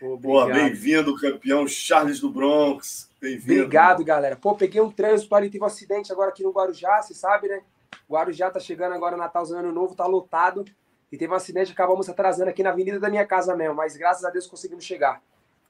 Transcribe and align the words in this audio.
Pô, 0.00 0.46
bem-vindo, 0.46 1.16
campeão 1.16 1.66
Charles 1.66 2.20
do 2.20 2.30
Bronx. 2.30 3.10
Bem-vindo. 3.20 3.62
Obrigado, 3.62 4.04
galera. 4.04 4.36
Pô, 4.36 4.54
peguei 4.54 4.80
um 4.80 4.92
trânsito 4.92 5.34
ali, 5.34 5.50
teve 5.50 5.64
um 5.64 5.66
acidente 5.66 6.12
agora 6.12 6.30
aqui 6.30 6.44
no 6.44 6.52
Guarujá, 6.52 7.02
você 7.02 7.14
sabe, 7.14 7.48
né? 7.48 7.62
Guarujá 8.08 8.48
tá 8.48 8.60
chegando 8.60 8.94
agora, 8.94 9.16
Natalzão, 9.16 9.58
Ano 9.58 9.72
Novo, 9.72 9.96
tá 9.96 10.06
lotado. 10.06 10.64
E 11.10 11.18
teve 11.18 11.32
um 11.32 11.36
acidente, 11.36 11.72
acabamos 11.72 12.08
atrasando 12.08 12.48
aqui 12.48 12.62
na 12.62 12.70
avenida 12.70 13.00
da 13.00 13.10
minha 13.10 13.26
casa 13.26 13.56
mesmo, 13.56 13.74
mas 13.74 13.96
graças 13.96 14.24
a 14.24 14.30
Deus 14.30 14.46
conseguimos 14.46 14.84
chegar. 14.84 15.20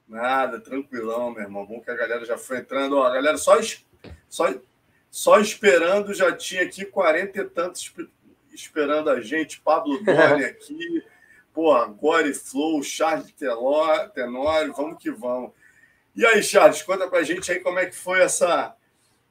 Nada, 0.07 0.59
tranquilão, 0.59 1.31
meu 1.31 1.41
irmão. 1.41 1.65
Bom 1.65 1.79
que 1.81 1.89
a 1.89 1.95
galera 1.95 2.23
já 2.23 2.37
foi 2.37 2.59
entrando. 2.59 2.97
Ó, 2.97 3.03
a 3.03 3.13
galera 3.13 3.37
só, 3.37 3.57
só, 4.27 4.53
só 5.09 5.39
esperando, 5.39 6.13
já 6.13 6.31
tinha 6.35 6.63
aqui 6.63 6.85
quarenta 6.85 7.39
e 7.39 7.45
tantos 7.45 7.91
esperando 8.53 9.09
a 9.09 9.21
gente. 9.21 9.59
Pablo 9.61 9.97
Doni 10.05 10.45
aqui, 10.45 11.03
pô, 11.53 11.85
Gore 11.87 12.33
Flow, 12.33 12.81
Charles 12.83 13.33
Tenório, 14.13 14.73
vamos 14.73 15.01
que 15.01 15.11
vamos. 15.11 15.51
E 16.15 16.25
aí, 16.25 16.41
Charles, 16.43 16.81
conta 16.81 17.07
pra 17.07 17.23
gente 17.23 17.51
aí 17.51 17.59
como 17.59 17.79
é 17.79 17.85
que 17.85 17.95
foi 17.95 18.21
essa. 18.21 18.75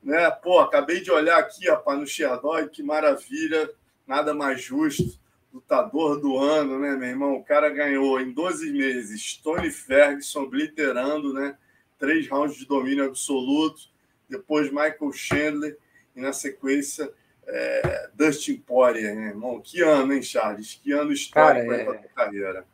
Né? 0.03 0.31
Pô, 0.31 0.61
acabei 0.61 1.01
de 1.01 1.11
olhar 1.11 1.39
aqui, 1.39 1.69
rapaz, 1.69 1.99
no 1.99 2.07
Sherdog, 2.07 2.69
que 2.71 2.83
maravilha, 2.83 3.71
nada 4.07 4.33
mais 4.33 4.63
justo 4.63 5.19
lutador 5.53 6.21
do 6.21 6.39
ano, 6.39 6.79
né, 6.79 6.95
meu 6.97 7.09
irmão? 7.09 7.35
O 7.35 7.45
cara 7.45 7.69
ganhou 7.71 8.21
em 8.21 8.33
12 8.33 8.71
meses 8.73 9.37
Tony 9.43 9.71
Ferguson 9.71 10.43
obliterando, 10.43 11.33
né? 11.33 11.57
Três 11.99 12.29
rounds 12.29 12.57
de 12.57 12.67
domínio 12.67 13.05
absoluto. 13.05 13.83
Depois 14.29 14.71
Michael 14.71 15.13
Chandler 15.13 15.79
e 16.15 16.21
na 16.21 16.33
sequência 16.33 17.11
é, 17.49 18.11
Dustin 18.15 18.57
Poirier, 18.59 19.15
né, 19.15 19.29
irmão? 19.29 19.61
Que 19.61 19.83
ano, 19.83 20.13
hein, 20.13 20.23
Charles? 20.23 20.75
Que 20.75 20.93
ano 20.93 21.11
histórico 21.13 21.69
cara, 21.69 21.83
é... 21.83 21.85
para 21.85 21.99
tua 21.99 22.11
carreira. 22.11 22.67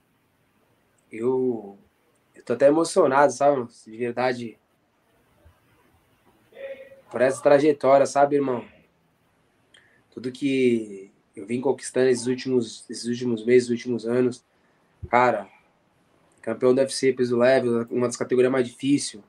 Eu, 1.11 1.79
eu 2.35 2.43
tô 2.45 2.55
até 2.55 2.67
emocionado, 2.67 3.33
sabe? 3.33 3.67
De 3.87 3.97
verdade. 3.97 4.59
Por 7.11 7.21
essa 7.21 7.41
trajetória, 7.41 8.05
sabe, 8.05 8.35
irmão? 8.35 8.65
Tudo 10.11 10.33
que 10.33 11.13
eu 11.37 11.47
vim 11.47 11.61
conquistando 11.61 12.09
esses 12.09 12.27
últimos, 12.27 12.89
esses 12.91 13.05
últimos 13.05 13.45
meses, 13.45 13.71
últimos 13.71 14.05
anos. 14.05 14.45
Cara, 15.09 15.49
campeão 16.43 16.75
do 16.75 16.81
UFC 16.81 17.13
peso 17.13 17.37
leve, 17.37 17.69
uma 17.91 18.09
das 18.09 18.17
categorias 18.17 18.51
mais 18.51 18.67
difíceis. 18.67 19.23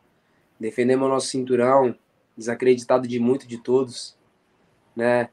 Defendemos 0.60 1.06
o 1.06 1.10
nosso 1.10 1.28
cinturão, 1.28 1.96
desacreditado 2.36 3.08
de 3.08 3.20
muito 3.20 3.48
de 3.48 3.58
todos, 3.60 4.18
né? 4.96 5.30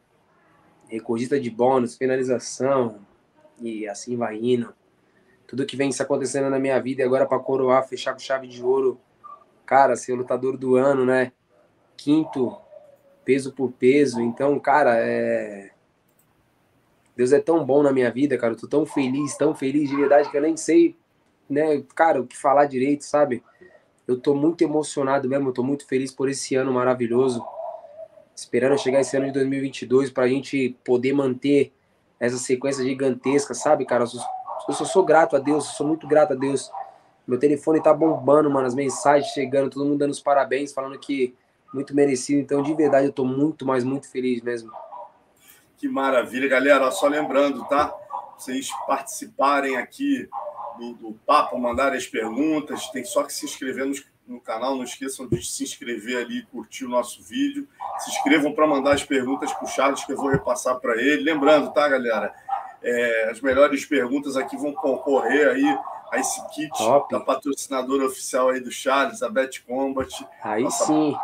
Recordista 0.93 1.41
de 1.41 1.51
bônus, 1.51 1.97
finalização 1.97 3.01
e 3.61 3.89
assim 3.89 4.17
vai 4.17 4.37
indo. 4.37 4.75
Tudo 5.47 5.65
que 5.65 5.77
vem 5.77 5.91
se 5.91 6.03
acontecendo 6.03 6.51
na 6.51 6.59
minha 6.59 6.81
vida 6.81 7.01
e 7.01 7.05
agora 7.05 7.27
para 7.27 7.39
coroar, 7.39 7.89
fechar 7.89 8.13
com 8.13 8.19
chave 8.19 8.47
de 8.47 8.63
ouro. 8.63 9.01
Cara, 9.65 9.97
ser 9.97 10.15
lutador 10.15 10.57
do 10.57 10.77
ano, 10.77 11.07
né? 11.07 11.33
Quinto 11.97 12.57
peso 13.25 13.53
por 13.53 13.73
peso. 13.73 14.21
Então, 14.21 14.59
cara, 14.61 14.97
é 14.99 15.71
Deus 17.17 17.33
é 17.33 17.41
tão 17.41 17.65
bom 17.65 17.83
na 17.83 17.93
minha 17.93 18.11
vida, 18.11 18.37
cara. 18.37 18.53
Eu 18.53 18.59
tô 18.59 18.67
tão 18.67 18.85
feliz, 18.87 19.37
tão 19.37 19.55
feliz 19.55 19.89
de 19.89 19.97
verdade 19.97 20.31
que 20.31 20.37
eu 20.37 20.43
nem 20.43 20.57
sei, 20.57 20.97
né, 21.49 21.83
cara, 21.95 22.21
o 22.21 22.27
que 22.27 22.37
falar 22.37 22.67
direito, 22.67 23.05
sabe? 23.05 23.43
Eu 24.07 24.19
tô 24.19 24.35
muito 24.35 24.63
emocionado 24.63 25.29
mesmo, 25.29 25.49
eu 25.49 25.53
tô 25.53 25.63
muito 25.63 25.87
feliz 25.87 26.11
por 26.11 26.29
esse 26.29 26.55
ano 26.55 26.73
maravilhoso. 26.73 27.45
Esperando 28.35 28.79
chegar 28.79 29.01
esse 29.01 29.17
ano 29.17 29.27
de 29.27 29.33
2022 29.33 30.11
pra 30.11 30.29
gente 30.29 30.77
poder 30.85 31.13
manter 31.13 31.73
essa 32.19 32.39
sequência 32.39 32.85
gigantesca, 32.85 33.55
sabe, 33.55 33.85
cara? 33.85 34.05
Eu 34.05 34.07
só, 34.07 34.21
eu 34.69 34.75
sou 34.75 35.05
grato 35.05 35.37
a 35.37 35.39
Deus, 35.39 35.65
sou 35.77 35.87
muito 35.87 36.07
grato 36.07 36.33
a 36.33 36.37
Deus. 36.37 36.71
Meu 37.27 37.39
telefone 37.39 37.83
tá 37.83 37.93
bombando, 37.93 38.51
mano, 38.51 38.67
as 38.67 38.75
mensagens 38.75 39.33
chegando, 39.33 39.71
todo 39.71 39.85
mundo 39.85 39.99
dando 39.99 40.11
os 40.11 40.21
parabéns, 40.21 40.73
falando 40.73 40.99
que 40.99 41.35
muito 41.73 41.95
merecido. 41.95 42.41
Então, 42.41 42.63
de 42.63 42.75
verdade, 42.75 43.07
eu 43.07 43.13
tô 43.13 43.25
muito, 43.25 43.67
mas 43.67 43.85
muito 43.85 44.11
feliz 44.11 44.43
mesmo. 44.43 44.71
Que 45.77 45.89
maravilha, 45.89 46.49
galera. 46.49 46.91
Só 46.91 47.09
lembrando, 47.09 47.65
tá? 47.65 47.93
Vocês 48.37 48.69
participarem 48.87 49.77
aqui 49.77 50.29
do, 50.79 50.95
do 50.95 51.13
papo, 51.27 51.59
mandarem 51.59 51.99
as 51.99 52.07
perguntas. 52.07 52.89
Tem 52.91 53.05
só 53.05 53.23
que 53.23 53.33
se 53.33 53.47
inscrever 53.47 53.87
no, 53.87 53.95
no 54.27 54.41
canal. 54.41 54.77
Não 54.77 54.85
esqueçam 54.85 55.27
de 55.27 55.45
se 55.45 55.65
inscrever 55.65 56.25
ali 56.25 56.39
e 56.39 56.47
curtir 56.47 56.85
o 56.85 56.89
nosso 56.89 57.23
vídeo. 57.23 57.69
Se 57.99 58.11
inscrevam 58.11 58.53
para 58.53 58.67
mandar 58.67 58.95
as 58.95 59.05
perguntas 59.05 59.53
para 59.53 59.65
o 59.65 59.69
Charles, 59.69 60.05
que 60.05 60.13
eu 60.13 60.17
vou 60.17 60.29
repassar 60.29 60.79
para 60.81 61.01
ele. 61.01 61.23
Lembrando, 61.23 61.73
tá, 61.73 61.89
galera? 61.89 62.35
É, 62.83 63.31
as 63.31 63.41
melhores 63.41 63.85
perguntas 63.85 64.37
aqui 64.37 64.57
vão 64.57 64.73
concorrer 64.73 65.49
aí 65.49 65.79
a 66.11 66.19
esse 66.19 66.47
kit 66.49 66.77
Top. 66.77 67.11
da 67.11 67.21
patrocinadora 67.21 68.05
oficial 68.05 68.51
aí 68.51 68.61
do 68.61 68.71
Charles, 68.71 69.23
a 69.23 69.29
Bet 69.29 69.63
Combat. 69.63 70.27
Aí 70.43 70.65
Nossa, 70.65 70.87
sim. 70.87 71.17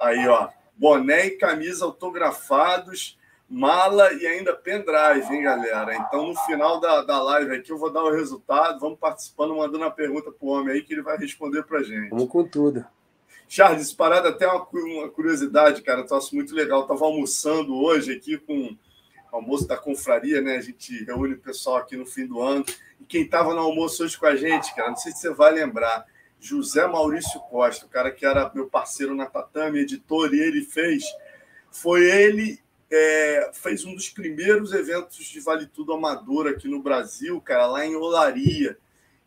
Aí, 0.00 0.26
ó. 0.28 0.48
Boné 0.76 1.26
e 1.26 1.30
camisa 1.32 1.84
autografados 1.84 3.16
mala 3.54 4.12
e 4.14 4.26
ainda 4.26 4.52
pendrive, 4.52 5.32
hein, 5.32 5.44
galera? 5.44 5.94
Então, 5.94 6.26
no 6.26 6.36
final 6.40 6.80
da, 6.80 7.02
da 7.02 7.22
live 7.22 7.54
aqui, 7.54 7.70
eu 7.70 7.78
vou 7.78 7.90
dar 7.90 8.02
o 8.02 8.10
resultado. 8.10 8.80
Vamos 8.80 8.98
participando, 8.98 9.54
mandando 9.54 9.84
uma 9.84 9.92
pergunta 9.92 10.32
para 10.32 10.46
o 10.46 10.50
homem 10.50 10.74
aí 10.74 10.82
que 10.82 10.92
ele 10.92 11.02
vai 11.02 11.16
responder 11.16 11.62
para 11.62 11.82
gente. 11.84 12.10
Vamos 12.10 12.28
com 12.28 12.42
tudo. 12.42 12.84
Charles, 13.48 13.92
parada 13.92 14.30
até 14.30 14.48
uma, 14.48 14.66
uma 14.72 15.08
curiosidade, 15.08 15.82
cara, 15.82 16.04
troço 16.04 16.34
muito 16.34 16.52
legal. 16.52 16.80
Eu 16.80 16.82
estava 16.82 17.04
almoçando 17.04 17.76
hoje 17.76 18.12
aqui 18.12 18.36
com 18.38 18.76
o 19.32 19.36
almoço 19.36 19.68
da 19.68 19.76
confraria, 19.76 20.40
né? 20.40 20.56
A 20.56 20.60
gente 20.60 21.04
reúne 21.04 21.34
o 21.34 21.40
pessoal 21.40 21.76
aqui 21.76 21.96
no 21.96 22.06
fim 22.06 22.26
do 22.26 22.42
ano. 22.42 22.64
E 23.00 23.04
quem 23.04 23.22
estava 23.22 23.54
no 23.54 23.60
almoço 23.60 24.02
hoje 24.02 24.18
com 24.18 24.26
a 24.26 24.34
gente, 24.34 24.74
cara, 24.74 24.88
não 24.88 24.96
sei 24.96 25.12
se 25.12 25.18
você 25.18 25.32
vai 25.32 25.52
lembrar, 25.52 26.04
José 26.40 26.84
Maurício 26.88 27.40
Costa, 27.42 27.86
o 27.86 27.88
cara 27.88 28.10
que 28.10 28.26
era 28.26 28.50
meu 28.52 28.66
parceiro 28.66 29.14
na 29.14 29.26
Tatame, 29.26 29.78
editor, 29.78 30.34
e 30.34 30.40
ele 30.40 30.62
fez. 30.62 31.04
Foi 31.70 32.04
ele 32.04 32.63
é, 32.94 33.50
fez 33.52 33.84
um 33.84 33.94
dos 33.94 34.08
primeiros 34.08 34.72
eventos 34.72 35.24
de 35.24 35.40
Vale 35.40 35.66
Tudo 35.66 35.92
Amador 35.92 36.46
aqui 36.46 36.68
no 36.68 36.80
Brasil, 36.80 37.40
cara, 37.40 37.66
lá 37.66 37.84
em 37.84 37.96
Olaria. 37.96 38.78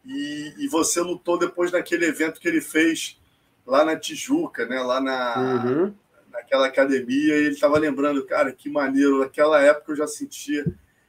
E, 0.05 0.53
e, 0.57 0.67
você 0.69 1.01
lutou 1.01 1.37
depois 1.37 1.69
daquele 1.69 2.05
evento 2.05 2.39
que 2.39 2.47
ele 2.47 2.61
fez 2.61 3.19
lá 3.65 3.83
na 3.83 3.97
Tijuca, 3.97 4.65
né? 4.65 4.79
Lá 4.79 5.01
na, 5.01 5.65
uhum. 5.65 5.93
naquela 6.31 6.67
academia. 6.67 7.35
E 7.35 7.45
ele 7.45 7.55
estava 7.55 7.77
lembrando, 7.77 8.25
cara, 8.25 8.53
que 8.53 8.69
maneiro. 8.69 9.19
Naquela 9.19 9.61
época 9.61 9.91
eu 9.91 9.97
já 9.97 10.07
sentia 10.07 10.65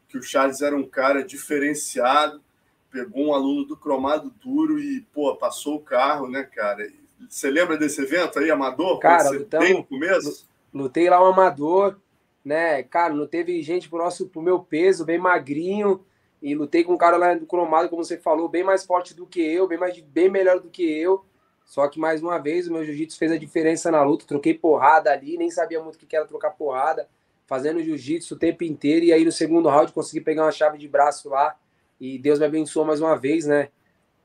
que 0.09 0.19
o 0.19 0.23
Charles 0.23 0.63
era 0.63 0.77
um 0.77 0.85
cara 0.85 1.23
diferenciado. 1.23 2.43
Pegou 2.91 3.29
um 3.29 3.35
aluno 3.35 3.65
do 3.65 3.77
cromado 3.77 4.35
duro 4.43 4.81
e, 4.81 5.03
pô, 5.13 5.37
passou 5.37 5.77
o 5.77 5.83
carro, 5.83 6.29
né, 6.29 6.43
cara? 6.43 6.85
Você 7.29 7.49
lembra 7.51 7.77
desse 7.77 8.03
evento 8.03 8.41
aí, 8.41 8.51
amador? 8.51 8.99
Cara, 8.99 9.37
então, 9.37 9.63
no 9.63 9.85
começo? 9.85 10.49
Lutei 10.75 11.09
lá 11.09 11.23
um 11.23 11.33
amador 11.33 11.97
né? 12.45 12.83
Cara, 12.83 13.13
não 13.15 13.27
teve 13.27 13.61
gente 13.63 13.89
pro, 13.89 13.99
nosso, 13.99 14.29
pro 14.29 14.43
meu 14.43 14.61
peso, 14.61 15.05
bem 15.05 15.19
magrinho, 15.19 16.05
e 16.41 16.55
lutei 16.55 16.85
com 16.85 16.95
um 16.95 16.99
cara 16.99 17.17
lá 17.17 17.35
do 17.35 17.47
cromado, 17.47 17.89
como 17.89 18.05
você 18.05 18.17
falou, 18.17 18.49
bem 18.49 18.63
mais 18.63 18.85
forte 18.85 19.15
do 19.15 19.27
que 19.27 19.41
eu, 19.41 19.67
bem, 19.67 19.79
mais, 19.79 19.99
bem 20.01 20.31
melhor 20.31 20.61
do 20.61 20.71
que 20.71 20.83
eu. 20.83 21.25
Só 21.65 21.87
que, 21.89 22.01
mais 22.01 22.23
uma 22.23 22.39
vez, 22.39 22.67
o 22.67 22.73
meu 22.73 22.85
jiu-jitsu 22.85 23.19
fez 23.19 23.31
a 23.31 23.37
diferença 23.37 23.91
na 23.91 24.03
luta. 24.03 24.25
Troquei 24.27 24.55
porrada 24.55 25.11
ali, 25.11 25.37
nem 25.37 25.51
sabia 25.51 25.83
muito 25.83 25.97
o 25.97 26.07
que 26.07 26.17
era 26.17 26.25
trocar 26.25 26.53
porrada. 26.53 27.09
Fazendo 27.47 27.83
jiu-jitsu 27.83 28.35
o 28.35 28.39
tempo 28.39 28.65
inteiro. 28.65 29.05
E 29.05 29.13
aí, 29.13 29.23
no 29.25 29.33
segundo 29.33 29.69
round, 29.69 29.93
consegui 29.93 30.23
pegar 30.23 30.45
uma 30.45 30.53
chave 30.53 30.79
de 30.79 30.89
braço 30.89 31.29
lá. 31.29 31.57
E 32.01 32.19
Deus 32.19 32.39
me 32.39 32.47
abençoou 32.47 32.87
mais 32.87 33.03
uma 33.03 33.15
vez, 33.17 33.45
né? 33.45 33.69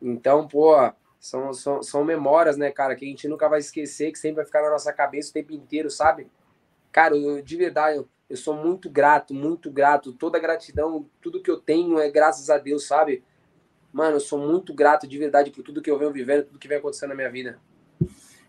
Então, 0.01 0.47
pô, 0.47 0.73
são, 1.19 1.53
são, 1.53 1.81
são 1.81 2.03
memórias, 2.03 2.57
né, 2.57 2.69
cara, 2.71 2.95
que 2.95 3.05
a 3.05 3.07
gente 3.07 3.27
nunca 3.27 3.47
vai 3.49 3.59
esquecer, 3.59 4.11
que 4.11 4.19
sempre 4.19 4.37
vai 4.37 4.45
ficar 4.45 4.61
na 4.61 4.69
nossa 4.69 4.91
cabeça 4.91 5.29
o 5.29 5.33
tempo 5.33 5.53
inteiro, 5.53 5.89
sabe? 5.89 6.27
Cara, 6.93 7.17
eu, 7.17 7.41
de 7.41 7.57
verdade, 7.57 7.97
eu, 7.97 8.07
eu 8.29 8.37
sou 8.37 8.55
muito 8.55 8.87
grato, 8.87 9.33
muito 9.33 9.71
grato. 9.71 10.13
Toda 10.13 10.37
gratidão, 10.37 11.09
tudo 11.19 11.41
que 11.41 11.49
eu 11.49 11.57
tenho 11.57 11.99
é 11.99 12.09
graças 12.09 12.51
a 12.51 12.59
Deus, 12.59 12.85
sabe? 12.85 13.23
Mano, 13.91 14.17
eu 14.17 14.21
sou 14.21 14.37
muito 14.37 14.73
grato 14.75 15.07
de 15.07 15.17
verdade 15.17 15.49
por 15.49 15.63
tudo 15.63 15.81
que 15.81 15.89
eu 15.89 15.97
venho 15.97 16.11
vivendo, 16.11 16.45
tudo 16.45 16.59
que 16.59 16.67
vem 16.67 16.77
acontecendo 16.77 17.09
na 17.09 17.15
minha 17.15 17.31
vida. 17.31 17.59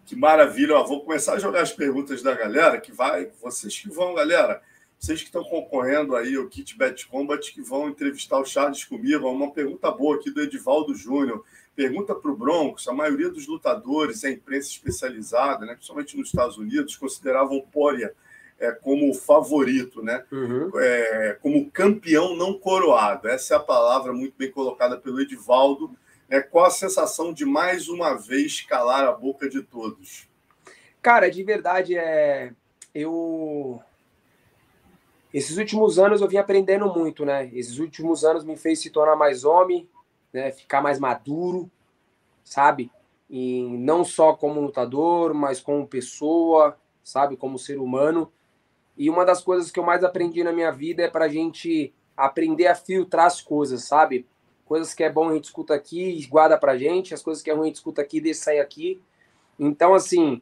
Que 0.05 0.15
maravilha. 0.15 0.77
Ó, 0.77 0.85
vou 0.85 1.03
começar 1.03 1.35
a 1.35 1.39
jogar 1.39 1.63
as 1.63 1.73
perguntas 1.73 2.23
da 2.23 2.35
galera, 2.35 2.79
que 2.79 2.93
vai, 2.93 3.31
vocês 3.43 3.79
que 3.79 3.89
vão, 3.89 4.15
galera, 4.15 4.61
vocês 4.99 5.21
que 5.21 5.27
estão 5.27 5.43
concorrendo 5.43 6.15
aí 6.15 6.37
o 6.37 6.47
Kit 6.47 6.77
Bet 6.77 7.09
Combat, 7.09 7.51
que 7.51 7.63
vão 7.63 7.89
entrevistar 7.89 8.39
o 8.39 8.45
Charles 8.45 8.85
comigo, 8.85 9.27
uma 9.27 9.53
pergunta 9.53 9.91
boa 9.91 10.17
aqui 10.17 10.31
do 10.31 10.43
Edivaldo 10.43 10.95
Júnior. 10.95 11.43
Pergunta 11.75 12.15
para 12.15 12.31
o 12.31 12.37
Broncos, 12.37 12.87
a 12.89 12.93
maioria 12.93 13.31
dos 13.31 13.47
lutadores, 13.47 14.23
a 14.23 14.31
imprensa 14.31 14.69
especializada, 14.69 15.65
né, 15.65 15.75
principalmente 15.75 16.15
nos 16.17 16.29
Estados 16.29 16.59
Unidos, 16.59 16.95
consideravam 16.95 17.59
Pória 17.73 18.15
é, 18.65 18.73
como 18.73 19.13
favorito, 19.15 20.03
né? 20.03 20.25
Uhum. 20.33 20.71
É, 20.77 21.39
como 21.43 21.71
campeão 21.71 22.37
não 22.37 22.59
coroado. 22.59 23.29
Essa 23.29 23.55
é 23.55 23.57
a 23.57 23.61
palavra 23.61 24.13
muito 24.13 24.35
bem 24.37 24.51
colocada 24.51 24.97
pelo 24.97 25.21
Edivaldo. 25.21 25.91
É, 26.29 26.41
qual 26.41 26.65
a 26.65 26.71
sensação 26.71 27.33
de 27.33 27.45
mais 27.45 27.89
uma 27.89 28.15
vez 28.15 28.61
calar 28.63 29.05
a 29.05 29.13
boca 29.13 29.49
de 29.49 29.63
todos? 29.63 30.29
Cara, 31.03 31.31
de 31.31 31.45
verdade, 31.45 31.97
é 31.97 32.53
eu 32.95 33.81
esses 35.35 35.57
últimos 35.57 35.99
anos 35.99 36.21
eu 36.21 36.29
vim 36.29 36.37
aprendendo 36.37 36.87
muito, 36.95 37.25
né? 37.25 37.51
Esses 37.53 37.81
últimos 37.81 38.25
anos 38.25 38.45
me 38.45 38.57
fez 38.57 38.79
se 38.79 38.89
tornar 38.89 39.17
mais 39.17 39.45
homem, 39.45 39.89
né? 40.33 40.53
Ficar 40.53 40.81
mais 40.81 41.01
maduro, 41.01 41.69
sabe? 42.45 42.89
E 43.29 43.65
não 43.65 44.05
só 44.05 44.35
como 44.35 44.61
lutador, 44.61 45.35
mas 45.35 45.61
como 45.61 45.89
pessoa, 45.89 46.79
sabe? 47.03 47.37
Como 47.37 47.59
ser 47.59 47.79
humano. 47.79 48.31
E 48.97 49.11
uma 49.11 49.25
das 49.25 49.43
coisas 49.43 49.71
que 49.71 49.79
eu 49.79 49.85
mais 49.85 50.05
aprendi 50.05 50.45
na 50.45 50.53
minha 50.53 50.71
vida 50.71 51.03
é 51.03 51.09
para 51.09 51.25
a 51.25 51.29
gente 51.29 51.93
aprender 52.17 52.67
a 52.67 52.75
filtrar 52.75 53.27
as 53.27 53.41
coisas, 53.41 53.85
sabe? 53.85 54.27
Coisas 54.65 54.95
que 54.95 55.03
é 55.03 55.11
bom 55.11 55.29
a 55.29 55.35
gente 55.35 55.45
escuta 55.45 55.75
aqui 55.75 56.19
e 56.19 56.27
guarda 56.27 56.57
pra 56.57 56.79
gente, 56.79 57.13
as 57.13 57.23
coisas 57.23 57.43
que 57.43 57.51
é 57.51 57.55
ruim 57.55 57.65
a 57.65 57.67
gente 57.67 57.77
escuta 57.77 58.01
aqui 58.01 58.19
e 58.19 58.21
deixa 58.21 58.45
sair 58.45 58.61
aqui. 58.61 59.01
Então, 59.59 59.95
assim, 59.95 60.41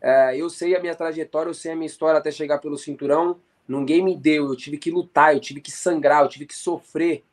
é, 0.00 0.36
eu 0.36 0.50
sei 0.50 0.74
a 0.74 0.80
minha 0.80 0.94
trajetória, 0.94 1.50
eu 1.50 1.54
sei 1.54 1.72
a 1.72 1.76
minha 1.76 1.86
história 1.86 2.18
até 2.18 2.30
chegar 2.30 2.58
pelo 2.58 2.76
cinturão. 2.76 3.38
Ninguém 3.68 4.02
me 4.02 4.16
deu, 4.16 4.48
eu 4.48 4.56
tive 4.56 4.76
que 4.76 4.90
lutar, 4.90 5.34
eu 5.34 5.40
tive 5.40 5.60
que 5.60 5.70
sangrar, 5.70 6.22
eu 6.22 6.28
tive 6.28 6.46
que 6.46 6.54
sofrer, 6.54 7.24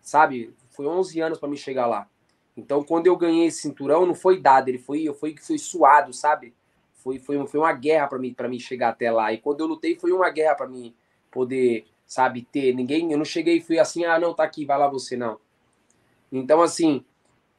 sabe? 0.00 0.54
Foi 0.70 0.86
11 0.86 1.20
anos 1.20 1.38
para 1.38 1.48
me 1.48 1.56
chegar 1.56 1.86
lá. 1.86 2.08
Então, 2.56 2.82
quando 2.82 3.06
eu 3.06 3.16
ganhei 3.16 3.48
esse 3.48 3.60
cinturão, 3.60 4.06
não 4.06 4.14
foi 4.14 4.40
dado, 4.40 4.68
ele 4.68 4.78
foi, 4.78 5.12
foi, 5.12 5.36
foi 5.36 5.58
suado, 5.58 6.12
sabe? 6.12 6.54
Foi, 7.04 7.18
foi, 7.18 7.46
foi 7.46 7.60
uma 7.60 7.72
guerra 7.74 8.08
para 8.08 8.18
mim, 8.18 8.32
para 8.32 8.48
mim 8.48 8.58
chegar 8.58 8.88
até 8.88 9.12
lá. 9.12 9.30
E 9.30 9.36
quando 9.36 9.60
eu 9.60 9.66
lutei, 9.66 9.94
foi 9.94 10.10
uma 10.10 10.30
guerra 10.30 10.54
para 10.54 10.66
mim 10.66 10.94
poder, 11.30 11.84
sabe, 12.06 12.48
ter. 12.50 12.74
Ninguém, 12.74 13.12
eu 13.12 13.18
não 13.18 13.26
cheguei 13.26 13.58
e 13.58 13.60
fui 13.60 13.78
assim, 13.78 14.06
ah, 14.06 14.18
não, 14.18 14.32
tá 14.32 14.42
aqui, 14.42 14.64
vai 14.64 14.78
lá 14.78 14.88
você, 14.88 15.14
não. 15.14 15.38
Então, 16.32 16.62
assim, 16.62 17.04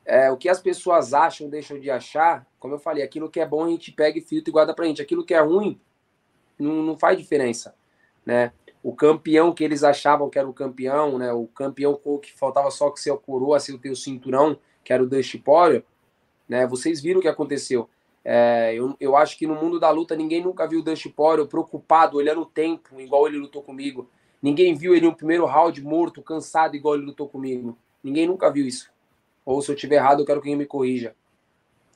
é, 0.03 0.31
o 0.31 0.37
que 0.37 0.49
as 0.49 0.59
pessoas 0.59 1.13
acham, 1.13 1.47
deixam 1.47 1.79
de 1.79 1.91
achar, 1.91 2.47
como 2.59 2.73
eu 2.73 2.79
falei, 2.79 3.03
aquilo 3.03 3.29
que 3.29 3.39
é 3.39 3.45
bom 3.45 3.65
a 3.65 3.69
gente 3.69 3.91
pega 3.91 4.17
e 4.17 4.21
filtra 4.21 4.49
e 4.49 4.51
guarda 4.51 4.73
pra 4.73 4.85
gente. 4.85 5.01
Aquilo 5.01 5.23
que 5.23 5.35
é 5.35 5.39
ruim, 5.39 5.79
não, 6.57 6.81
não 6.81 6.97
faz 6.97 7.15
diferença, 7.15 7.75
né? 8.25 8.51
O 8.81 8.95
campeão 8.95 9.53
que 9.53 9.63
eles 9.63 9.83
achavam 9.83 10.29
que 10.29 10.39
era 10.39 10.47
o 10.47 10.53
campeão, 10.53 11.19
né? 11.19 11.31
O 11.31 11.45
campeão 11.47 11.99
que 12.19 12.33
faltava 12.33 12.71
só 12.71 12.89
que 12.89 12.99
ser 12.99 13.11
o 13.11 13.17
coroa, 13.17 13.59
ser 13.59 13.73
o 13.73 13.79
teu 13.79 13.95
cinturão, 13.95 14.57
que 14.83 14.91
era 14.91 15.03
o 15.03 15.07
Dusty 15.07 15.37
Poirier, 15.37 15.83
né? 16.49 16.65
Vocês 16.65 16.99
viram 16.99 17.19
o 17.19 17.21
que 17.21 17.27
aconteceu. 17.27 17.89
É, 18.27 18.73
eu, 18.73 18.97
eu 18.99 19.15
acho 19.15 19.37
que 19.37 19.45
no 19.45 19.53
mundo 19.53 19.79
da 19.79 19.91
luta 19.91 20.15
ninguém 20.15 20.43
nunca 20.43 20.67
viu 20.67 20.79
o 20.79 20.83
Dusty 20.83 21.09
Poirier 21.09 21.47
preocupado, 21.47 22.17
olhando 22.17 22.41
o 22.41 22.45
tempo, 22.45 22.99
igual 22.99 23.27
ele 23.27 23.37
lutou 23.37 23.61
comigo. 23.61 24.09
Ninguém 24.41 24.73
viu 24.73 24.95
ele 24.95 25.05
no 25.05 25.15
primeiro 25.15 25.45
round 25.45 25.79
morto, 25.83 26.23
cansado, 26.23 26.75
igual 26.75 26.95
ele 26.95 27.05
lutou 27.05 27.29
comigo. 27.29 27.77
Ninguém 28.03 28.25
nunca 28.25 28.51
viu 28.51 28.65
isso. 28.65 28.91
Ou 29.45 29.61
se 29.61 29.71
eu 29.71 29.75
tiver 29.75 29.97
errado, 29.97 30.21
eu 30.21 30.25
quero 30.25 30.41
que 30.41 30.47
alguém 30.47 30.57
me 30.57 30.65
corrija. 30.65 31.15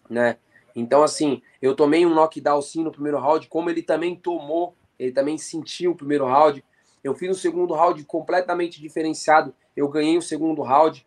Né? 0.08 0.38
Então, 0.76 1.02
assim, 1.02 1.42
eu 1.60 1.76
tomei 1.76 2.06
um 2.06 2.14
knockdown 2.14 2.62
sim 2.62 2.84
no 2.84 2.92
primeiro 2.92 3.20
round, 3.20 3.48
como 3.48 3.70
ele 3.70 3.82
também 3.82 4.16
tomou, 4.16 4.76
ele 5.00 5.12
também 5.12 5.38
sentiu 5.38 5.92
o 5.92 5.96
primeiro 5.96 6.26
round. 6.26 6.64
Eu 7.04 7.16
fiz 7.16 7.36
o 7.36 7.40
segundo 7.40 7.74
round 7.74 8.04
completamente 8.04 8.80
diferenciado. 8.80 9.54
Eu 9.76 9.88
ganhei 9.88 10.18
o 10.18 10.22
segundo 10.22 10.62
round, 10.62 11.06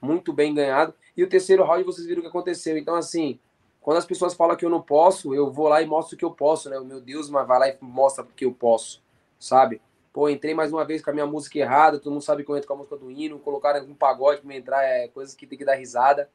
muito 0.00 0.32
bem 0.32 0.52
ganhado. 0.52 0.92
E 1.16 1.22
o 1.22 1.28
terceiro 1.28 1.64
round, 1.64 1.84
vocês 1.84 2.06
viram 2.06 2.18
o 2.20 2.22
que 2.22 2.28
aconteceu. 2.28 2.76
Então, 2.76 2.96
assim, 2.96 3.38
quando 3.86 3.98
as 3.98 4.04
pessoas 4.04 4.34
falam 4.34 4.56
que 4.56 4.64
eu 4.64 4.68
não 4.68 4.82
posso, 4.82 5.32
eu 5.32 5.48
vou 5.48 5.68
lá 5.68 5.80
e 5.80 5.86
mostro 5.86 6.16
que 6.16 6.24
eu 6.24 6.32
posso, 6.32 6.68
né? 6.68 6.76
O 6.76 6.84
meu 6.84 7.00
Deus, 7.00 7.30
mas 7.30 7.46
vai 7.46 7.56
lá 7.56 7.68
e 7.68 7.78
mostra 7.80 8.24
porque 8.24 8.44
eu 8.44 8.50
posso, 8.50 9.00
sabe? 9.38 9.80
Pô, 10.12 10.28
entrei 10.28 10.54
mais 10.54 10.72
uma 10.72 10.84
vez 10.84 11.00
com 11.00 11.10
a 11.10 11.12
minha 11.12 11.24
música 11.24 11.56
errada, 11.60 12.00
todo 12.00 12.12
mundo 12.12 12.24
sabe 12.24 12.42
que 12.42 12.50
eu 12.50 12.56
entro 12.56 12.66
com 12.66 12.74
a 12.74 12.78
música 12.78 12.96
do 12.96 13.12
hino, 13.12 13.38
colocaram 13.38 13.86
um 13.86 13.94
pagode 13.94 14.40
pra 14.40 14.48
me 14.48 14.58
entrar, 14.58 14.82
é 14.82 15.06
coisas 15.06 15.36
que 15.36 15.46
tem 15.46 15.56
que 15.56 15.64
dar 15.64 15.76
risada, 15.76 16.28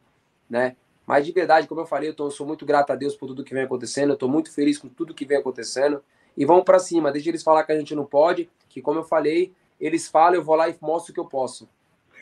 né? 0.50 0.78
Mas 1.06 1.26
de 1.26 1.34
verdade, 1.34 1.68
como 1.68 1.82
eu 1.82 1.86
falei, 1.86 2.08
eu, 2.08 2.14
tô, 2.14 2.28
eu 2.28 2.32
sou 2.32 2.48
muito 2.48 2.66
grato 2.66 2.92
a 2.92 2.96
Deus 2.96 3.18
por 3.18 3.28
tudo 3.28 3.44
que 3.44 3.54
vem 3.54 3.64
acontecendo, 3.64 4.14
eu 4.14 4.18
tô 4.18 4.30
muito 4.30 4.50
feliz 4.50 4.78
com 4.78 4.88
tudo 4.88 5.14
que 5.14 5.26
vem 5.26 5.38
acontecendo. 5.38 6.02
E 6.38 6.46
vamos 6.46 6.64
para 6.64 6.80
cima, 6.80 7.12
deixa 7.12 7.28
eles 7.28 7.44
falar 7.44 7.66
que 7.66 7.74
a 7.74 7.78
gente 7.78 7.94
não 7.94 8.06
pode, 8.06 8.50
que 8.70 8.82
como 8.82 9.00
eu 9.00 9.04
falei, 9.04 9.54
eles 9.78 10.08
falam, 10.08 10.36
eu 10.36 10.44
vou 10.44 10.56
lá 10.56 10.70
e 10.70 10.78
mostro 10.80 11.14
que 11.14 11.20
eu 11.20 11.26
posso. 11.26 11.68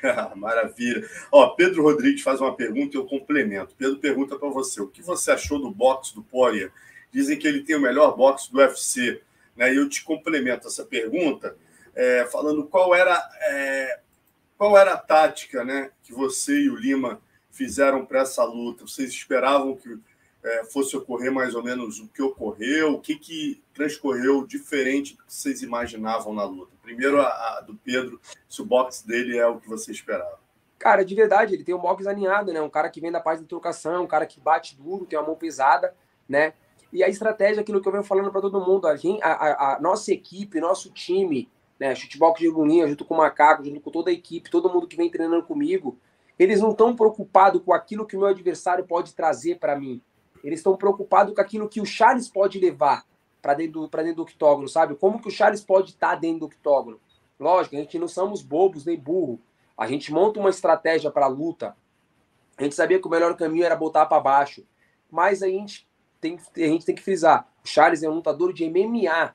Maravilha. 0.36 1.08
Ó, 1.32 1.50
Pedro 1.50 1.84
Rodrigues 1.84 2.22
faz 2.22 2.40
uma 2.42 2.56
pergunta 2.56 2.96
e 2.96 3.00
eu 3.00 3.06
complemento. 3.06 3.76
Pedro 3.78 3.98
pergunta 3.98 4.38
para 4.38 4.50
você: 4.50 4.82
o 4.82 4.88
que 4.88 5.02
você 5.02 5.32
achou 5.32 5.60
do 5.60 5.72
boxe 5.72 6.14
do 6.16 6.24
Poirier? 6.24 6.72
Dizem 7.12 7.38
que 7.38 7.48
ele 7.48 7.64
tem 7.64 7.76
o 7.76 7.82
melhor 7.82 8.16
boxe 8.16 8.52
do 8.52 8.60
UFC. 8.60 9.22
Né? 9.56 9.74
E 9.74 9.78
eu 9.78 9.90
te 9.90 10.04
complemento 10.04 10.68
essa 10.68 10.86
pergunta 10.86 11.56
é, 11.96 12.26
falando 12.32 12.66
qual 12.66 12.96
era, 12.96 13.22
é, 13.42 14.00
qual 14.58 14.78
era 14.78 14.94
a 14.94 14.98
tática 14.98 15.64
né, 15.64 15.92
que 16.04 16.14
você 16.14 16.54
e 16.54 16.70
o 16.70 16.76
Lima 16.76 17.22
fizeram 17.52 18.06
para 18.06 18.22
essa 18.22 18.44
luta. 18.44 18.88
Vocês 18.88 19.10
esperavam 19.10 19.76
que 19.76 19.98
é, 20.44 20.64
fosse 20.66 20.96
ocorrer 20.96 21.32
mais 21.32 21.56
ou 21.56 21.64
menos 21.64 22.00
o 22.00 22.08
que 22.08 22.22
ocorreu? 22.22 22.94
O 22.94 23.00
que, 23.00 23.16
que 23.16 23.62
transcorreu 23.74 24.46
diferente 24.46 25.16
do 25.16 25.24
que 25.24 25.34
vocês 25.34 25.62
imaginavam 25.62 26.34
na 26.34 26.44
luta? 26.44 26.72
Primeiro, 26.82 27.20
a, 27.20 27.28
a 27.28 27.62
do 27.62 27.76
Pedro, 27.76 28.20
se 28.48 28.62
o 28.62 28.66
boxe 28.66 29.06
dele 29.06 29.38
é 29.38 29.46
o 29.46 29.60
que 29.60 29.68
você 29.68 29.92
esperava. 29.92 30.40
Cara, 30.78 31.04
de 31.04 31.14
verdade, 31.14 31.54
ele 31.54 31.64
tem 31.64 31.76
um 31.76 31.80
boxe 31.80 32.08
alinhado, 32.08 32.54
né? 32.54 32.62
Um 32.62 32.70
cara 32.70 32.90
que 32.90 33.02
vem 33.02 33.12
da 33.12 33.20
parte 33.20 33.42
da 33.42 33.48
trocação, 33.48 34.04
um 34.04 34.08
cara 34.08 34.26
que 34.26 34.40
bate 34.40 34.78
duro, 34.78 35.06
tem 35.06 35.20
uma 35.20 35.28
mão 35.28 35.36
pesada, 35.36 35.94
né? 36.28 36.54
E 36.92 37.04
a 37.04 37.10
estratégia, 37.10 37.62
aquilo 37.62 37.82
que 37.82 37.88
eu 37.88 37.92
venho 37.92 38.04
falando 38.04 38.32
para 38.32 38.42
todo 38.42 38.62
mundo, 38.62 38.88
a, 38.88 38.96
gente, 38.96 39.22
a, 39.22 39.76
a, 39.76 39.80
nossa 39.82 40.12
equipe, 40.12 40.60
nosso 40.62 40.90
time, 40.90 41.50
né? 41.78 41.94
Chutebox 41.94 42.40
de 42.40 42.48
Luninha, 42.48 42.88
junto 42.88 43.04
com 43.04 43.14
o 43.14 43.18
Macaco, 43.18 43.64
junto 43.64 43.82
com 43.82 43.92
toda 43.92 44.10
a 44.10 44.14
equipe, 44.14 44.50
todo 44.50 44.70
mundo 44.70 44.88
que 44.88 44.96
vem 44.96 45.10
treinando 45.10 45.44
comigo, 45.44 45.98
eles 46.40 46.62
não 46.62 46.72
estão 46.72 46.96
preocupados 46.96 47.62
com 47.62 47.74
aquilo 47.74 48.06
que 48.06 48.16
o 48.16 48.20
meu 48.20 48.30
adversário 48.30 48.86
pode 48.86 49.14
trazer 49.14 49.60
para 49.60 49.78
mim. 49.78 50.02
Eles 50.44 50.60
estão 50.60 50.76
preocupados 50.76 51.34
com 51.34 51.42
aquilo 51.42 51.70
que 51.70 51.82
o 51.82 51.86
Charles 51.86 52.30
pode 52.30 52.60
levar 52.60 53.06
para 53.42 53.54
dentro, 53.54 53.82
do, 53.82 53.88
dentro 53.88 54.16
do 54.16 54.22
octógono, 54.24 54.68
sabe? 54.68 54.96
Como 54.96 55.22
que 55.22 55.28
o 55.28 55.32
Charles 55.32 55.62
pode 55.62 55.92
estar 55.92 56.10
tá 56.10 56.16
dentro 56.16 56.40
do 56.40 56.46
octógono? 56.48 57.00
Lógico, 57.40 57.76
a 57.76 57.80
gente 57.80 57.98
não 57.98 58.08
somos 58.08 58.42
bobos 58.42 58.86
nem 58.86 59.00
burro. 59.00 59.40
A 59.78 59.88
gente 59.88 60.12
monta 60.12 60.40
uma 60.40 60.50
estratégia 60.50 61.10
para 61.10 61.26
a 61.26 61.30
luta. 61.30 61.76
A 62.58 62.64
gente 62.64 62.76
sabia 62.76 63.00
que 63.00 63.08
o 63.08 63.10
melhor 63.10 63.36
caminho 63.38 63.64
era 63.64 63.76
botar 63.76 64.06
para 64.06 64.20
baixo. 64.20 64.66
Mas 65.10 65.42
a 65.42 65.48
gente, 65.48 65.88
tem, 66.20 66.38
a 66.58 66.60
gente 66.60 66.86
tem 66.86 66.94
que 66.94 67.02
frisar: 67.02 67.48
o 67.64 67.68
Charles 67.68 68.04
é 68.04 68.10
um 68.10 68.16
lutador 68.16 68.52
de 68.52 68.70
MMA. 68.70 69.34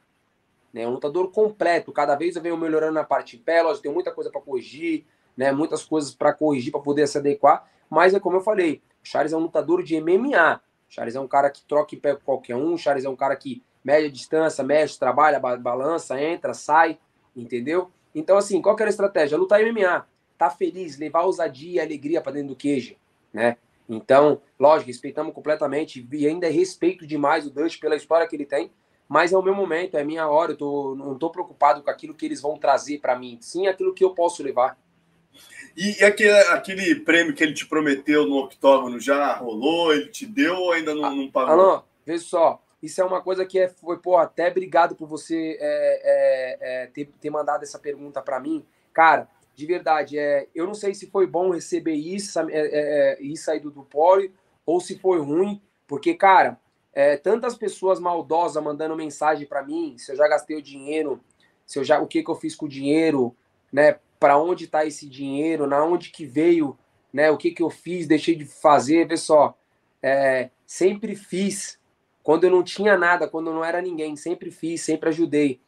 Né, 0.73 0.87
um 0.87 0.91
lutador 0.91 1.31
completo. 1.31 1.93
Cada 1.93 2.17
vez 2.17 2.37
eu 2.37 2.43
venho 2.43 2.59
melhorando 2.59 2.95
na 2.95 3.05
parte 3.05 3.37
de 3.37 3.43
pé. 3.43 3.63
Lógico, 3.63 3.85
tem 3.85 3.93
muita 3.93 4.13
coisa 4.13 4.31
para 4.31 4.41
corrigir, 4.41 5.07
né, 5.37 5.53
muitas 5.53 5.85
coisas 5.85 6.15
para 6.15 6.35
corrigir 6.35 6.73
para 6.73 6.81
poder 6.81 7.07
se 7.07 7.17
adequar. 7.17 7.67
Mas 7.89 8.13
é 8.13 8.21
como 8.21 8.37
eu 8.37 8.41
falei: 8.41 8.83
o 9.03 9.07
Charles 9.07 9.33
é 9.33 9.37
um 9.37 9.41
lutador 9.41 9.83
de 9.83 9.99
MMA. 9.99 10.61
Charles 10.95 11.17
é 11.17 11.21
um 11.21 11.27
cara 11.27 11.51
que 11.51 11.65
troca 11.65 11.93
e 11.93 11.99
pega 11.99 12.21
qualquer 12.25 12.55
um. 12.55 12.79
Charles 12.79 13.05
é 13.05 13.09
um 13.09 13.17
cara 13.17 13.35
que 13.35 13.61
mede 13.85 14.07
a 14.07 14.11
distância, 14.11 14.63
mexe, 14.63 14.97
trabalha, 14.97 15.41
balança, 15.41 16.21
entra, 16.23 16.55
sai, 16.55 16.99
entendeu? 17.35 17.91
Então, 18.15 18.37
assim, 18.37 18.63
qual 18.63 18.77
que 18.77 18.83
era 18.83 18.89
a 18.89 18.93
estratégia? 18.93 19.37
Lutar 19.37 19.61
MMA. 19.61 20.07
Tá 20.39 20.51
feliz, 20.51 20.97
levar 20.97 21.23
ousadia 21.23 21.83
e 21.83 21.85
alegria 21.85 22.21
para 22.21 22.33
dentro 22.33 22.51
do 22.51 22.57
queijo, 22.57 22.95
né? 23.33 23.57
Então, 23.89 24.41
lógico, 24.59 24.87
respeitamos 24.87 25.35
completamente 25.35 26.07
e 26.13 26.27
ainda 26.29 26.49
respeito 26.49 27.07
demais 27.07 27.45
o 27.45 27.51
Dutch 27.51 27.81
pela 27.81 27.97
história 27.97 28.27
que 28.27 28.37
ele 28.37 28.47
tem, 28.47 28.71
mas 29.09 29.33
é 29.33 29.37
o 29.37 29.43
meu 29.43 29.55
momento, 29.55 29.97
é 29.97 30.05
minha 30.05 30.29
hora, 30.29 30.53
eu 30.53 30.57
tô, 30.57 30.95
não 30.95 31.19
tô 31.19 31.29
preocupado 31.29 31.83
com 31.83 31.91
aquilo 31.91 32.15
que 32.15 32.25
eles 32.25 32.41
vão 32.41 32.57
trazer 32.57 32.99
para 32.99 33.19
mim, 33.19 33.37
sim 33.41 33.67
aquilo 33.67 33.93
que 33.93 34.03
eu 34.03 34.15
posso 34.15 34.43
levar. 34.43 34.79
E, 35.77 36.01
e 36.01 36.05
aquele, 36.05 36.31
aquele, 36.31 36.95
prêmio 36.97 37.35
que 37.35 37.43
ele 37.43 37.55
te 37.55 37.67
prometeu 37.67 38.27
no 38.27 38.39
octógono 38.39 39.01
já 39.01 39.35
rolou? 39.35 39.93
Ele 39.93 40.09
te 40.09 40.27
deu 40.27 40.57
ou 40.57 40.73
ainda 40.73 40.95
não, 40.95 41.15
não 41.15 41.31
pagou? 41.31 41.53
Alan, 41.53 41.85
vê 42.07 42.19
só. 42.19 42.63
Isso 42.83 43.01
é 43.01 43.05
uma 43.05 43.23
coisa 43.23 43.47
que 43.47 43.59
é, 43.59 43.69
foi, 43.69 43.99
pô, 43.99 44.17
até 44.17 44.51
obrigado 44.51 44.95
por 44.95 45.09
você 45.09 45.57
é, 45.59 46.01
é, 46.05 46.59
é, 46.61 46.87
ter, 46.89 47.11
ter 47.21 47.31
mandado 47.31 47.63
essa 47.63 47.79
pergunta 47.79 48.21
para 48.21 48.39
mim. 48.39 48.65
Cara, 48.93 49.29
de 49.55 49.67
verdade, 49.67 50.19
é, 50.19 50.49
eu 50.55 50.67
não 50.67 50.75
sei 50.75 50.95
se 50.95 51.07
foi 51.07 51.27
bom 51.27 51.51
receber 51.51 51.95
isso, 51.95 52.39
é, 52.41 52.45
é, 52.51 52.69
é, 52.73 53.23
isso 53.23 53.51
aí 53.51 53.59
do, 53.59 53.71
do 53.71 53.85
Poli, 53.85 54.33
ou 54.67 54.81
se 54.81 54.99
foi 54.99 55.19
ruim, 55.19 55.63
porque, 55.87 56.15
cara, 56.15 56.59
é, 56.93 57.17
tantas 57.17 57.57
pessoas 57.57 57.99
maldosas 57.99 58.63
mandando 58.63 58.97
mensagem 58.97 59.47
para 59.47 59.63
mim, 59.63 59.97
se 59.97 60.13
eu 60.13 60.17
já 60.17 60.29
gastei 60.29 60.57
o 60.57 60.63
dinheiro, 60.63 61.21
se 61.65 61.79
eu 61.79 61.85
já, 61.85 62.01
o 62.01 62.07
que, 62.07 62.23
que 62.23 62.31
eu 62.31 62.37
fiz 62.37 62.55
com 62.55 62.67
o 62.67 62.69
dinheiro, 62.69 63.35
né? 63.73 63.99
Para 64.25 64.39
onde 64.39 64.65
está 64.65 64.87
esse 64.87 65.07
dinheiro, 65.07 65.67
na 65.67 65.85
onde 65.85 66.09
que 66.09 66.25
veio, 66.25 66.79
né? 67.13 67.31
O 67.31 67.37
que 67.37 67.51
que 67.51 67.63
eu 67.63 67.69
fiz, 67.69 68.07
deixei 68.07 68.35
de 68.35 68.47
fazer, 68.47 69.07
vê 69.07 69.19
só, 69.19 69.55
é, 70.03 70.49
sempre 70.67 71.15
fiz 71.15 71.79
quando 72.23 72.45
eu 72.45 72.51
não 72.51 72.63
tinha 72.63 72.97
nada, 72.97 73.29
quando 73.29 73.49
eu 73.51 73.53
não 73.53 73.63
era 73.63 73.83
ninguém, 73.83 74.17
sempre 74.17 74.51
fiz, 74.51 74.81
sempre 74.81 75.11
ajudei. 75.11 75.61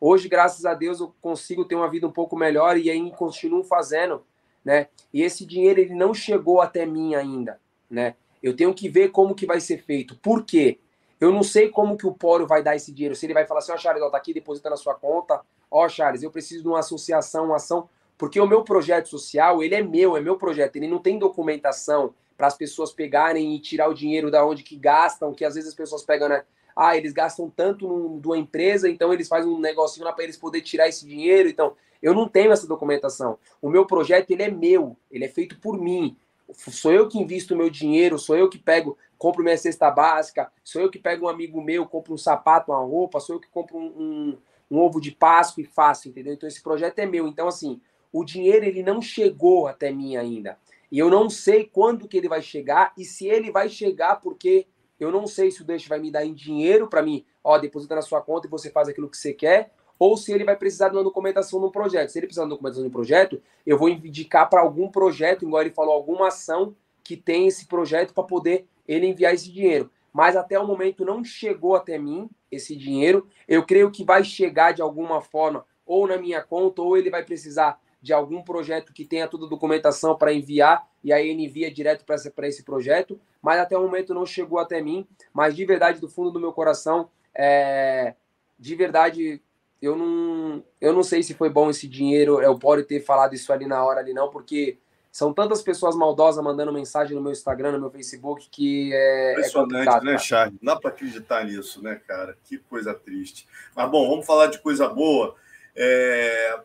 Hoje, 0.00 0.28
graças 0.28 0.64
a 0.64 0.74
Deus, 0.74 1.00
eu 1.00 1.12
consigo 1.20 1.64
ter 1.64 1.74
uma 1.74 1.90
vida 1.90 2.06
um 2.06 2.12
pouco 2.12 2.36
melhor 2.36 2.78
e 2.78 2.88
aí 2.88 3.10
continuo 3.10 3.64
fazendo, 3.64 4.22
né? 4.64 4.86
E 5.12 5.20
esse 5.20 5.44
dinheiro 5.44 5.80
ele 5.80 5.96
não 5.96 6.14
chegou 6.14 6.60
até 6.60 6.86
mim 6.86 7.16
ainda, 7.16 7.60
né? 7.90 8.14
Eu 8.40 8.54
tenho 8.54 8.72
que 8.72 8.88
ver 8.88 9.10
como 9.10 9.34
que 9.34 9.44
vai 9.44 9.58
ser 9.58 9.78
feito. 9.78 10.16
Por 10.18 10.44
quê? 10.44 10.78
Eu 11.20 11.32
não 11.32 11.42
sei 11.42 11.68
como 11.68 11.96
que 11.96 12.06
o 12.06 12.14
Poro 12.14 12.46
vai 12.46 12.62
dar 12.62 12.76
esse 12.76 12.92
dinheiro. 12.92 13.16
Se 13.16 13.26
ele 13.26 13.34
vai 13.34 13.44
falar 13.44 13.58
assim, 13.58 13.72
ó, 13.72 13.74
oh, 13.74 13.78
Charles, 13.78 14.04
ó, 14.04 14.08
tá 14.08 14.18
aqui, 14.18 14.32
deposita 14.32 14.70
na 14.70 14.76
sua 14.76 14.94
conta. 14.94 15.40
Ó, 15.68 15.84
oh, 15.84 15.88
Charles, 15.88 16.22
eu 16.22 16.30
preciso 16.30 16.62
de 16.62 16.68
uma 16.68 16.78
associação, 16.78 17.46
uma 17.46 17.56
ação. 17.56 17.88
Porque 18.16 18.40
o 18.40 18.46
meu 18.46 18.62
projeto 18.62 19.08
social, 19.08 19.62
ele 19.62 19.74
é 19.74 19.82
meu, 19.82 20.16
é 20.16 20.20
meu 20.20 20.36
projeto, 20.36 20.76
ele 20.76 20.86
não 20.86 20.98
tem 20.98 21.18
documentação 21.18 22.14
para 22.36 22.46
as 22.46 22.56
pessoas 22.56 22.92
pegarem 22.92 23.54
e 23.54 23.60
tirar 23.60 23.88
o 23.88 23.94
dinheiro 23.94 24.30
da 24.30 24.44
onde 24.44 24.62
que 24.62 24.76
gastam, 24.76 25.34
que 25.34 25.44
às 25.44 25.54
vezes 25.54 25.70
as 25.70 25.74
pessoas 25.74 26.02
pegam, 26.02 26.28
né? 26.28 26.44
Ah, 26.76 26.96
eles 26.96 27.12
gastam 27.12 27.48
tanto 27.48 28.18
de 28.20 28.26
uma 28.26 28.36
empresa, 28.36 28.88
então 28.88 29.12
eles 29.12 29.28
fazem 29.28 29.50
um 29.50 29.60
negocinho 29.60 30.04
lá 30.04 30.12
para 30.12 30.24
eles 30.24 30.36
poderem 30.36 30.64
tirar 30.64 30.88
esse 30.88 31.06
dinheiro. 31.06 31.48
Então, 31.48 31.74
eu 32.02 32.12
não 32.12 32.28
tenho 32.28 32.52
essa 32.52 32.66
documentação. 32.66 33.38
O 33.62 33.70
meu 33.70 33.86
projeto, 33.86 34.30
ele 34.30 34.42
é 34.42 34.50
meu, 34.50 34.96
ele 35.10 35.24
é 35.24 35.28
feito 35.28 35.58
por 35.60 35.78
mim. 35.78 36.16
Sou 36.52 36.92
eu 36.92 37.08
que 37.08 37.18
invisto 37.18 37.54
o 37.54 37.56
meu 37.56 37.70
dinheiro, 37.70 38.18
sou 38.18 38.36
eu 38.36 38.50
que 38.50 38.58
pego, 38.58 38.98
compro 39.16 39.42
minha 39.42 39.56
cesta 39.56 39.90
básica, 39.90 40.50
sou 40.62 40.82
eu 40.82 40.90
que 40.90 40.98
pego 40.98 41.26
um 41.26 41.28
amigo 41.28 41.62
meu, 41.62 41.86
compro 41.86 42.12
um 42.12 42.18
sapato, 42.18 42.72
uma 42.72 42.80
roupa, 42.80 43.20
sou 43.20 43.36
eu 43.36 43.40
que 43.40 43.48
compro 43.48 43.78
um, 43.78 43.86
um, 43.86 44.38
um 44.70 44.78
ovo 44.78 45.00
de 45.00 45.12
Páscoa 45.12 45.62
e 45.62 45.66
faço, 45.66 46.08
entendeu? 46.08 46.34
Então 46.34 46.48
esse 46.48 46.62
projeto 46.62 46.98
é 46.98 47.06
meu. 47.06 47.26
Então, 47.26 47.48
assim, 47.48 47.80
o 48.14 48.24
dinheiro 48.24 48.64
ele 48.64 48.80
não 48.80 49.02
chegou 49.02 49.66
até 49.66 49.90
mim 49.90 50.16
ainda. 50.16 50.56
E 50.90 51.00
eu 51.00 51.10
não 51.10 51.28
sei 51.28 51.64
quando 51.64 52.06
que 52.06 52.16
ele 52.16 52.28
vai 52.28 52.40
chegar 52.40 52.92
e 52.96 53.04
se 53.04 53.26
ele 53.26 53.50
vai 53.50 53.68
chegar, 53.68 54.20
porque 54.20 54.68
eu 55.00 55.10
não 55.10 55.26
sei 55.26 55.50
se 55.50 55.62
o 55.62 55.64
Deixa 55.64 55.88
vai 55.88 55.98
me 55.98 56.12
dar 56.12 56.24
em 56.24 56.32
dinheiro 56.32 56.86
para 56.86 57.02
mim, 57.02 57.24
ó, 57.42 57.58
deposita 57.58 57.96
na 57.96 58.02
sua 58.02 58.22
conta 58.22 58.46
e 58.46 58.50
você 58.50 58.70
faz 58.70 58.88
aquilo 58.88 59.10
que 59.10 59.16
você 59.16 59.32
quer, 59.32 59.72
ou 59.98 60.16
se 60.16 60.32
ele 60.32 60.44
vai 60.44 60.54
precisar 60.56 60.90
de 60.90 60.96
uma 60.96 61.02
documentação 61.02 61.58
no 61.58 61.72
projeto. 61.72 62.10
Se 62.10 62.20
ele 62.20 62.28
precisar 62.28 62.42
de 62.42 62.50
uma 62.50 62.54
documentação 62.54 62.84
no 62.84 62.90
projeto, 62.90 63.42
eu 63.66 63.76
vou 63.76 63.88
indicar 63.88 64.48
para 64.48 64.60
algum 64.60 64.88
projeto, 64.88 65.44
igual 65.44 65.62
ele 65.62 65.74
falou, 65.74 65.92
alguma 65.92 66.28
ação 66.28 66.76
que 67.02 67.16
tem 67.16 67.48
esse 67.48 67.66
projeto 67.66 68.14
para 68.14 68.22
poder 68.22 68.68
ele 68.86 69.08
enviar 69.08 69.34
esse 69.34 69.50
dinheiro. 69.50 69.90
Mas 70.12 70.36
até 70.36 70.56
o 70.56 70.64
momento 70.64 71.04
não 71.04 71.24
chegou 71.24 71.74
até 71.74 71.98
mim 71.98 72.30
esse 72.48 72.76
dinheiro. 72.76 73.26
Eu 73.48 73.66
creio 73.66 73.90
que 73.90 74.04
vai 74.04 74.22
chegar 74.22 74.72
de 74.72 74.80
alguma 74.80 75.20
forma, 75.20 75.66
ou 75.84 76.06
na 76.06 76.16
minha 76.16 76.40
conta, 76.40 76.80
ou 76.80 76.96
ele 76.96 77.10
vai 77.10 77.24
precisar 77.24 77.82
de 78.04 78.12
algum 78.12 78.42
projeto 78.42 78.92
que 78.92 79.02
tenha 79.02 79.26
toda 79.26 79.46
a 79.46 79.48
documentação 79.48 80.14
para 80.14 80.30
enviar, 80.30 80.86
e 81.02 81.10
aí 81.10 81.26
ele 81.26 81.42
envia 81.42 81.72
direto 81.72 82.04
para 82.04 82.46
esse 82.46 82.62
projeto. 82.62 83.18
Mas 83.40 83.58
até 83.58 83.78
o 83.78 83.80
momento 83.80 84.12
não 84.12 84.26
chegou 84.26 84.58
até 84.58 84.82
mim. 84.82 85.08
Mas 85.32 85.56
de 85.56 85.64
verdade, 85.64 86.02
do 86.02 86.08
fundo 86.08 86.30
do 86.30 86.38
meu 86.38 86.52
coração, 86.52 87.08
é... 87.34 88.14
de 88.58 88.76
verdade, 88.76 89.40
eu 89.80 89.96
não, 89.96 90.62
eu 90.82 90.92
não 90.92 91.02
sei 91.02 91.22
se 91.22 91.32
foi 91.32 91.48
bom 91.48 91.70
esse 91.70 91.88
dinheiro, 91.88 92.42
eu 92.42 92.58
pode 92.58 92.84
ter 92.84 93.00
falado 93.00 93.32
isso 93.34 93.50
ali 93.50 93.66
na 93.66 93.82
hora 93.82 94.00
ali 94.00 94.12
não, 94.12 94.28
porque 94.28 94.76
são 95.10 95.32
tantas 95.32 95.62
pessoas 95.62 95.96
maldosas 95.96 96.44
mandando 96.44 96.74
mensagem 96.74 97.16
no 97.16 97.22
meu 97.22 97.32
Instagram, 97.32 97.72
no 97.72 97.80
meu 97.80 97.90
Facebook, 97.90 98.50
que 98.50 98.92
é. 98.92 99.28
é 99.28 99.32
Impressionante, 99.32 99.88
é 99.88 100.00
né, 100.02 100.18
Charles? 100.18 100.58
Não 100.60 100.74
dá 100.74 100.78
para 100.78 100.90
acreditar 100.90 101.42
nisso, 101.46 101.82
né, 101.82 102.02
cara? 102.06 102.36
Que 102.44 102.58
coisa 102.58 102.92
triste. 102.92 103.48
Mas 103.74 103.90
bom, 103.90 104.10
vamos 104.10 104.26
falar 104.26 104.48
de 104.48 104.58
coisa 104.58 104.86
boa. 104.90 105.34
É... 105.74 106.60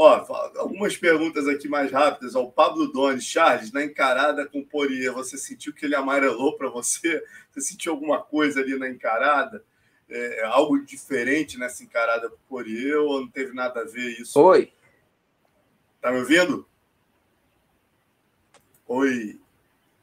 Ó, 0.00 0.24
algumas 0.58 0.96
perguntas 0.96 1.48
aqui 1.48 1.66
mais 1.66 1.90
rápidas. 1.90 2.36
Ó, 2.36 2.44
o 2.44 2.52
Pablo 2.52 2.86
Doni, 2.86 3.20
Charles, 3.20 3.72
na 3.72 3.82
encarada 3.82 4.46
com 4.46 4.60
o 4.60 4.64
Poirier, 4.64 5.12
você 5.12 5.36
sentiu 5.36 5.74
que 5.74 5.84
ele 5.84 5.96
amarelou 5.96 6.56
para 6.56 6.70
você? 6.70 7.20
Você 7.50 7.60
sentiu 7.60 7.94
alguma 7.94 8.22
coisa 8.22 8.60
ali 8.60 8.78
na 8.78 8.88
encarada? 8.88 9.64
É, 10.08 10.44
algo 10.44 10.78
diferente 10.84 11.58
nessa 11.58 11.82
encarada 11.82 12.30
com 12.30 12.36
o 12.36 12.48
Poirier 12.48 12.96
ou 13.00 13.22
não 13.22 13.28
teve 13.28 13.52
nada 13.52 13.80
a 13.80 13.84
ver 13.84 14.20
isso? 14.20 14.40
Oi. 14.40 14.72
Tá 16.00 16.12
me 16.12 16.18
ouvindo? 16.18 16.64
Oi. 18.86 19.40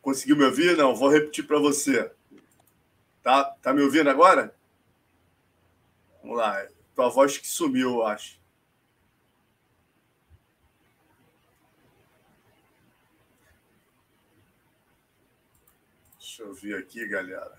Conseguiu 0.01 0.35
me 0.35 0.43
ouvir? 0.43 0.75
Não, 0.75 0.93
vou 0.93 1.07
repetir 1.07 1.47
para 1.47 1.57
você. 1.57 2.11
Tá, 3.23 3.45
tá 3.61 3.73
me 3.73 3.81
ouvindo 3.81 4.09
agora? 4.09 4.53
Vamos 6.21 6.35
lá. 6.35 6.67
Tua 6.93 7.07
voz 7.07 7.37
que 7.37 7.47
sumiu, 7.47 7.91
eu 7.91 8.05
acho. 8.05 8.43
Deixa 16.37 16.43
eu 16.43 16.53
ver 16.53 16.75
aqui, 16.75 17.07
galera. 17.07 17.57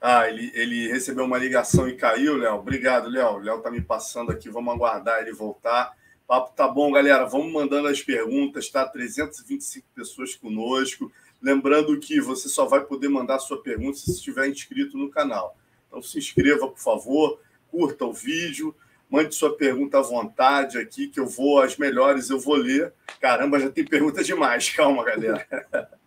Ah, 0.00 0.28
ele, 0.28 0.50
ele 0.54 0.88
recebeu 0.88 1.24
uma 1.24 1.38
ligação 1.38 1.88
e 1.88 1.96
caiu, 1.96 2.36
Léo. 2.36 2.56
Obrigado, 2.56 3.08
Léo. 3.08 3.38
Léo 3.38 3.60
tá 3.60 3.70
me 3.70 3.80
passando 3.80 4.32
aqui. 4.32 4.50
Vamos 4.50 4.74
aguardar 4.74 5.20
ele 5.20 5.32
voltar 5.32 5.96
papo 6.28 6.52
tá 6.54 6.68
bom, 6.68 6.92
galera. 6.92 7.24
Vamos 7.24 7.50
mandando 7.50 7.88
as 7.88 8.02
perguntas, 8.02 8.68
tá? 8.68 8.86
325 8.86 9.86
pessoas 9.94 10.36
conosco. 10.36 11.10
Lembrando 11.40 11.98
que 11.98 12.20
você 12.20 12.50
só 12.50 12.66
vai 12.66 12.84
poder 12.84 13.08
mandar 13.08 13.38
sua 13.38 13.62
pergunta 13.62 13.96
se 13.96 14.10
estiver 14.10 14.46
inscrito 14.46 14.98
no 14.98 15.08
canal. 15.08 15.56
Então 15.86 16.02
se 16.02 16.18
inscreva, 16.18 16.68
por 16.68 16.78
favor, 16.78 17.40
curta 17.70 18.04
o 18.04 18.12
vídeo, 18.12 18.74
mande 19.10 19.34
sua 19.34 19.56
pergunta 19.56 19.98
à 19.98 20.02
vontade 20.02 20.78
aqui, 20.78 21.08
que 21.08 21.18
eu 21.18 21.26
vou, 21.26 21.60
as 21.60 21.76
melhores 21.76 22.30
eu 22.30 22.38
vou 22.38 22.56
ler. 22.56 22.92
Caramba, 23.20 23.58
já 23.58 23.70
tem 23.70 23.84
pergunta 23.84 24.22
demais, 24.22 24.70
calma, 24.74 25.04
galera. 25.04 25.46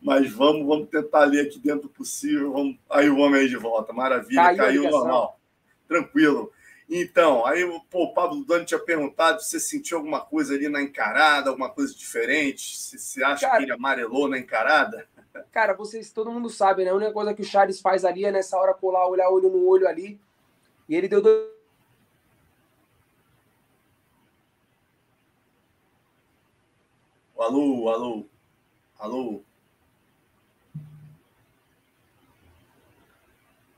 Mas 0.00 0.30
vamos, 0.30 0.66
vamos 0.66 0.88
tentar 0.88 1.24
ler 1.24 1.46
aqui 1.46 1.58
dentro 1.58 1.82
do 1.82 1.88
possível. 1.88 2.52
Vamos... 2.52 2.76
Aí 2.90 3.10
o 3.10 3.18
homem 3.18 3.40
aí 3.40 3.48
de 3.48 3.56
volta, 3.56 3.92
maravilha, 3.92 4.42
caiu, 4.42 4.56
caiu 4.56 4.90
normal. 4.90 5.38
Tranquilo. 5.86 6.52
Então, 6.88 7.44
aí 7.44 7.62
pô, 7.90 8.04
o 8.04 8.14
Pablo 8.14 8.44
Dani 8.46 8.64
tinha 8.64 8.80
perguntado 8.80 9.42
se 9.42 9.50
você 9.50 9.60
sentiu 9.60 9.98
alguma 9.98 10.20
coisa 10.20 10.54
ali 10.54 10.68
na 10.68 10.80
encarada, 10.80 11.50
alguma 11.50 11.68
coisa 11.68 11.94
diferente, 11.94 12.78
se 12.78 12.98
você 12.98 13.22
acha 13.22 13.46
cara, 13.46 13.58
que 13.58 13.64
ele 13.64 13.72
amarelou 13.72 14.26
na 14.26 14.38
encarada. 14.38 15.06
Cara, 15.52 15.74
vocês, 15.74 16.10
todo 16.10 16.32
mundo 16.32 16.48
sabe, 16.48 16.84
né? 16.84 16.90
A 16.90 16.94
única 16.94 17.12
coisa 17.12 17.34
que 17.34 17.42
o 17.42 17.44
Charles 17.44 17.80
faz 17.80 18.04
ali 18.04 18.24
é 18.24 18.32
nessa 18.32 18.56
hora 18.56 18.74
colar, 18.74 19.06
olhar 19.06 19.28
olho 19.28 19.48
no 19.48 19.68
olho 19.68 19.86
ali. 19.86 20.18
E 20.88 20.96
ele 20.96 21.06
deu 21.06 21.20
dois. 21.20 21.57
Alô, 27.38 27.88
alô, 27.88 28.26
alô. 28.98 29.44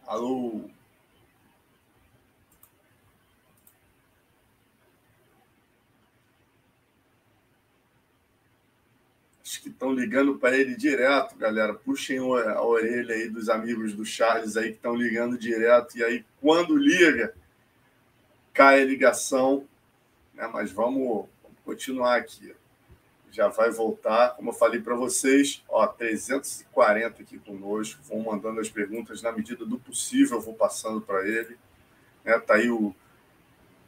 Alô. 0.06 0.70
que 9.62 9.68
estão 9.68 9.92
ligando 9.92 10.38
para 10.38 10.56
ele 10.56 10.74
direto, 10.74 11.36
galera. 11.36 11.74
Puxem 11.74 12.16
a 12.18 12.62
orelha 12.62 13.14
aí 13.14 13.28
dos 13.28 13.50
amigos 13.50 13.92
do 13.92 14.06
Charles 14.06 14.56
aí 14.56 14.70
que 14.70 14.76
estão 14.76 14.96
ligando 14.96 15.36
direto. 15.36 15.98
E 15.98 16.02
aí, 16.02 16.24
quando 16.40 16.74
liga, 16.74 17.34
cai 18.54 18.80
a 18.80 18.84
ligação. 18.86 19.68
Né? 20.32 20.48
Mas 20.50 20.72
vamos, 20.72 21.28
vamos 21.42 21.58
continuar 21.62 22.16
aqui. 22.16 22.54
Já 23.30 23.48
vai 23.48 23.70
voltar. 23.70 24.30
Como 24.36 24.50
eu 24.50 24.54
falei 24.54 24.80
para 24.80 24.94
vocês, 24.94 25.62
ó, 25.68 25.86
340 25.86 27.22
aqui 27.22 27.38
conosco. 27.38 28.00
Vão 28.04 28.20
mandando 28.20 28.60
as 28.60 28.68
perguntas 28.68 29.22
na 29.22 29.32
medida 29.32 29.64
do 29.64 29.78
possível. 29.78 30.38
Eu 30.38 30.42
vou 30.42 30.54
passando 30.54 31.00
para 31.00 31.26
ele. 31.26 31.56
Né? 32.24 32.38
Tá 32.38 32.54
aí 32.54 32.70
o. 32.70 32.94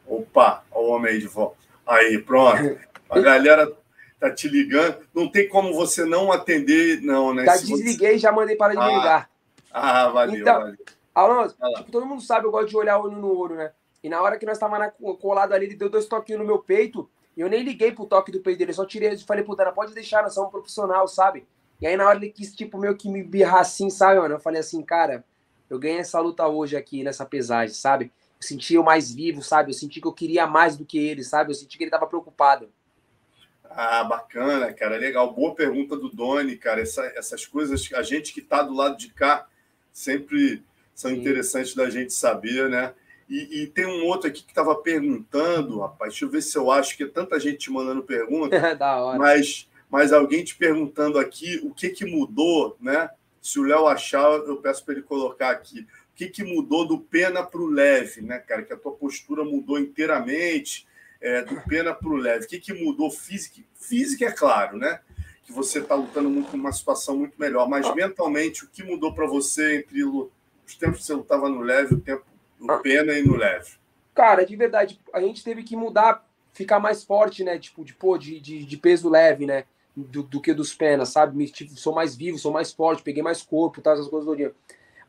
Opa, 0.07 0.65
o 0.71 0.89
homem 0.89 1.13
aí 1.13 1.19
de 1.19 1.29
volta. 1.29 1.57
Aí, 1.87 2.19
pronto. 2.19 2.79
A 3.09 3.21
galera 3.21 3.73
tá 4.19 4.31
te 4.31 4.49
ligando. 4.49 4.99
Não 5.15 5.29
tem 5.29 5.49
como 5.49 5.75
você 5.75 6.05
não 6.05 6.31
atender, 6.31 7.01
não, 7.03 7.35
né? 7.35 7.45
Já 7.45 7.57
Se 7.57 7.67
desliguei, 7.67 8.13
você... 8.13 8.19
já 8.19 8.33
mandei 8.33 8.57
para 8.57 8.75
de 8.75 8.81
ah, 8.81 8.87
ligar. 8.87 9.31
Ah, 9.71 10.09
valeu, 10.09 10.41
então, 10.41 10.61
valeu. 10.61 10.77
Alonso, 11.15 11.57
tipo, 11.77 11.91
todo 11.91 12.07
mundo 12.07 12.23
sabe, 12.23 12.47
eu 12.47 12.51
gosto 12.51 12.69
de 12.69 12.77
olhar 12.77 12.99
olho 12.99 13.17
no 13.17 13.37
olho, 13.37 13.57
né? 13.57 13.73
E 14.03 14.09
na 14.09 14.21
hora 14.21 14.39
que 14.39 14.47
nós 14.47 14.57
estávamos 14.57 14.93
colado 15.21 15.53
ali, 15.53 15.67
ele 15.67 15.77
deu 15.77 15.91
dois 15.91 16.07
toquinhos 16.07 16.41
no 16.41 16.47
meu 16.47 16.59
peito. 16.59 17.09
E 17.37 17.41
eu 17.41 17.49
nem 17.49 17.63
liguei 17.63 17.93
pro 17.93 18.07
toque 18.07 18.31
do 18.31 18.41
peito 18.41 18.59
dele, 18.59 18.73
só 18.73 18.85
tirei 18.85 19.11
e 19.13 19.19
falei, 19.19 19.43
puta, 19.43 19.71
pode 19.73 19.95
deixar, 19.95 20.23
nós 20.23 20.35
somos 20.35 20.49
um 20.49 20.53
profissional, 20.53 21.09
sabe? 21.09 21.47
E 21.81 21.87
aí 21.87 21.97
na 21.97 22.07
hora 22.07 22.19
ele 22.19 22.31
quis, 22.31 22.55
tipo, 22.55 22.79
meio 22.79 22.97
que 22.97 23.09
me 23.09 23.23
birrar 23.23 23.61
assim, 23.61 23.91
sabe, 23.91 24.21
mano? 24.21 24.35
Eu 24.35 24.41
falei 24.41 24.61
assim, 24.61 24.83
cara, 24.83 25.25
eu 25.69 25.79
ganhei 25.79 25.99
essa 25.99 26.21
luta 26.21 26.47
hoje 26.47 26.77
aqui 26.77 27.03
nessa 27.03 27.25
pesagem, 27.25 27.75
sabe? 27.75 28.13
Eu 28.37 28.47
senti 28.47 28.75
eu 28.75 28.83
mais 28.83 29.11
vivo, 29.11 29.43
sabe? 29.43 29.71
Eu 29.71 29.75
senti 29.75 30.01
que 30.01 30.07
eu 30.07 30.13
queria 30.13 30.47
mais 30.47 30.77
do 30.77 30.85
que 30.85 30.99
ele, 30.99 31.25
sabe? 31.25 31.51
Eu 31.51 31.55
senti 31.55 31.79
que 31.79 31.85
ele 31.85 31.91
tava 31.91 32.07
preocupado. 32.07 32.69
Ah, 33.65 34.05
bacana, 34.05 34.73
cara, 34.73 34.97
legal. 34.97 35.33
Boa 35.33 35.55
pergunta 35.55 35.97
do 35.97 36.11
Doni, 36.11 36.57
cara. 36.57 36.83
Essa, 36.83 37.05
essas 37.17 37.47
coisas, 37.47 37.89
a 37.95 38.03
gente 38.03 38.35
que 38.35 38.41
está 38.41 38.63
do 38.63 38.75
lado 38.75 38.99
de 38.99 39.09
cá, 39.09 39.47
sempre 39.91 40.63
são 40.95 41.11
Sim. 41.11 41.17
interessantes 41.17 41.75
da 41.75 41.89
gente 41.89 42.13
saber, 42.13 42.69
né? 42.69 42.93
E, 43.29 43.63
e 43.63 43.67
tem 43.67 43.87
um 43.87 44.05
outro 44.07 44.29
aqui 44.29 44.43
que 44.43 44.51
estava 44.51 44.75
perguntando, 44.75 45.81
rapaz, 45.81 46.13
deixa 46.13 46.25
eu 46.25 46.31
ver 46.31 46.43
se 46.43 46.57
eu 46.57 46.71
acho 46.71 46.97
que 46.97 47.05
é 47.05 47.09
tanta 47.09 47.39
gente 47.39 47.59
te 47.59 47.71
mandando 47.71 48.03
pergunta, 48.03 48.75
da 48.77 49.03
hora. 49.03 49.19
mas, 49.19 49.69
mas 49.91 50.13
alguém 50.13 50.45
te 50.45 50.55
perguntando 50.57 51.19
aqui 51.19 51.61
o 51.63 51.73
que, 51.73 51.91
que 51.91 52.05
mudou, 52.05 52.77
né? 52.81 53.11
Se 53.41 53.59
o 53.59 53.65
Léo 53.65 53.87
achar, 53.89 54.23
eu 54.23 54.57
peço 54.59 54.85
para 54.85 54.95
ele 54.95 55.03
colocar 55.03 55.51
aqui. 55.51 55.81
O 56.13 56.15
que, 56.15 56.29
que 56.29 56.45
mudou 56.45 56.87
do 56.87 57.01
pena 57.01 57.43
para 57.43 57.61
o 57.61 57.67
leve, 57.67 58.21
né, 58.21 58.39
cara? 58.39 58.63
Que 58.63 58.73
a 58.73 58.77
tua 58.77 58.93
postura 58.93 59.45
mudou 59.45 59.79
inteiramente 59.79 60.87
é, 61.21 61.43
do 61.43 61.61
pena 61.63 61.93
para 61.93 62.09
o 62.09 62.17
leve? 62.17 62.45
O 62.45 62.49
que, 62.49 62.61
que 62.61 62.73
mudou 62.73 63.11
física? 63.11 63.61
Física, 63.75 64.27
é 64.27 64.31
claro, 64.31 64.77
né? 64.77 65.01
Que 65.45 65.53
você 65.53 65.81
está 65.81 65.95
lutando 65.95 66.31
muito 66.31 66.55
uma 66.55 66.71
situação 66.71 67.17
muito 67.17 67.35
melhor, 67.37 67.69
mas 67.69 67.93
mentalmente, 67.95 68.65
o 68.65 68.69
que 68.69 68.85
mudou 68.85 69.13
para 69.13 69.27
você 69.27 69.79
entre 69.79 70.05
os 70.05 70.77
tempos 70.79 71.01
que 71.01 71.07
você 71.07 71.15
lutava 71.15 71.49
no 71.49 71.61
leve, 71.61 71.95
o 71.95 72.01
tempo 72.01 72.25
no 72.63 72.81
pena 72.81 73.13
e 73.13 73.23
no 73.23 73.37
leve? 73.37 73.73
Cara, 74.15 74.45
de 74.45 74.55
verdade, 74.57 75.01
a 75.13 75.21
gente 75.21 75.43
teve 75.43 75.63
que 75.63 75.77
mudar, 75.77 76.27
ficar 76.53 76.79
mais 76.79 77.03
forte, 77.03 77.43
né? 77.43 77.59
Tipo, 77.59 77.85
de, 77.85 77.95
pô, 77.95 78.17
de, 78.19 78.41
de, 78.41 78.65
de 78.65 78.77
peso 78.77 79.09
leve, 79.09 79.47
né? 79.47 79.65
Do, 79.95 80.23
do, 80.23 80.41
que 80.41 80.55
dos 80.55 80.75
penas, 80.75 81.11
sabe? 81.11 81.37
Me, 81.37 81.49
tipo, 81.49 81.73
sou 81.77 81.95
mais 81.95 82.17
vivo, 82.17 82.39
sou 82.39 82.53
mais 82.53 82.73
forte, 82.73 83.03
peguei 83.03 83.23
mais 83.23 83.43
corpo, 83.43 83.83
tá, 83.83 83.93
essas 83.93 84.09
coisas 84.09 84.27
do 84.27 84.37
dia. 84.37 84.55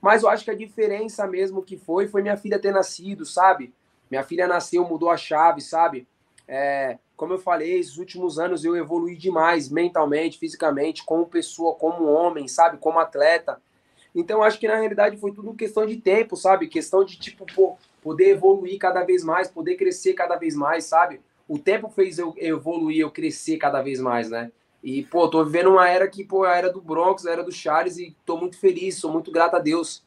Mas 0.01 0.23
eu 0.23 0.29
acho 0.29 0.43
que 0.43 0.51
a 0.51 0.55
diferença 0.55 1.25
mesmo 1.25 1.63
que 1.63 1.77
foi, 1.77 2.07
foi 2.07 2.21
minha 2.21 2.35
filha 2.35 2.59
ter 2.59 2.73
nascido, 2.73 3.25
sabe? 3.25 3.73
Minha 4.11 4.23
filha 4.23 4.47
nasceu, 4.47 4.83
mudou 4.83 5.09
a 5.09 5.15
chave, 5.15 5.61
sabe? 5.61 6.05
É, 6.47 6.97
como 7.15 7.33
eu 7.33 7.39
falei, 7.39 7.79
esses 7.79 7.97
últimos 7.97 8.37
anos 8.37 8.65
eu 8.65 8.75
evolui 8.75 9.15
demais, 9.15 9.69
mentalmente, 9.69 10.37
fisicamente, 10.37 11.05
como 11.05 11.25
pessoa, 11.25 11.75
como 11.75 12.03
homem, 12.03 12.47
sabe? 12.47 12.77
Como 12.77 12.99
atleta. 12.99 13.61
Então, 14.15 14.43
acho 14.43 14.59
que 14.59 14.67
na 14.67 14.75
realidade 14.75 15.17
foi 15.17 15.31
tudo 15.31 15.53
questão 15.53 15.85
de 15.85 15.97
tempo, 15.97 16.35
sabe? 16.35 16.67
Questão 16.67 17.03
de, 17.03 17.17
tipo, 17.17 17.45
pô, 17.53 17.77
poder 18.01 18.29
evoluir 18.29 18.77
cada 18.77 19.03
vez 19.03 19.23
mais, 19.23 19.47
poder 19.47 19.75
crescer 19.75 20.13
cada 20.13 20.35
vez 20.35 20.55
mais, 20.55 20.85
sabe? 20.85 21.19
O 21.47 21.57
tempo 21.57 21.89
fez 21.89 22.19
eu 22.19 22.33
evoluir, 22.37 22.99
eu 22.99 23.11
crescer 23.11 23.57
cada 23.57 23.81
vez 23.81 23.99
mais, 23.99 24.29
né? 24.29 24.51
E, 24.83 25.03
pô, 25.03 25.27
tô 25.29 25.43
vivendo 25.43 25.71
uma 25.71 25.89
era 25.89 26.07
que, 26.07 26.23
pô, 26.23 26.43
a 26.43 26.55
era 26.55 26.69
do 26.69 26.81
Bronx, 26.81 27.25
a 27.25 27.31
era 27.31 27.43
do 27.43 27.51
Charles, 27.51 27.97
e 27.97 28.15
tô 28.25 28.37
muito 28.37 28.59
feliz, 28.59 28.95
sou 28.95 29.11
muito 29.11 29.31
grato 29.31 29.55
a 29.55 29.59
Deus. 29.59 30.03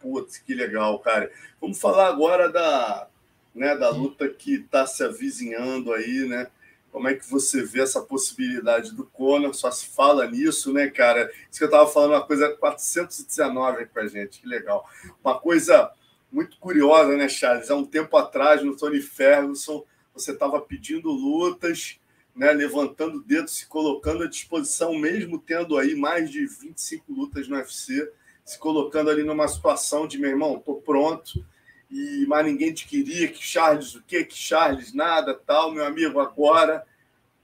Putz, 0.00 0.38
que 0.38 0.54
legal, 0.54 0.98
cara. 1.00 1.30
Vamos 1.60 1.80
falar 1.80 2.06
agora 2.08 2.48
da, 2.50 3.08
né, 3.54 3.76
da 3.76 3.90
luta 3.90 4.28
que 4.28 4.54
está 4.54 4.86
se 4.86 5.02
avizinhando 5.02 5.92
aí, 5.92 6.24
né? 6.28 6.46
Como 6.90 7.08
é 7.08 7.14
que 7.14 7.28
você 7.30 7.62
vê 7.62 7.82
essa 7.82 8.00
possibilidade 8.00 8.94
do 8.94 9.04
Conor? 9.04 9.54
Só 9.54 9.70
se 9.70 9.86
fala 9.86 10.26
nisso, 10.26 10.72
né, 10.72 10.88
cara? 10.88 11.30
Isso 11.50 11.58
que 11.58 11.64
eu 11.64 11.68
estava 11.68 11.88
falando, 11.88 12.12
uma 12.12 12.26
coisa 12.26 12.48
419 12.48 13.86
com 13.86 14.00
a 14.00 14.06
gente, 14.06 14.40
que 14.40 14.46
legal. 14.46 14.88
Uma 15.22 15.38
coisa 15.38 15.90
muito 16.30 16.58
curiosa, 16.58 17.16
né, 17.16 17.28
Charles? 17.28 17.70
Há 17.70 17.76
um 17.76 17.84
tempo 17.84 18.16
atrás, 18.16 18.62
no 18.62 18.76
Tony 18.76 19.00
Ferguson, 19.00 19.84
você 20.14 20.32
estava 20.32 20.60
pedindo 20.60 21.10
lutas, 21.10 22.00
né, 22.34 22.52
levantando 22.52 23.18
o 23.18 23.22
dedo, 23.22 23.48
se 23.48 23.66
colocando 23.66 24.22
à 24.22 24.28
disposição, 24.28 24.96
mesmo 24.96 25.38
tendo 25.38 25.76
aí 25.76 25.94
mais 25.94 26.30
de 26.30 26.46
25 26.46 27.12
lutas 27.12 27.48
no 27.48 27.56
UFC, 27.56 28.10
se 28.44 28.58
colocando 28.58 29.10
ali 29.10 29.24
numa 29.24 29.48
situação 29.48 30.06
de, 30.06 30.18
meu 30.18 30.30
irmão, 30.30 30.58
tô 30.58 30.76
pronto, 30.76 31.44
e 31.90 32.26
mas 32.26 32.44
ninguém 32.44 32.72
te 32.72 32.86
queria, 32.86 33.28
que 33.28 33.42
Charles 33.42 33.94
o 33.94 34.02
quê, 34.02 34.24
que 34.24 34.36
Charles 34.36 34.92
nada, 34.92 35.34
tal, 35.34 35.72
meu 35.72 35.84
amigo, 35.84 36.20
agora 36.20 36.86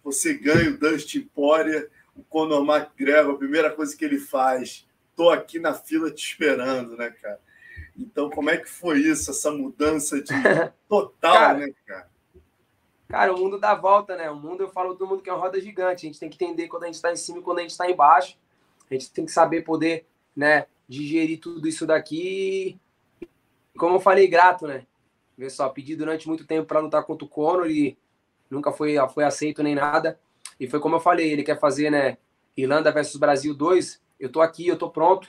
você 0.03 0.35
ganha 0.35 0.71
o 0.71 0.79
Dustin 0.79 1.23
Poirier, 1.35 1.91
o 2.15 2.23
Conor 2.23 2.63
McGregor, 2.63 3.35
a 3.35 3.39
primeira 3.39 3.71
coisa 3.71 3.97
que 3.97 4.05
ele 4.05 4.19
faz, 4.19 4.87
tô 5.17 5.31
aqui 5.31 5.59
na 5.59 5.73
fila 5.73 6.11
te 6.11 6.23
esperando, 6.23 6.97
né, 6.97 7.11
cara? 7.11 7.41
Então, 7.97 8.29
como 8.29 8.51
é 8.51 8.57
que 8.57 8.69
foi 8.69 8.99
isso, 8.99 9.31
essa 9.31 9.51
mudança 9.51 10.21
de 10.21 10.33
total, 10.89 11.33
cara, 11.33 11.59
né, 11.59 11.73
cara? 11.87 12.15
Cara, 13.09 13.35
o 13.35 13.39
mundo 13.39 13.59
dá 13.59 13.75
volta, 13.75 14.17
né? 14.17 14.29
O 14.31 14.37
mundo, 14.37 14.63
eu 14.63 14.69
falo 14.69 14.95
do 14.95 15.07
mundo 15.07 15.23
que 15.23 15.31
é 15.31 15.33
uma 15.33 15.41
roda 15.41 15.61
gigante. 15.61 16.05
A 16.05 16.09
gente 16.09 16.19
tem 16.19 16.29
que 16.29 16.43
entender 16.43 16.69
quando 16.69 16.83
a 16.83 16.87
gente 16.87 16.97
está 16.97 17.13
em 17.13 17.17
cima 17.17 17.39
e 17.39 17.43
quando 17.43 17.59
a 17.59 17.61
gente 17.63 17.71
está 17.71 17.89
embaixo. 17.89 18.37
A 18.91 18.95
gente 18.95 19.13
tem 19.13 19.25
que 19.25 19.31
saber 19.31 19.63
poder, 19.63 20.07
né, 20.35 20.67
digerir 20.89 21.39
tudo 21.39 21.69
isso 21.69 21.87
daqui 21.87 22.79
como 23.79 23.97
eu 23.97 24.01
falei, 24.01 24.27
grato, 24.29 24.67
né? 24.67 24.87
Vê 25.37 25.51
só, 25.51 25.69
pedi 25.69 25.97
durante 25.97 26.29
muito 26.29 26.47
tempo 26.47 26.67
para 26.67 26.79
lutar 26.79 27.03
contra 27.05 27.25
o 27.25 27.29
Conor 27.29 27.69
e 27.69 27.99
nunca 28.49 28.71
foi, 28.71 28.95
foi 29.13 29.25
aceito 29.25 29.63
nem 29.63 29.75
nada. 29.75 30.19
E 30.59 30.69
foi 30.69 30.79
como 30.79 30.97
eu 30.97 31.01
falei, 31.01 31.33
ele 31.33 31.43
quer 31.43 31.59
fazer, 31.59 31.91
né? 31.91 32.17
Irlanda 32.57 32.93
versus 32.93 33.17
Brasil 33.17 33.53
2. 33.53 34.01
Eu 34.21 34.31
tô 34.31 34.41
aqui, 34.41 34.69
eu 34.69 34.79
tô 34.79 34.89
pronto. 34.89 35.29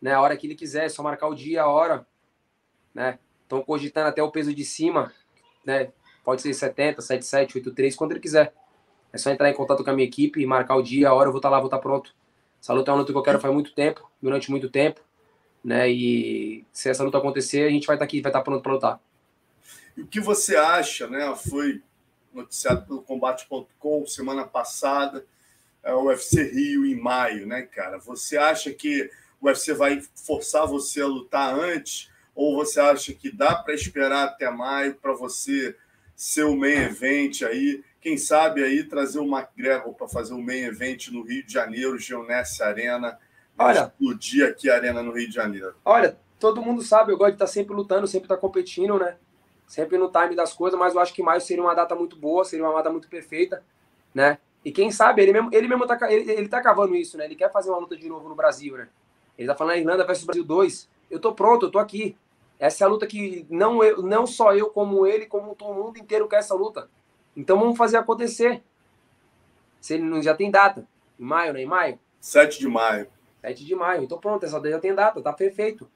Né? 0.00 0.12
A 0.12 0.20
hora 0.20 0.36
que 0.36 0.46
ele 0.46 0.54
quiser, 0.54 0.86
é 0.86 0.88
só 0.88 1.02
marcar 1.02 1.26
o 1.26 1.34
dia, 1.34 1.62
a 1.62 1.66
hora. 1.66 2.06
Né? 2.94 3.18
Estão 3.42 3.62
cogitando 3.62 4.08
até 4.08 4.22
o 4.22 4.30
peso 4.30 4.54
de 4.54 4.64
cima, 4.64 5.12
né? 5.64 5.90
Pode 6.24 6.40
ser 6.40 6.54
70, 6.54 7.02
77, 7.02 7.58
83, 7.58 7.96
quando 7.96 8.12
ele 8.12 8.20
quiser. 8.20 8.54
É 9.12 9.18
só 9.18 9.30
entrar 9.30 9.50
em 9.50 9.54
contato 9.54 9.82
com 9.82 9.90
a 9.90 9.92
minha 9.92 10.06
equipe 10.06 10.40
e 10.40 10.46
marcar 10.46 10.76
o 10.76 10.82
dia, 10.82 11.08
a 11.08 11.14
hora, 11.14 11.28
eu 11.28 11.32
vou 11.32 11.40
estar 11.40 11.48
tá 11.48 11.56
lá, 11.56 11.58
vou 11.58 11.66
estar 11.66 11.78
tá 11.78 11.82
pronto. 11.82 12.14
Essa 12.60 12.72
luta 12.72 12.90
é 12.90 12.94
uma 12.94 13.00
luta 13.00 13.12
que 13.12 13.18
eu 13.18 13.22
quero 13.22 13.40
faz 13.40 13.52
muito 13.52 13.74
tempo, 13.74 14.08
durante 14.22 14.50
muito 14.50 14.70
tempo 14.70 15.02
né? 15.64 15.90
E 15.90 16.64
se 16.72 16.88
essa 16.88 17.04
luta 17.04 17.18
acontecer, 17.18 17.66
a 17.66 17.70
gente 17.70 17.86
vai 17.86 17.96
estar 17.96 18.04
tá 18.04 18.08
aqui, 18.08 18.20
vai 18.20 18.30
estar 18.30 18.40
tá 18.40 18.44
pronto 18.44 18.62
para 18.62 18.72
lutar. 18.72 19.00
E 19.96 20.02
o 20.02 20.06
que 20.06 20.20
você 20.20 20.56
acha, 20.56 21.06
né? 21.06 21.34
Foi 21.36 21.82
noticiado 22.32 22.86
pelo 22.86 23.02
combate.com 23.02 24.06
semana 24.06 24.44
passada, 24.44 25.24
é, 25.82 25.92
o 25.92 26.06
UFC 26.06 26.42
Rio 26.44 26.86
em 26.86 26.94
maio, 26.94 27.46
né, 27.46 27.62
cara? 27.62 27.98
Você 27.98 28.36
acha 28.36 28.72
que 28.72 29.10
o 29.40 29.46
UFC 29.46 29.74
vai 29.74 30.02
forçar 30.14 30.66
você 30.66 31.02
a 31.02 31.06
lutar 31.06 31.54
antes 31.54 32.10
ou 32.34 32.56
você 32.56 32.80
acha 32.80 33.12
que 33.12 33.30
dá 33.30 33.54
para 33.54 33.74
esperar 33.74 34.24
até 34.24 34.50
maio 34.50 34.94
para 34.94 35.12
você 35.12 35.76
ser 36.16 36.44
o 36.44 36.56
main 36.56 36.84
event 36.84 37.42
aí? 37.42 37.84
Quem 38.00 38.16
sabe 38.16 38.64
aí 38.64 38.84
trazer 38.84 39.18
o 39.18 39.26
McGregor 39.26 39.92
para 39.94 40.08
fazer 40.08 40.32
o 40.32 40.42
main 40.42 40.62
event 40.62 41.08
no 41.08 41.22
Rio 41.22 41.44
de 41.44 41.52
Janeiro, 41.52 41.98
Geonesse 41.98 42.62
Arena 42.62 43.18
Olha, 43.58 43.80
explodir 43.80 44.48
aqui 44.48 44.70
a 44.70 44.74
arena 44.74 45.02
no 45.02 45.12
Rio 45.12 45.28
de 45.28 45.34
Janeiro. 45.34 45.74
Olha, 45.84 46.18
todo 46.38 46.62
mundo 46.62 46.82
sabe, 46.82 47.12
eu 47.12 47.16
gosto 47.16 47.30
de 47.30 47.36
estar 47.36 47.46
sempre 47.46 47.74
lutando, 47.74 48.06
sempre 48.06 48.24
estar 48.24 48.36
competindo, 48.36 48.98
né? 48.98 49.16
Sempre 49.66 49.96
no 49.96 50.10
time 50.10 50.34
das 50.34 50.52
coisas, 50.52 50.78
mas 50.78 50.94
eu 50.94 51.00
acho 51.00 51.14
que 51.14 51.22
maio 51.22 51.40
seria 51.40 51.62
uma 51.62 51.74
data 51.74 51.94
muito 51.94 52.16
boa, 52.16 52.44
seria 52.44 52.64
uma 52.64 52.74
data 52.74 52.90
muito 52.90 53.08
perfeita, 53.08 53.62
né? 54.14 54.38
E 54.64 54.70
quem 54.70 54.90
sabe, 54.90 55.22
ele 55.22 55.32
mesmo, 55.32 55.50
ele 55.52 55.68
mesmo 55.68 55.86
tá, 55.86 55.98
ele, 56.12 56.30
ele 56.30 56.48
tá 56.48 56.60
cavando 56.60 56.94
isso, 56.94 57.16
né? 57.16 57.24
Ele 57.24 57.34
quer 57.34 57.50
fazer 57.50 57.70
uma 57.70 57.78
luta 57.78 57.96
de 57.96 58.08
novo 58.08 58.28
no 58.28 58.34
Brasil, 58.34 58.76
né? 58.76 58.88
Ele 59.36 59.48
tá 59.48 59.54
falando 59.54 59.78
Irlanda 59.78 60.06
versus 60.06 60.24
Brasil 60.24 60.44
2. 60.44 60.88
Eu 61.10 61.18
tô 61.18 61.32
pronto, 61.32 61.66
eu 61.66 61.70
tô 61.70 61.78
aqui. 61.78 62.16
Essa 62.58 62.84
é 62.84 62.86
a 62.86 62.88
luta 62.88 63.06
que 63.06 63.44
não, 63.50 63.82
eu, 63.82 64.02
não 64.02 64.26
só 64.26 64.54
eu, 64.54 64.70
como 64.70 65.06
ele, 65.06 65.26
como 65.26 65.54
todo 65.54 65.74
mundo 65.74 65.98
inteiro 65.98 66.28
quer 66.28 66.36
essa 66.36 66.54
luta. 66.54 66.88
Então 67.36 67.58
vamos 67.58 67.76
fazer 67.76 67.96
acontecer. 67.96 68.62
Se 69.80 69.94
ele 69.94 70.04
não 70.04 70.22
já 70.22 70.34
tem 70.34 70.50
data. 70.50 70.86
Em 71.18 71.24
maio, 71.24 71.52
né? 71.54 71.62
Em 71.62 71.66
maio? 71.66 71.98
7 72.20 72.60
de 72.60 72.68
maio. 72.68 73.08
7 73.42 73.64
de 73.64 73.74
maio. 73.74 74.04
Então 74.04 74.18
pronto, 74.18 74.46
essa 74.46 74.58
daí 74.60 74.72
já 74.72 74.78
tem 74.78 74.94
data, 74.94 75.20
tá 75.20 75.32
perfeito. 75.32 75.90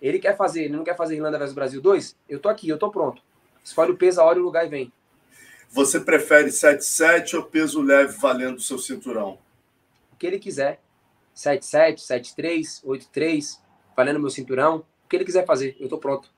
Ele 0.00 0.18
quer 0.18 0.36
fazer, 0.36 0.64
ele 0.64 0.76
não 0.76 0.84
quer 0.84 0.96
fazer 0.96 1.16
Irlanda 1.16 1.38
versus 1.38 1.54
Brasil 1.54 1.80
2? 1.80 2.16
Eu 2.28 2.38
tô 2.38 2.48
aqui, 2.48 2.68
eu 2.68 2.78
tô 2.78 2.90
pronto. 2.90 3.22
Escolhe 3.64 3.92
o 3.92 3.96
peso, 3.96 4.20
a 4.20 4.24
hora 4.24 4.38
e 4.38 4.42
o 4.42 4.44
lugar 4.44 4.66
e 4.66 4.68
vem. 4.68 4.92
Você 5.70 6.00
prefere 6.00 6.50
7-7 6.50 7.34
ou 7.34 7.44
peso 7.44 7.80
leve 7.80 8.18
valendo 8.18 8.58
o 8.58 8.60
seu 8.60 8.78
cinturão? 8.78 9.38
O 10.12 10.16
que 10.16 10.26
ele 10.26 10.38
quiser. 10.38 10.80
7-7, 11.34 11.96
7-3, 11.96 12.84
8-3, 12.84 13.58
valendo 13.96 14.20
meu 14.20 14.28
cinturão. 14.28 14.84
O 15.04 15.08
que 15.08 15.16
ele 15.16 15.24
quiser 15.24 15.46
fazer, 15.46 15.76
eu 15.80 15.88
tô 15.88 15.96
pronto. 15.96 16.30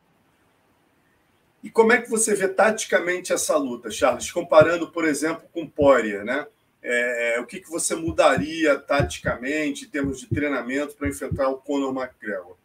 E 1.62 1.70
como 1.70 1.92
é 1.92 2.00
que 2.00 2.10
você 2.10 2.34
vê 2.34 2.46
taticamente 2.46 3.32
essa 3.32 3.56
luta, 3.56 3.90
Charles? 3.90 4.30
Comparando, 4.30 4.92
por 4.92 5.04
exemplo, 5.04 5.48
com 5.52 5.66
Poirier, 5.66 6.24
né? 6.24 6.46
É, 6.86 7.40
o 7.40 7.46
que, 7.46 7.60
que 7.60 7.70
você 7.70 7.94
mudaria 7.94 8.78
taticamente, 8.78 9.86
em 9.86 9.88
termos 9.88 10.20
de 10.20 10.26
treinamento, 10.26 10.94
para 10.94 11.08
enfrentar 11.08 11.48
o 11.48 11.56
Conor 11.56 11.96
McGregor? 11.96 12.56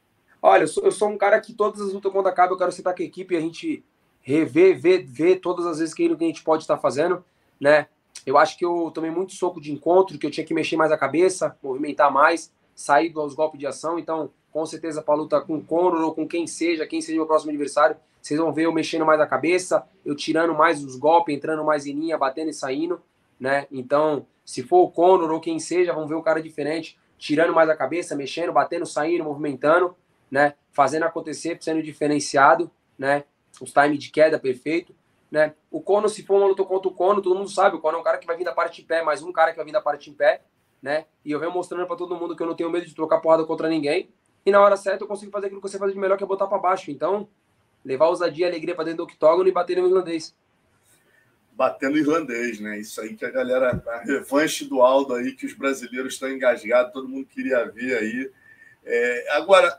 Olha, 0.41 0.63
eu 0.63 0.67
sou, 0.67 0.83
eu 0.83 0.91
sou, 0.91 1.07
um 1.07 1.17
cara 1.17 1.39
que 1.39 1.53
todas 1.53 1.79
as 1.79 1.93
lutas, 1.93 2.11
quando 2.11 2.27
acaba, 2.27 2.51
eu 2.51 2.57
quero 2.57 2.71
sentar 2.71 2.93
com 2.93 3.01
a 3.01 3.05
equipe 3.05 3.33
e 3.33 3.37
a 3.37 3.41
gente 3.41 3.81
rever, 4.21 4.77
ver, 4.77 5.05
ver 5.05 5.37
todas 5.37 5.65
as 5.65 5.79
vezes 5.79 5.93
que 5.93 6.05
a 6.05 6.15
gente 6.17 6.43
pode 6.43 6.63
estar 6.63 6.77
fazendo, 6.77 7.23
né? 7.57 7.87
Eu 8.25 8.37
acho 8.37 8.57
que 8.57 8.65
eu 8.65 8.91
tomei 8.93 9.09
muito 9.09 9.31
soco 9.31 9.61
de 9.61 9.71
encontro, 9.71 10.17
que 10.17 10.25
eu 10.25 10.31
tinha 10.31 10.45
que 10.45 10.53
mexer 10.53 10.75
mais 10.75 10.91
a 10.91 10.97
cabeça, 10.97 11.57
movimentar 11.63 12.11
mais, 12.11 12.51
sair 12.75 13.09
dos 13.09 13.33
golpes 13.33 13.57
de 13.57 13.67
ação. 13.67 13.97
Então, 13.97 14.31
com 14.51 14.65
certeza, 14.65 15.01
para 15.01 15.15
lutar 15.15 15.45
com 15.45 15.55
o 15.55 15.63
Conor 15.63 16.01
ou 16.01 16.13
com 16.13 16.27
quem 16.27 16.45
seja, 16.45 16.85
quem 16.85 16.99
seja 16.99 17.13
o 17.13 17.19
meu 17.19 17.25
próximo 17.25 17.51
adversário, 17.51 17.95
vocês 18.21 18.37
vão 18.37 18.51
ver 18.51 18.65
eu 18.65 18.73
mexendo 18.73 19.05
mais 19.05 19.21
a 19.21 19.25
cabeça, 19.25 19.87
eu 20.05 20.13
tirando 20.13 20.53
mais 20.53 20.83
os 20.83 20.97
golpes, 20.97 21.33
entrando 21.33 21.63
mais 21.63 21.85
em 21.85 21.93
linha, 21.93 22.17
batendo 22.17 22.49
e 22.49 22.53
saindo 22.53 23.01
né? 23.39 23.67
Então, 23.71 24.25
se 24.43 24.63
for 24.63 24.79
o 24.79 24.91
Conor 24.91 25.31
ou 25.31 25.39
quem 25.39 25.59
seja, 25.59 25.93
vamos 25.93 26.09
ver 26.09 26.15
um 26.15 26.21
cara 26.21 26.41
diferente, 26.41 26.97
tirando 27.17 27.53
mais 27.53 27.69
a 27.69 27.75
cabeça, 27.75 28.15
mexendo, 28.15 28.51
batendo, 28.51 28.85
saindo, 28.85 29.23
movimentando, 29.23 29.95
né? 30.29 30.55
Fazendo 30.71 31.03
acontecer, 31.03 31.57
sendo 31.61 31.81
diferenciado, 31.81 32.69
né? 32.97 33.23
Os 33.61 33.71
time 33.71 33.97
de 33.97 34.09
queda 34.11 34.39
perfeito, 34.39 34.93
né? 35.31 35.53
O 35.69 35.81
Conor, 35.81 36.09
se 36.09 36.23
for 36.23 36.37
uma 36.37 36.47
luta 36.47 36.63
contra 36.63 36.89
o 36.89 36.93
Conor, 36.93 37.21
todo 37.21 37.35
mundo 37.35 37.49
sabe, 37.49 37.75
o 37.75 37.79
Conor 37.79 37.97
é 37.97 38.01
um 38.01 38.03
cara 38.03 38.17
que 38.17 38.25
vai 38.25 38.35
vir 38.35 38.43
da 38.43 38.53
parte 38.53 38.81
de 38.81 38.87
pé, 38.87 39.03
mais 39.03 39.21
um 39.21 39.31
cara 39.31 39.51
que 39.51 39.57
vai 39.57 39.65
vir 39.65 39.71
da 39.71 39.81
parte 39.81 40.09
em 40.09 40.13
pé, 40.13 40.41
né? 40.81 41.05
E 41.23 41.31
eu 41.31 41.39
venho 41.39 41.51
mostrando 41.51 41.85
para 41.85 41.95
todo 41.95 42.15
mundo 42.15 42.35
que 42.35 42.41
eu 42.41 42.47
não 42.47 42.55
tenho 42.55 42.69
medo 42.69 42.85
de 42.85 42.95
trocar 42.95 43.19
porrada 43.19 43.45
contra 43.45 43.67
ninguém. 43.69 44.09
E 44.45 44.51
na 44.51 44.61
hora 44.61 44.77
certa 44.77 45.03
eu 45.03 45.07
consigo 45.07 45.31
fazer 45.31 45.47
aquilo 45.47 45.61
que 45.61 45.69
você 45.69 45.77
faz 45.77 45.93
de 45.93 45.99
melhor, 45.99 46.17
que 46.17 46.23
é 46.23 46.27
botar 46.27 46.47
para 46.47 46.57
baixo. 46.57 46.89
Então, 46.89 47.27
levar 47.83 48.07
ousadia 48.07 48.45
e 48.45 48.49
alegria 48.49 48.73
para 48.73 48.85
dentro 48.85 48.99
do 48.99 49.03
octógono 49.03 49.47
e 49.47 49.51
bater 49.51 49.77
no 49.77 49.87
irlandês 49.87 50.35
batendo 51.59 51.97
irlandês, 51.97 52.57
né? 52.61 52.79
Isso 52.79 53.01
aí 53.01 53.17
que 53.17 53.25
a 53.25 53.29
galera, 53.29 53.83
a 53.85 53.99
revanche 53.99 54.63
do 54.63 54.81
Aldo 54.81 55.13
aí, 55.13 55.33
que 55.33 55.45
os 55.45 55.51
brasileiros 55.51 56.13
estão 56.13 56.31
engasgados, 56.31 56.93
todo 56.93 57.09
mundo 57.09 57.27
queria 57.27 57.69
ver 57.69 57.97
aí. 57.97 58.31
É, 58.85 59.33
agora, 59.33 59.77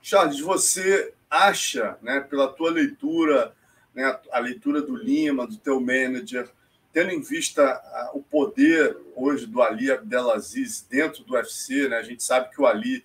Charles, 0.00 0.38
você 0.38 1.12
acha, 1.28 1.98
né, 2.00 2.20
pela 2.20 2.46
tua 2.46 2.70
leitura, 2.70 3.52
né, 3.92 4.20
a 4.30 4.38
leitura 4.38 4.80
do 4.80 4.94
Lima, 4.94 5.48
do 5.48 5.56
teu 5.56 5.80
manager, 5.80 6.48
tendo 6.92 7.10
em 7.10 7.20
vista 7.20 7.82
o 8.14 8.22
poder 8.22 8.96
hoje 9.16 9.46
do 9.46 9.60
Ali 9.62 9.90
Abdelaziz 9.90 10.86
dentro 10.88 11.24
do 11.24 11.34
UFC, 11.34 11.88
né? 11.88 11.96
A 11.96 12.04
gente 12.04 12.22
sabe 12.22 12.50
que 12.50 12.62
o 12.62 12.66
Ali, 12.66 13.04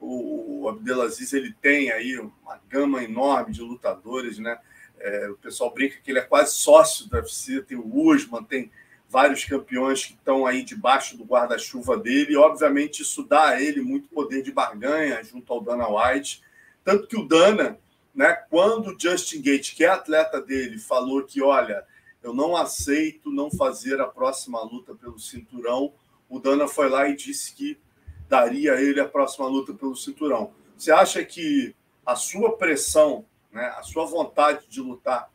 o 0.00 0.68
Abdelaziz, 0.68 1.32
ele 1.32 1.54
tem 1.62 1.92
aí 1.92 2.18
uma 2.18 2.60
gama 2.68 3.04
enorme 3.04 3.52
de 3.52 3.60
lutadores, 3.60 4.40
né? 4.40 4.58
É, 5.04 5.28
o 5.28 5.36
pessoal 5.36 5.70
brinca 5.70 5.98
que 6.02 6.10
ele 6.10 6.18
é 6.18 6.22
quase 6.22 6.54
sócio 6.54 7.06
do 7.06 7.14
UFC, 7.14 7.60
tem 7.60 7.76
o 7.76 7.94
Usman, 7.94 8.42
tem 8.42 8.72
vários 9.06 9.44
campeões 9.44 10.06
que 10.06 10.14
estão 10.14 10.46
aí 10.46 10.64
debaixo 10.64 11.14
do 11.18 11.24
guarda-chuva 11.24 11.98
dele, 11.98 12.32
e 12.32 12.36
obviamente 12.38 13.02
isso 13.02 13.22
dá 13.22 13.48
a 13.48 13.62
ele 13.62 13.82
muito 13.82 14.08
poder 14.08 14.42
de 14.42 14.50
barganha 14.50 15.22
junto 15.22 15.52
ao 15.52 15.60
Dana 15.60 15.86
White. 15.86 16.42
Tanto 16.82 17.06
que 17.06 17.18
o 17.18 17.28
Dana, 17.28 17.78
né, 18.14 18.32
quando 18.48 18.92
o 18.92 18.96
Justin 18.98 19.42
Gate, 19.42 19.74
que 19.74 19.84
é 19.84 19.88
atleta 19.88 20.40
dele, 20.40 20.78
falou 20.78 21.22
que, 21.22 21.42
olha, 21.42 21.84
eu 22.22 22.32
não 22.32 22.56
aceito 22.56 23.30
não 23.30 23.50
fazer 23.50 24.00
a 24.00 24.06
próxima 24.06 24.62
luta 24.62 24.94
pelo 24.94 25.18
cinturão. 25.18 25.92
O 26.30 26.38
Dana 26.38 26.66
foi 26.66 26.88
lá 26.88 27.06
e 27.06 27.14
disse 27.14 27.54
que 27.54 27.78
daria 28.26 28.72
a 28.72 28.80
ele 28.80 29.00
a 29.00 29.06
próxima 29.06 29.46
luta 29.46 29.74
pelo 29.74 29.94
cinturão. 29.94 30.50
Você 30.78 30.90
acha 30.90 31.22
que 31.22 31.76
a 32.06 32.16
sua 32.16 32.56
pressão, 32.56 33.26
né, 33.54 33.72
a 33.78 33.82
sua 33.82 34.04
vontade 34.04 34.66
de 34.68 34.80
lutar 34.80 35.30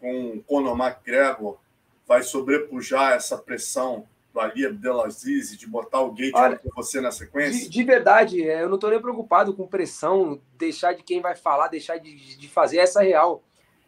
com 0.00 0.36
o 0.36 0.42
Conor 0.44 0.78
McGregor 0.78 1.58
vai 2.06 2.22
sobrepujar 2.22 3.14
essa 3.14 3.36
pressão 3.36 4.06
do 4.32 4.38
Ali 4.38 4.64
Abdelaziz 4.64 5.56
de 5.58 5.66
botar 5.66 6.00
o 6.00 6.12
Gate 6.12 6.32
Olha, 6.34 6.56
com 6.56 6.70
você 6.74 7.00
na 7.00 7.10
sequência? 7.10 7.64
De, 7.64 7.68
de, 7.68 7.82
verdade, 7.82 8.48
é, 8.48 8.62
eu 8.62 8.68
não 8.68 8.76
estou 8.76 8.90
nem 8.90 9.00
preocupado 9.00 9.52
com 9.52 9.66
pressão, 9.66 10.40
deixar 10.56 10.92
de 10.92 11.02
quem 11.02 11.20
vai 11.20 11.34
falar, 11.34 11.68
deixar 11.68 11.98
de, 11.98 12.36
de 12.36 12.48
fazer 12.48 12.78
essa 12.78 13.02
real. 13.02 13.42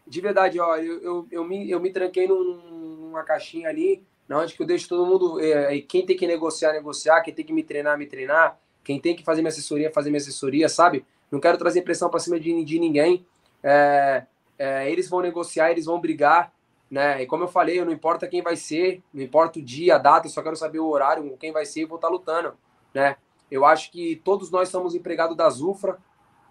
De 0.06 0.20
verdade, 0.20 0.58
ó, 0.58 0.76
eu, 0.76 1.02
eu, 1.02 1.28
eu, 1.30 1.44
me, 1.44 1.70
eu 1.70 1.78
me 1.78 1.90
tranquei 1.90 2.26
num, 2.26 2.54
numa 2.98 3.22
caixinha 3.22 3.68
ali, 3.68 4.02
na 4.26 4.40
onde 4.40 4.54
que 4.54 4.62
eu 4.62 4.66
deixo 4.66 4.88
todo 4.88 5.06
mundo. 5.06 5.38
É, 5.38 5.80
quem 5.82 6.04
tem 6.04 6.16
que 6.16 6.26
negociar, 6.26 6.72
negociar, 6.72 7.20
quem 7.20 7.32
tem 7.32 7.44
que 7.44 7.52
me 7.52 7.62
treinar, 7.62 7.96
me 7.96 8.06
treinar, 8.06 8.58
quem 8.82 8.98
tem 8.98 9.14
que 9.14 9.22
fazer 9.22 9.42
minha 9.42 9.50
assessoria, 9.50 9.92
fazer 9.92 10.10
minha 10.10 10.20
assessoria, 10.20 10.68
sabe? 10.68 11.04
Não 11.30 11.38
quero 11.38 11.58
trazer 11.58 11.82
pressão 11.82 12.08
para 12.08 12.20
cima 12.20 12.40
de, 12.40 12.64
de 12.64 12.80
ninguém. 12.80 13.24
É, 13.62 14.26
é, 14.58 14.90
eles 14.90 15.08
vão 15.08 15.20
negociar, 15.20 15.70
eles 15.70 15.86
vão 15.86 16.00
brigar 16.00 16.52
né? 16.90 17.22
E 17.22 17.26
como 17.26 17.44
eu 17.44 17.48
falei, 17.48 17.84
não 17.84 17.92
importa 17.92 18.26
quem 18.26 18.42
vai 18.42 18.56
ser, 18.56 19.02
não 19.12 19.22
importa 19.22 19.58
o 19.58 19.62
dia, 19.62 19.96
a 19.96 19.98
data, 19.98 20.26
eu 20.26 20.30
só 20.30 20.42
quero 20.42 20.56
saber 20.56 20.78
o 20.78 20.88
horário, 20.88 21.36
quem 21.38 21.52
vai 21.52 21.66
ser 21.66 21.82
e 21.82 21.84
vou 21.84 21.96
estar 21.96 22.08
lutando, 22.08 22.54
né? 22.94 23.16
Eu 23.50 23.64
acho 23.64 23.90
que 23.90 24.16
todos 24.24 24.50
nós 24.50 24.68
somos 24.68 24.94
empregados 24.94 25.36
da 25.36 25.48
Zufra, 25.50 25.98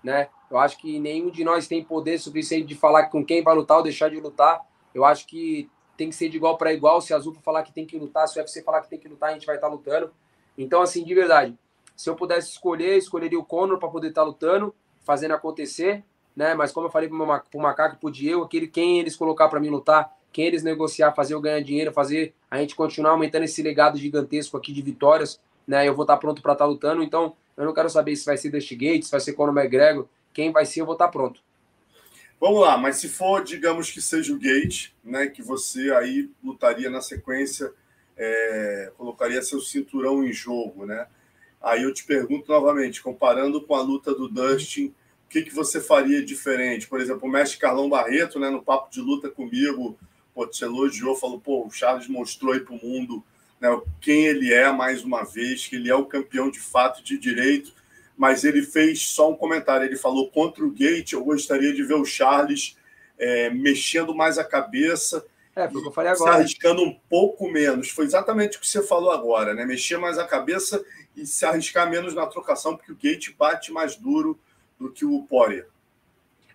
né? 0.04 0.30
Eu 0.50 0.58
acho 0.58 0.78
que 0.78 1.00
nenhum 1.00 1.30
de 1.30 1.44
nós 1.44 1.68
tem 1.68 1.84
poder 1.84 2.18
suficiente 2.20 2.68
de 2.68 2.76
falar 2.76 3.08
com 3.08 3.26
quem 3.26 3.44
vai 3.44 3.56
lutar 3.56 3.78
ou 3.78 3.84
deixar 3.84 4.10
de 4.10 4.20
lutar. 4.20 4.62
Eu 4.94 5.04
acho 5.04 5.28
que 5.28 5.70
tem 5.96 6.10
que 6.10 6.16
ser 6.16 6.30
de 6.30 6.38
igual 6.38 6.58
para 6.58 6.74
igual. 6.74 7.02
Se 7.02 7.14
a 7.14 7.20
Zufra 7.20 7.42
falar 7.42 7.64
que 7.64 7.74
tem 7.74 7.86
que 7.86 7.98
lutar, 7.98 8.28
se 8.28 8.40
o 8.40 8.42
UFC 8.42 8.64
falar 8.64 8.82
que 8.82 8.90
tem 8.90 9.00
que 9.00 9.08
lutar, 9.08 9.30
a 9.30 9.34
gente 9.34 9.46
vai 9.46 9.56
estar 9.56 9.68
lutando. 9.68 10.12
Então, 10.58 10.82
assim, 10.82 11.04
de 11.04 11.14
verdade, 11.14 11.58
se 11.96 12.10
eu 12.10 12.16
pudesse 12.16 12.52
escolher, 12.52 12.98
escolheria 12.98 13.40
o 13.40 13.46
Conor 13.46 13.78
para 13.78 13.90
poder 13.90 14.10
estar 14.10 14.24
lutando, 14.24 14.74
fazendo 15.04 15.34
acontecer, 15.34 16.04
né? 16.38 16.54
Mas 16.54 16.72
como 16.72 16.86
eu 16.86 16.92
falei 16.92 17.10
para 17.10 17.18
o 17.18 17.60
Macaco 17.60 17.96
e 17.96 18.00
para 18.00 18.08
o 18.08 18.12
Diego, 18.12 18.44
aquele 18.44 18.68
quem 18.68 19.00
eles 19.00 19.16
colocar 19.16 19.50
para 19.50 19.60
mim 19.60 19.70
lutar, 19.70 20.16
quem 20.32 20.46
eles 20.46 20.62
negociar, 20.62 21.12
fazer 21.14 21.34
eu 21.34 21.42
ganhar 21.42 21.60
dinheiro, 21.62 21.92
fazer 21.92 22.32
a 22.50 22.60
gente 22.60 22.76
continuar 22.76 23.12
aumentando 23.12 23.44
esse 23.44 23.64
legado 23.64 23.98
gigantesco 23.98 24.56
aqui 24.56 24.72
de 24.72 24.84
vitórias, 24.84 25.42
né? 25.68 25.88
Eu 25.88 25.96
vou 25.96 26.04
estar 26.04 26.16
pronto 26.18 26.40
para 26.40 26.54
estar 26.54 26.66
lutando, 26.66 27.02
então 27.02 27.36
eu 27.58 27.66
não 27.66 27.74
quero 27.74 27.90
saber 27.90 28.16
se 28.16 28.24
vai 28.24 28.38
ser 28.38 28.52
Dusty 28.52 28.76
Gates, 28.76 29.06
se 29.06 29.12
vai 29.12 29.20
ser 29.20 29.34
Conor 29.34 29.58
McGregor, 29.58 30.06
quem 30.32 30.52
vai 30.52 30.64
ser, 30.64 30.82
eu 30.82 30.86
vou 30.86 30.94
estar 30.94 31.08
pronto. 31.08 31.42
Vamos 32.40 32.62
lá, 32.62 32.78
mas 32.78 32.98
se 32.98 33.10
for, 33.10 33.44
digamos 33.44 33.90
que 33.90 34.00
seja 34.00 34.32
o 34.32 34.38
Gate, 34.38 34.92
né, 35.04 35.26
que 35.26 35.42
você 35.42 35.92
aí 35.92 36.30
lutaria 36.44 36.88
na 36.88 37.02
sequência, 37.02 37.74
é, 38.16 38.92
colocaria 38.96 39.42
seu 39.42 39.60
cinturão 39.60 40.24
em 40.24 40.32
jogo, 40.32 40.86
né? 40.86 41.08
Aí 41.60 41.82
eu 41.82 41.92
te 41.92 42.06
pergunto 42.06 42.52
novamente, 42.52 43.02
comparando 43.02 43.60
com 43.60 43.74
a 43.74 43.82
luta 43.82 44.14
do 44.14 44.30
Dustin, 44.30 44.94
o 45.28 45.30
que, 45.30 45.42
que 45.42 45.54
você 45.54 45.82
faria 45.82 46.24
diferente? 46.24 46.88
Por 46.88 47.02
exemplo, 47.02 47.28
o 47.28 47.32
mestre 47.32 47.60
Carlão 47.60 47.90
Barreto, 47.90 48.40
né, 48.40 48.50
no 48.50 48.64
papo 48.64 48.90
de 48.90 49.02
luta 49.02 49.30
comigo, 49.30 50.00
pô, 50.34 50.48
te 50.48 50.64
elogiou, 50.64 51.18
falou, 51.18 51.38
pô, 51.38 51.68
o 51.68 51.70
Charles 51.70 52.08
mostrou 52.08 52.54
aí 52.54 52.62
para 52.62 52.74
o 52.74 52.80
mundo 52.82 53.22
né, 53.60 53.70
quem 54.00 54.26
ele 54.26 54.54
é 54.54 54.72
mais 54.72 55.04
uma 55.04 55.26
vez, 55.26 55.68
que 55.68 55.76
ele 55.76 55.90
é 55.90 55.96
o 55.96 56.06
campeão 56.06 56.50
de 56.50 56.62
fato 56.62 57.04
de 57.04 57.18
direito, 57.18 57.74
mas 58.16 58.46
ele 58.46 58.62
fez 58.62 59.02
só 59.02 59.30
um 59.30 59.36
comentário, 59.36 59.86
ele 59.86 59.98
falou, 59.98 60.32
contra 60.32 60.64
o 60.64 60.72
Gate, 60.72 61.12
eu 61.12 61.24
gostaria 61.26 61.74
de 61.74 61.84
ver 61.84 61.96
o 61.96 62.06
Charles 62.06 62.78
é, 63.20 63.50
mexendo 63.50 64.16
mais 64.16 64.38
a 64.38 64.46
cabeça, 64.46 65.26
é, 65.54 65.68
foi 65.68 65.80
o 65.80 65.82
que 65.82 65.90
eu 65.90 65.94
falei 65.94 66.12
agora. 66.12 66.34
Se 66.34 66.38
arriscando 66.38 66.84
um 66.84 66.94
pouco 67.10 67.50
menos. 67.50 67.90
Foi 67.90 68.06
exatamente 68.06 68.58
o 68.58 68.62
que 68.62 68.68
você 68.68 68.86
falou 68.86 69.10
agora, 69.10 69.56
né? 69.56 69.66
Mexer 69.66 69.98
mais 69.98 70.20
a 70.20 70.24
cabeça 70.24 70.86
e 71.16 71.26
se 71.26 71.44
arriscar 71.46 71.90
menos 71.90 72.14
na 72.14 72.28
trocação, 72.28 72.78
porque 72.78 72.92
o 72.92 72.96
Gate 72.96 73.36
bate 73.36 73.72
mais 73.72 73.96
duro 73.96 74.40
do 74.80 74.92
que 74.92 75.06
o 75.06 75.24
Poirier. 75.24 75.68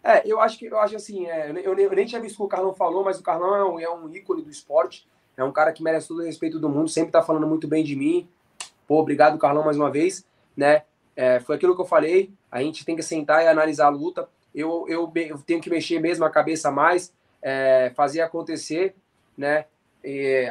É, 0.03 0.23
eu 0.27 0.41
acho 0.41 0.59
que 0.59 0.67
eu 0.67 0.79
acho 0.79 0.97
assim, 0.97 1.27
é, 1.27 1.51
eu, 1.65 1.79
eu, 1.79 1.91
nem 1.91 2.05
tinha 2.05 2.21
visto 2.21 2.35
o 2.35 2.39
que 2.39 2.45
o 2.45 2.49
Carlão 2.49 2.75
falou, 2.75 3.05
mas 3.05 3.21
o 3.21 3.23
Carlão 3.23 3.55
é 3.55 3.65
um, 3.65 3.81
é 3.81 3.95
um 3.95 4.13
ícone 4.13 4.43
do 4.43 4.51
esporte, 4.51 5.07
é 5.37 5.45
um 5.45 5.53
cara 5.53 5.73
que 5.73 5.83
merece 5.83 6.09
todo 6.09 6.21
o 6.21 6.25
respeito 6.25 6.59
do 6.59 6.69
mundo, 6.69 6.89
sempre 6.89 7.13
tá 7.13 7.23
falando 7.23 7.47
muito 7.47 7.69
bem 7.69 7.85
de 7.85 7.95
mim. 7.95 8.29
Pô, 8.87 8.99
obrigado, 8.99 9.39
Carlão, 9.39 9.65
mais 9.65 9.77
uma 9.77 9.91
vez, 9.91 10.27
né? 10.57 10.83
É, 11.15 11.39
foi 11.41 11.55
aquilo 11.57 11.75
que 11.75 11.81
eu 11.81 11.87
falei, 11.87 12.33
a 12.51 12.61
gente 12.63 12.85
tem 12.85 12.97
que 12.97 13.03
sentar 13.03 13.45
e 13.45 13.47
analisar 13.47 13.87
a 13.87 13.91
luta. 13.91 14.29
Eu, 14.53 14.87
eu, 14.89 15.11
eu 15.15 15.39
tenho 15.39 15.61
que 15.61 15.71
mexer 15.71 16.01
mesmo 16.01 16.25
a 16.25 16.31
cabeça 16.31 16.71
mais, 16.71 17.13
é, 17.41 17.93
fazer 17.95 18.23
acontecer, 18.23 18.95
né? 19.37 19.67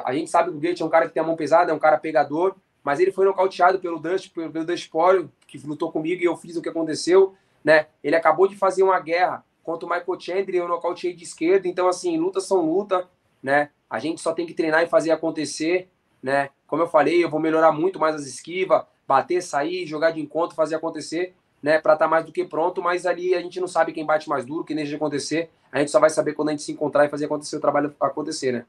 A 0.06 0.14
gente 0.14 0.30
sabe 0.30 0.50
que 0.50 0.56
o 0.56 0.60
Gate 0.60 0.80
é 0.80 0.86
um 0.86 0.90
cara 0.90 1.08
que 1.08 1.14
tem 1.14 1.22
a 1.22 1.26
mão 1.26 1.36
pesada, 1.36 1.72
é 1.72 1.76
um 1.76 1.80
cara 1.80 1.98
pegador, 1.98 2.56
mas 2.82 3.02
ele 3.02 3.12
foi 3.12 3.26
nocauteado 3.26 3.80
pelo 3.80 4.00
Dust, 4.00 4.34
pelo, 4.34 4.50
pelo 4.50 4.66
Dust 4.66 4.90
Poirier, 4.90 5.28
que 5.46 5.58
lutou 5.68 5.92
comigo 5.92 6.22
e 6.22 6.26
eu 6.26 6.38
fiz 6.38 6.56
o 6.56 6.62
que 6.62 6.70
aconteceu 6.70 7.36
né? 7.64 7.88
Ele 8.04 8.16
acabou 8.16 8.48
de 8.48 8.56
fazer 8.56 8.84
uma 8.84 9.00
guerra 9.00 9.44
contra 9.64 9.86
o 9.86 9.90
Michael 9.90 10.20
Chandler, 10.20 10.62
eu 10.62 10.68
nocauteei 10.68 11.14
de 11.14 11.24
esquerda, 11.24 11.68
então 11.68 11.88
assim, 11.88 12.18
lutas 12.18 12.46
são 12.46 12.66
luta, 12.66 13.08
né? 13.42 13.70
A 13.90 14.00
gente 14.00 14.22
só 14.22 14.34
tem 14.34 14.46
que 14.46 14.54
treinar 14.54 14.84
e 14.84 14.88
fazer 14.88 15.12
acontecer, 15.12 15.90
né? 16.22 16.50
Como 16.68 16.82
eu 16.82 16.88
falei, 16.88 17.24
eu 17.24 17.30
vou 17.30 17.40
melhorar 17.40 17.72
muito 17.72 18.00
mais 18.00 18.16
as 18.16 18.26
esquivas, 18.26 18.84
bater, 19.08 19.42
sair, 19.42 19.86
jogar 19.86 20.12
de 20.12 20.22
encontro, 20.22 20.56
fazer 20.56 20.76
acontecer, 20.76 21.34
né? 21.62 21.80
Para 21.80 21.94
estar 21.94 22.06
tá 22.06 22.10
mais 22.10 22.26
do 22.26 22.32
que 22.32 22.46
pronto, 22.46 22.82
mas 22.82 23.06
ali 23.06 23.36
a 23.36 23.42
gente 23.42 23.60
não 23.60 23.68
sabe 23.68 23.92
quem 23.92 24.06
bate 24.06 24.28
mais 24.30 24.46
duro, 24.46 24.64
quem 24.64 24.76
deixa 24.76 24.90
de 24.90 24.96
acontecer. 24.96 25.50
A 25.72 25.80
gente 25.80 25.92
só 25.92 26.00
vai 26.00 26.10
saber 26.10 26.34
quando 26.34 26.50
a 26.50 26.52
gente 26.52 26.64
se 26.64 26.72
encontrar 26.72 27.06
e 27.06 27.10
fazer 27.10 27.26
acontecer 27.26 27.56
o 27.56 27.62
trabalho 27.62 27.94
acontecer, 28.00 28.52
né? 28.52 28.66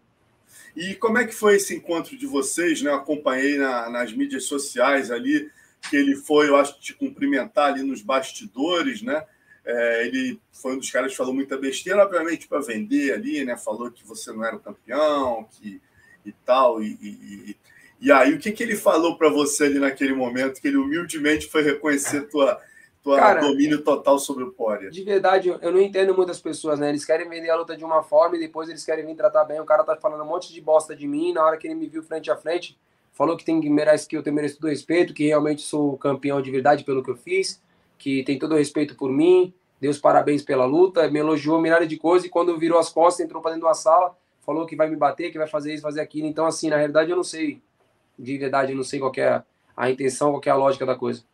E 0.77 0.95
como 0.95 1.19
é 1.19 1.27
que 1.27 1.35
foi 1.35 1.57
esse 1.57 1.77
encontro 1.77 2.17
de 2.17 2.27
vocês, 2.27 2.83
né? 2.83 2.91
Eu 2.91 2.97
acompanhei 2.97 3.59
na, 3.59 3.89
nas 3.91 4.13
mídias 4.13 4.45
sociais 4.45 5.11
ali 5.11 5.51
que 5.89 5.97
ele 5.97 6.17
foi, 6.17 6.49
eu 6.49 6.57
acho, 6.57 6.81
te 6.81 6.95
cumprimentar 6.95 7.73
ali 7.73 7.83
nos 7.83 8.03
bastidores, 8.03 9.03
né? 9.03 9.25
É, 9.65 10.07
ele 10.07 10.41
foi 10.51 10.75
um 10.75 10.79
dos 10.79 10.91
caras 10.91 11.13
que 11.13 11.17
falou 11.17 11.33
muita 11.33 11.57
besteira, 11.57 12.03
obviamente, 12.03 12.49
para 12.49 12.61
vender 12.61 13.13
ali, 13.13 13.45
né? 13.45 13.57
Falou 13.57 13.91
que 13.91 14.07
você 14.07 14.33
não 14.33 14.45
era 14.45 14.57
o 14.57 14.61
campeão, 14.61 15.47
que 15.51 15.81
e 16.25 16.33
tal. 16.33 16.83
E, 16.83 16.99
e, 17.03 17.57
e 18.01 18.13
aí, 18.13 18.35
o 18.35 18.39
que, 18.39 18.53
que 18.53 18.63
ele 18.63 18.77
falou 18.77 19.17
para 19.17 19.29
você 19.29 19.65
ali 19.65 19.79
naquele 19.79 20.15
momento, 20.15 20.61
que 20.61 20.69
ele 20.69 20.77
humildemente 20.77 21.49
foi 21.49 21.63
reconhecer 21.63 22.29
tua, 22.29 22.61
tua 23.03 23.19
Cara, 23.19 23.41
domínio 23.41 23.83
total 23.83 24.19
sobre 24.19 24.45
o 24.45 24.53
Poria? 24.53 24.91
De 24.91 25.05
verdade, 25.05 25.49
eu 25.49 25.73
não 25.73 25.81
entendo 25.81 26.15
muitas 26.15 26.41
pessoas, 26.41 26.81
né? 26.81 26.89
Eles 26.89 27.05
querem 27.05 27.29
vender 27.29 27.51
a 27.51 27.57
luta 27.57 27.77
de 27.77 27.85
uma 27.85 28.03
forma 28.03 28.37
e 28.37 28.41
depois 28.41 28.69
eles 28.69 28.85
querem 28.85 29.07
vir 29.07 29.17
tratar 29.17 29.45
bem. 29.45 29.61
O 29.61 29.65
cara 29.65 29.85
tá 29.85 29.97
falando 29.97 30.23
um 30.23 30.29
monte 30.29 30.53
de 30.53 30.61
bosta 30.61 30.97
de 30.97 31.07
mim, 31.07 31.33
na 31.33 31.45
hora 31.45 31.57
que 31.57 31.67
ele 31.67 31.75
me 31.75 31.87
viu 31.87 32.03
frente 32.03 32.31
a 32.31 32.37
frente, 32.37 32.79
falou 33.13 33.37
que 33.37 33.45
tem 33.45 33.61
que 33.61 33.69
merece 33.69 34.09
que 34.09 34.17
eu 34.17 34.23
tenho 34.23 34.35
merecido 34.35 34.67
respeito, 34.67 35.15
que 35.15 35.27
realmente 35.27 35.63
sou 35.63 35.97
campeão 35.97 36.41
de 36.41 36.51
verdade 36.51 36.85
pelo 36.85 37.03
que 37.03 37.11
eu 37.11 37.17
fiz, 37.17 37.63
que 37.99 38.23
tem 38.25 38.39
todo 38.39 38.53
o 38.53 38.59
respeito 38.59 38.97
por 38.97 39.11
mim, 39.11 39.53
deu 39.81 39.91
os 39.91 39.99
parabéns 39.99 40.43
pela 40.43 40.65
luta, 40.65 41.11
me 41.11 41.19
elogiou 41.19 41.61
milhares 41.61 41.89
de 41.89 41.97
coisas 41.97 42.27
e 42.27 42.31
quando 42.31 42.59
virou 42.59 42.79
as 42.79 42.89
costas, 42.89 43.25
entrou 43.25 43.43
para 43.43 43.53
dentro 43.53 43.69
da 43.69 43.75
sala, 43.75 44.17
falou 44.45 44.67
que 44.67 44.77
vai 44.77 44.89
me 44.89 44.97
bater, 44.97 45.31
que 45.31 45.39
vai 45.39 45.47
fazer 45.47 45.75
isso, 45.75 45.83
fazer 45.83 46.01
aquilo. 46.01 46.27
Então, 46.27 46.47
assim, 46.47 46.69
na 46.69 46.77
realidade, 46.77 47.11
eu 47.11 47.17
não 47.17 47.25
sei, 47.25 47.61
de 48.19 48.39
verdade, 48.39 48.73
eu 48.73 48.77
não 48.77 48.85
sei 48.85 48.99
qual 48.99 49.13
é 49.17 49.43
a 49.77 49.91
intenção, 49.91 50.31
qual 50.33 50.43
é 50.45 50.51
a 50.51 50.57
lógica 50.57 50.87
da 50.87 50.95
coisa. 50.95 51.25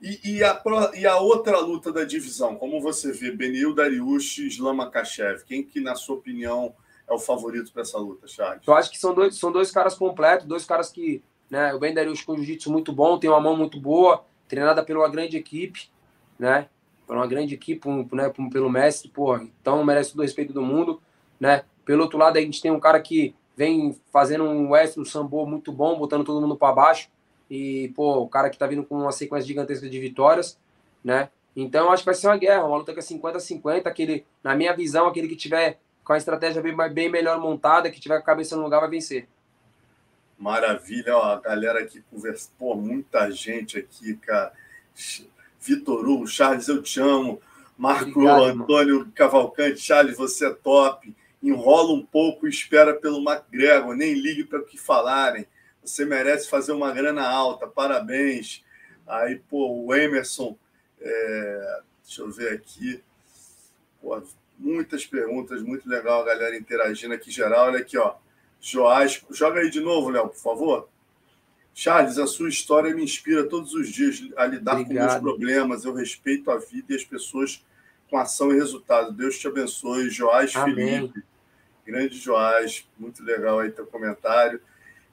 E, 0.00 0.36
e, 0.36 0.44
a, 0.44 0.62
e 0.94 1.06
a 1.06 1.18
outra 1.18 1.58
luta 1.60 1.92
da 1.92 2.04
divisão, 2.04 2.56
como 2.56 2.80
você 2.80 3.12
vê, 3.12 3.30
Benil 3.30 3.74
Dariush 3.74 4.38
e 4.38 4.46
Islam 4.46 4.74
Makachev, 4.74 5.44
quem 5.44 5.62
que, 5.62 5.78
na 5.78 5.94
sua 5.94 6.16
opinião, 6.16 6.74
é 7.10 7.14
o 7.14 7.18
favorito 7.18 7.72
para 7.72 7.82
essa 7.82 7.98
luta, 7.98 8.26
Charles? 8.28 8.62
Eu 8.66 8.74
acho 8.74 8.90
que 8.90 8.98
são 8.98 9.12
dois, 9.12 9.36
são 9.36 9.50
dois 9.50 9.70
caras 9.70 9.94
completos, 9.94 10.46
dois 10.46 10.64
caras 10.64 10.90
que. 10.90 11.22
Né, 11.50 11.74
o 11.74 11.80
Ben 11.80 11.92
Darius 11.92 12.22
com 12.22 12.36
jiu-jitsu 12.36 12.70
muito 12.70 12.92
bom, 12.92 13.18
tem 13.18 13.28
uma 13.28 13.40
mão 13.40 13.56
muito 13.56 13.80
boa, 13.80 14.24
treinada 14.46 14.84
por 14.84 14.96
uma 14.96 15.08
grande 15.08 15.36
equipe, 15.36 15.90
né? 16.38 16.68
Por 17.08 17.16
uma 17.16 17.26
grande 17.26 17.54
equipe, 17.54 17.88
um, 17.88 18.06
né, 18.12 18.32
pelo 18.52 18.70
mestre, 18.70 19.08
porra, 19.08 19.44
então 19.60 19.84
merece 19.84 20.10
todo 20.12 20.20
o 20.20 20.22
respeito 20.22 20.52
do 20.52 20.62
mundo, 20.62 21.02
né? 21.40 21.64
Pelo 21.84 22.02
outro 22.02 22.16
lado, 22.16 22.36
a 22.36 22.40
gente 22.40 22.62
tem 22.62 22.70
um 22.70 22.78
cara 22.78 23.00
que 23.00 23.34
vem 23.56 23.98
fazendo 24.12 24.44
um 24.44 24.70
Western 24.70 25.04
Sambo 25.08 25.44
muito 25.44 25.72
bom, 25.72 25.98
botando 25.98 26.24
todo 26.24 26.40
mundo 26.40 26.56
para 26.56 26.72
baixo. 26.72 27.10
E, 27.50 27.92
pô, 27.96 28.18
o 28.18 28.28
cara 28.28 28.48
que 28.48 28.56
tá 28.56 28.66
vindo 28.66 28.84
com 28.84 28.94
uma 28.94 29.10
sequência 29.10 29.48
gigantesca 29.48 29.88
de 29.88 29.98
vitórias, 29.98 30.56
né? 31.02 31.30
Então, 31.56 31.86
eu 31.86 31.92
acho 31.92 32.02
que 32.02 32.06
vai 32.06 32.14
ser 32.14 32.28
uma 32.28 32.36
guerra, 32.36 32.64
uma 32.64 32.76
luta 32.76 32.92
que 32.92 33.00
é 33.00 33.02
50-50, 33.02 33.86
aquele, 33.86 34.24
na 34.42 34.54
minha 34.54 34.72
visão, 34.72 35.08
aquele 35.08 35.26
que 35.26 35.34
tiver 35.34 35.80
com 36.10 36.14
a 36.14 36.18
estratégia 36.18 36.60
bem, 36.60 36.76
bem 36.92 37.08
melhor 37.08 37.38
montada, 37.38 37.88
que 37.88 38.00
tiver 38.00 38.16
a 38.16 38.20
cabeça 38.20 38.56
no 38.56 38.64
lugar, 38.64 38.80
vai 38.80 38.90
vencer. 38.90 39.28
Maravilha, 40.36 41.16
ó, 41.16 41.34
a 41.34 41.40
galera 41.40 41.78
aqui 41.78 42.02
conversa, 42.10 42.50
pô, 42.58 42.74
muita 42.74 43.30
gente 43.30 43.78
aqui, 43.78 44.16
cara. 44.16 44.52
Vitor 45.60 46.04
Hugo, 46.04 46.26
Charles, 46.26 46.66
eu 46.66 46.82
te 46.82 46.98
amo. 46.98 47.40
Marco 47.78 48.10
Obrigado, 48.10 48.42
Antônio 48.42 48.98
mano. 48.98 49.12
Cavalcante, 49.14 49.78
Charles, 49.78 50.16
você 50.16 50.48
é 50.48 50.50
top. 50.50 51.14
Enrola 51.40 51.92
um 51.92 52.04
pouco 52.04 52.48
e 52.48 52.50
espera 52.50 52.92
pelo 52.92 53.22
McGregor, 53.22 53.94
nem 53.94 54.12
ligue 54.12 54.42
para 54.42 54.58
o 54.58 54.66
que 54.66 54.76
falarem. 54.76 55.46
Você 55.80 56.04
merece 56.04 56.50
fazer 56.50 56.72
uma 56.72 56.90
grana 56.90 57.24
alta, 57.24 57.68
parabéns. 57.68 58.64
Aí, 59.06 59.36
pô, 59.48 59.84
o 59.84 59.94
Emerson, 59.94 60.58
é... 61.00 61.80
deixa 62.02 62.22
eu 62.22 62.32
ver 62.32 62.54
aqui. 62.54 63.00
Pô, 64.02 64.20
Muitas 64.60 65.06
perguntas, 65.06 65.62
muito 65.62 65.88
legal 65.88 66.20
a 66.20 66.26
galera 66.26 66.54
interagindo 66.54 67.14
aqui 67.14 67.30
geral. 67.30 67.68
Olha 67.68 67.78
aqui, 67.78 67.96
ó. 67.96 68.14
Joás, 68.60 69.24
joga 69.30 69.60
aí 69.60 69.70
de 69.70 69.80
novo, 69.80 70.10
Léo, 70.10 70.28
por 70.28 70.36
favor. 70.36 70.88
Charles, 71.74 72.18
a 72.18 72.26
sua 72.26 72.50
história 72.50 72.94
me 72.94 73.02
inspira 73.02 73.48
todos 73.48 73.72
os 73.72 73.88
dias 73.88 74.22
a 74.36 74.44
lidar 74.44 74.78
Obrigado. 74.78 75.06
com 75.06 75.12
meus 75.12 75.22
problemas. 75.22 75.84
Eu 75.86 75.94
respeito 75.94 76.50
a 76.50 76.58
vida 76.58 76.92
e 76.92 76.96
as 76.96 77.04
pessoas 77.04 77.64
com 78.10 78.18
ação 78.18 78.52
e 78.52 78.56
resultado. 78.56 79.12
Deus 79.12 79.38
te 79.38 79.48
abençoe. 79.48 80.10
Joás 80.10 80.54
Amém. 80.54 80.74
Felipe, 80.74 81.22
grande 81.86 82.18
Joás, 82.18 82.86
muito 82.98 83.22
legal 83.24 83.60
aí 83.60 83.70
teu 83.70 83.86
comentário. 83.86 84.60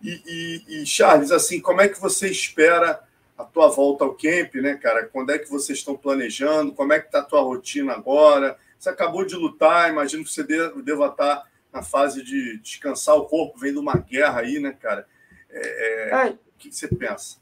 E, 0.02 0.22
e, 0.28 0.82
e, 0.82 0.86
Charles, 0.86 1.32
assim, 1.32 1.62
como 1.62 1.80
é 1.80 1.88
que 1.88 2.00
você 2.02 2.30
espera 2.30 3.02
a 3.38 3.46
tua 3.46 3.70
volta 3.70 4.04
ao 4.04 4.14
camp, 4.14 4.56
né, 4.56 4.76
cara? 4.76 5.06
Quando 5.06 5.32
é 5.32 5.40
que 5.40 5.50
vocês 5.50 5.80
estão 5.80 5.96
planejando? 5.96 6.74
Como 6.74 6.92
é 6.92 7.00
que 7.00 7.06
está 7.06 7.20
a 7.20 7.24
tua 7.24 7.42
rotina 7.42 7.94
agora? 7.94 8.58
Você 8.78 8.90
acabou 8.90 9.26
de 9.26 9.36
lutar, 9.36 9.90
imagino 9.90 10.24
que 10.24 10.32
você 10.32 10.44
deva 10.44 11.08
estar 11.08 11.50
na 11.72 11.82
fase 11.82 12.24
de 12.24 12.60
descansar 12.60 13.16
o 13.16 13.26
corpo, 13.26 13.60
vendo 13.60 13.80
uma 13.80 13.96
guerra 13.96 14.42
aí, 14.42 14.60
né, 14.60 14.72
cara? 14.72 15.08
É, 15.50 16.10
é, 16.12 16.30
o 16.30 16.38
que 16.58 16.72
você 16.72 16.88
pensa? 16.88 17.38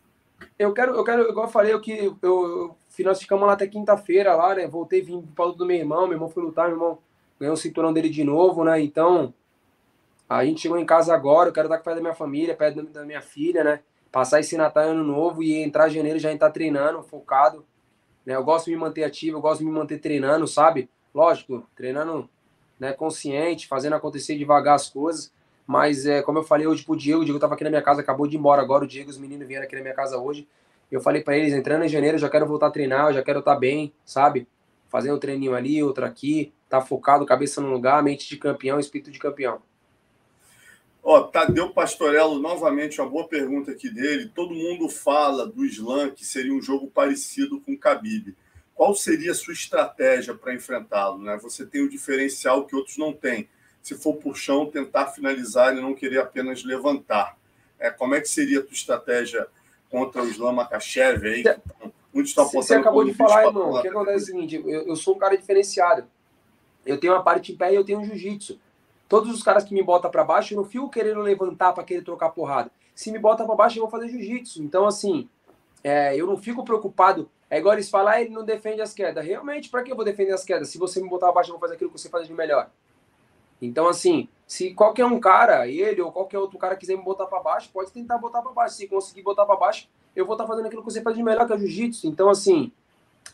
Eu 0.57 0.73
quero, 0.73 0.93
eu 0.95 1.03
quero, 1.03 1.29
igual 1.29 1.47
eu 1.47 1.51
falei, 1.51 1.73
eu 1.73 1.81
que 1.81 1.91
eu, 1.91 2.17
eu, 2.21 2.77
nós 2.99 3.19
ficamos 3.19 3.45
lá 3.47 3.53
até 3.53 3.67
quinta-feira 3.67 4.35
lá, 4.35 4.55
né? 4.55 4.67
Voltei 4.67 5.01
vim 5.01 5.21
para 5.21 5.51
do 5.51 5.65
meu 5.65 5.77
irmão, 5.77 6.07
meu 6.07 6.13
irmão 6.13 6.29
foi 6.29 6.43
lutar, 6.43 6.67
meu 6.67 6.75
irmão 6.75 6.99
ganhou 7.39 7.53
o 7.53 7.57
cinturão 7.57 7.93
dele 7.93 8.09
de 8.09 8.23
novo, 8.23 8.63
né? 8.63 8.81
Então, 8.81 9.33
a 10.27 10.45
gente 10.45 10.61
chegou 10.61 10.77
em 10.77 10.85
casa 10.85 11.13
agora, 11.13 11.49
eu 11.49 11.53
quero 11.53 11.67
estar 11.67 11.79
perto 11.79 11.97
da 11.97 12.01
minha 12.01 12.15
família, 12.15 12.55
perto 12.55 12.83
da 12.83 13.05
minha 13.05 13.21
filha, 13.21 13.63
né? 13.63 13.81
Passar 14.11 14.39
esse 14.39 14.55
Natal 14.55 14.83
ano 14.83 15.03
novo 15.03 15.43
e 15.43 15.61
entrar 15.61 15.89
em 15.89 15.93
janeiro 15.93 16.19
já 16.19 16.31
estar 16.31 16.49
treinando, 16.49 17.03
focado. 17.03 17.65
Né? 18.25 18.35
Eu 18.35 18.43
gosto 18.43 18.65
de 18.65 18.71
me 18.71 18.77
manter 18.77 19.03
ativo, 19.03 19.37
eu 19.37 19.41
gosto 19.41 19.59
de 19.59 19.65
me 19.65 19.71
manter 19.71 19.99
treinando, 19.99 20.47
sabe? 20.47 20.89
Lógico, 21.15 21.65
treinando 21.78 22.30
né, 22.78 22.91
consciente, 22.91 23.69
fazendo 23.69 23.95
acontecer 23.95 24.38
devagar 24.38 24.75
as 24.75 24.89
coisas. 24.89 25.32
Mas, 25.65 26.06
é, 26.06 26.21
como 26.21 26.39
eu 26.39 26.43
falei 26.43 26.67
hoje 26.67 26.84
pro 26.84 26.93
Diego, 26.93 27.21
o 27.21 27.23
Diego 27.23 27.38
estava 27.38 27.54
aqui 27.54 27.63
na 27.63 27.69
minha 27.69 27.82
casa, 27.82 28.01
acabou 28.01 28.28
de 28.28 28.36
ir 28.36 28.39
embora 28.39 28.62
agora, 28.62 28.84
o 28.84 28.88
Diego 28.88 29.10
os 29.10 29.17
meninos 29.17 29.47
vieram 29.47 29.65
aqui 29.65 29.75
na 29.78 29.82
minha 29.82 29.93
casa 29.93 30.17
hoje. 30.19 30.45
Eu 30.91 30.99
falei 30.99 31.23
para 31.23 31.38
eles, 31.38 31.54
entrando 31.54 31.86
em 31.86 31.88
janeiro, 31.88 32.17
já 32.17 32.30
quero 32.30 32.45
voltar 32.45 32.67
a 32.67 32.71
treinar, 32.71 33.13
já 33.13 33.23
quero 33.23 33.39
estar 33.39 33.54
tá 33.54 33.60
bem, 33.60 33.93
sabe? 34.04 34.45
Fazendo 34.89 35.15
um 35.15 35.19
treininho 35.19 35.56
ali, 35.56 35.82
outro 35.82 36.06
aqui, 36.06 36.54
tá 36.69 36.82
focado, 36.82 37.25
cabeça 37.25 37.62
no 37.62 37.71
lugar, 37.71 38.04
mente 38.04 38.28
de 38.28 38.36
campeão, 38.36 38.78
espírito 38.78 39.10
de 39.10 39.17
campeão. 39.17 39.62
Ó, 41.01 41.21
Tadeu 41.21 41.69
Pastorello, 41.69 42.39
novamente, 42.39 42.99
uma 42.99 43.10
boa 43.10 43.28
pergunta 43.28 43.71
aqui 43.71 43.89
dele. 43.89 44.30
Todo 44.36 44.54
mundo 44.54 44.89
fala 44.89 45.47
do 45.47 45.63
Slam 45.65 46.12
que 46.12 46.25
seria 46.25 46.54
um 46.54 46.62
jogo 46.62 46.88
parecido 46.88 47.62
com 47.62 47.71
o 47.71 47.78
Khabib. 47.78 48.36
Qual 48.75 48.93
seria 48.93 49.31
a 49.31 49.35
sua 49.35 49.53
estratégia 49.53 50.35
para 50.35 50.53
enfrentá-lo? 50.53 51.17
Né? 51.17 51.38
Você 51.41 51.65
tem 51.65 51.81
o 51.81 51.89
diferencial 51.89 52.65
que 52.65 52.75
outros 52.75 52.97
não 52.97 53.13
têm 53.13 53.47
se 53.81 53.95
for 53.95 54.15
por 54.15 54.35
chão, 54.35 54.65
tentar 54.65 55.07
finalizar 55.07 55.77
e 55.77 55.79
não 55.79 55.93
querer 55.93 56.19
apenas 56.19 56.63
levantar. 56.63 57.38
É, 57.79 57.91
como 57.91 58.15
é 58.15 58.21
que 58.21 58.27
seria 58.27 58.59
a 58.59 58.63
tua 58.63 58.73
estratégia 58.73 59.47
contra 59.91 60.23
o 60.23 60.27
Islam 60.27 60.53
Makachev 60.53 61.23
aí? 61.23 61.43
Muitos 62.11 62.31
estão 62.31 62.49
Você 62.49 62.73
acabou 62.73 63.05
de 63.05 63.13
falar, 63.13 63.45
irmão. 63.45 63.73
O 63.73 63.81
que 63.81 63.88
acontece 63.88 64.17
é 64.17 64.23
o 64.23 64.25
seguinte: 64.25 64.55
eu, 64.55 64.88
eu, 64.88 64.95
sou 64.95 65.15
um 65.15 65.19
cara 65.19 65.38
diferenciado. 65.38 66.05
Eu 66.83 66.99
tenho 66.99 67.13
uma 67.13 67.21
parte 67.21 67.51
em 67.51 67.55
pé 67.55 67.73
e 67.73 67.75
eu 67.75 67.85
tenho 67.85 67.99
um 67.99 68.05
jiu-jitsu. 68.05 68.59
Todos 69.07 69.31
os 69.31 69.43
caras 69.43 69.63
que 69.63 69.73
me 69.73 69.83
botam 69.83 70.09
para 70.09 70.23
baixo, 70.23 70.53
eu 70.53 70.57
não 70.57 70.65
fico 70.65 70.89
querendo 70.89 71.19
levantar 71.21 71.71
para 71.73 71.83
querer 71.83 72.03
trocar 72.03 72.29
porrada. 72.29 72.71
Se 72.95 73.11
me 73.11 73.19
bota 73.19 73.45
para 73.45 73.53
baixo, 73.53 73.77
eu 73.77 73.81
vou 73.81 73.91
fazer 73.91 74.09
jiu-jitsu. 74.09 74.63
Então, 74.63 74.88
assim, 74.88 75.29
é, 75.85 76.19
eu 76.19 76.25
não 76.25 76.35
fico 76.35 76.65
preocupado. 76.65 77.29
É 77.47 77.59
igual 77.59 77.75
eles 77.75 77.91
falam, 77.91 78.11
ah, 78.11 78.19
ele 78.19 78.31
não 78.31 78.43
defende 78.43 78.81
as 78.81 78.91
quedas. 78.91 79.23
Realmente, 79.23 79.69
para 79.69 79.83
que 79.83 79.91
eu 79.91 79.95
vou 79.95 80.03
defender 80.03 80.31
as 80.31 80.43
quedas? 80.43 80.69
Se 80.69 80.79
você 80.79 80.99
me 80.99 81.07
botar 81.07 81.27
para 81.27 81.35
baixo, 81.35 81.51
eu 81.51 81.53
vou 81.53 81.59
fazer 81.59 81.75
aquilo 81.75 81.91
que 81.91 81.99
você 81.99 82.09
faz 82.09 82.27
de 82.27 82.33
melhor. 82.33 82.71
Então, 83.61 83.87
assim, 83.87 84.27
se 84.47 84.73
qualquer 84.73 85.05
um 85.05 85.19
cara, 85.19 85.67
ele 85.67 86.01
ou 86.01 86.11
qualquer 86.11 86.39
outro 86.39 86.57
cara 86.57 86.75
quiser 86.75 86.97
me 86.97 87.03
botar 87.03 87.27
para 87.27 87.39
baixo, 87.39 87.69
pode 87.71 87.91
tentar 87.91 88.17
botar 88.17 88.41
para 88.41 88.51
baixo. 88.51 88.73
Se 88.77 88.87
conseguir 88.87 89.21
botar 89.21 89.45
para 89.45 89.55
baixo, 89.57 89.87
eu 90.15 90.25
vou 90.25 90.33
estar 90.33 90.45
tá 90.45 90.47
fazendo 90.47 90.65
aquilo 90.65 90.81
que 90.81 90.91
você 90.91 91.03
faz 91.03 91.15
de 91.15 91.21
melhor, 91.21 91.45
que 91.45 91.53
é 91.53 91.57
jiu-jitsu. 91.59 92.07
Então, 92.07 92.29
assim, 92.31 92.71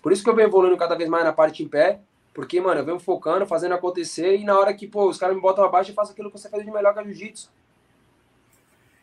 por 0.01 0.11
isso 0.11 0.21
que 0.21 0.29
eu 0.29 0.35
venho 0.35 0.49
evoluindo 0.49 0.75
cada 0.75 0.93
vez 0.93 1.09
mais 1.09 1.23
na 1.23 1.31
parte 1.31 1.63
em 1.63 1.69
pé, 1.69 2.01
porque, 2.33 2.59
mano, 2.59 2.81
eu 2.81 2.85
venho 2.85 2.99
focando, 2.99 3.45
fazendo 3.45 3.75
acontecer, 3.75 4.35
e 4.35 4.43
na 4.43 4.59
hora 4.59 4.73
que, 4.73 4.87
pô, 4.87 5.07
os 5.07 5.17
caras 5.17 5.37
me 5.37 5.41
botam 5.41 5.63
para 5.63 5.71
baixo, 5.71 5.91
eu 5.91 5.95
faço 5.95 6.11
aquilo 6.11 6.29
que 6.29 6.37
você 6.37 6.49
faz 6.49 6.65
de 6.65 6.69
melhor, 6.69 6.93
que 6.93 6.99
é 6.99 7.03
jiu-jitsu. 7.05 7.49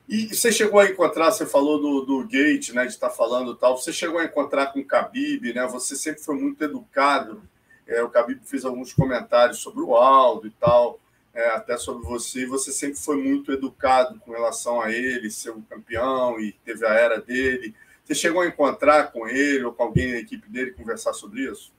E 0.08 0.34
você 0.34 0.50
chegou 0.50 0.80
a 0.80 0.86
encontrar, 0.86 1.30
você 1.30 1.44
falou 1.44 1.78
do, 1.78 2.00
do 2.00 2.26
Gate, 2.26 2.70
né, 2.70 2.86
de 2.86 2.92
estar 2.92 3.10
tá 3.10 3.14
falando 3.14 3.54
tal, 3.54 3.76
você 3.76 3.92
chegou 3.92 4.18
a 4.18 4.24
encontrar 4.24 4.68
com 4.72 4.80
o 4.80 4.84
Khabib, 4.84 5.52
né, 5.52 5.66
você 5.66 5.94
sempre 5.94 6.22
foi 6.22 6.34
muito 6.34 6.64
educado, 6.64 7.42
é, 7.86 8.02
o 8.02 8.08
Khabib 8.08 8.40
fez 8.44 8.64
alguns 8.64 8.92
comentários 8.92 9.58
sobre 9.58 9.82
o 9.82 9.94
Aldo 9.94 10.46
e 10.46 10.50
tal, 10.50 10.98
é, 11.34 11.50
até 11.50 11.76
sobre 11.76 12.06
você, 12.06 12.46
você 12.46 12.72
sempre 12.72 12.98
foi 12.98 13.16
muito 13.16 13.52
educado 13.52 14.18
com 14.20 14.32
relação 14.32 14.80
a 14.80 14.90
ele, 14.90 15.30
ser 15.30 15.50
o 15.50 15.62
campeão 15.68 16.40
e 16.40 16.52
teve 16.64 16.86
a 16.86 16.94
era 16.94 17.20
dele. 17.20 17.74
Você 18.02 18.14
chegou 18.14 18.40
a 18.40 18.46
encontrar 18.46 19.12
com 19.12 19.28
ele 19.28 19.62
ou 19.64 19.72
com 19.72 19.82
alguém 19.82 20.10
da 20.10 20.18
equipe 20.18 20.48
dele 20.48 20.72
conversar 20.72 21.12
sobre 21.12 21.42
isso? 21.42 21.70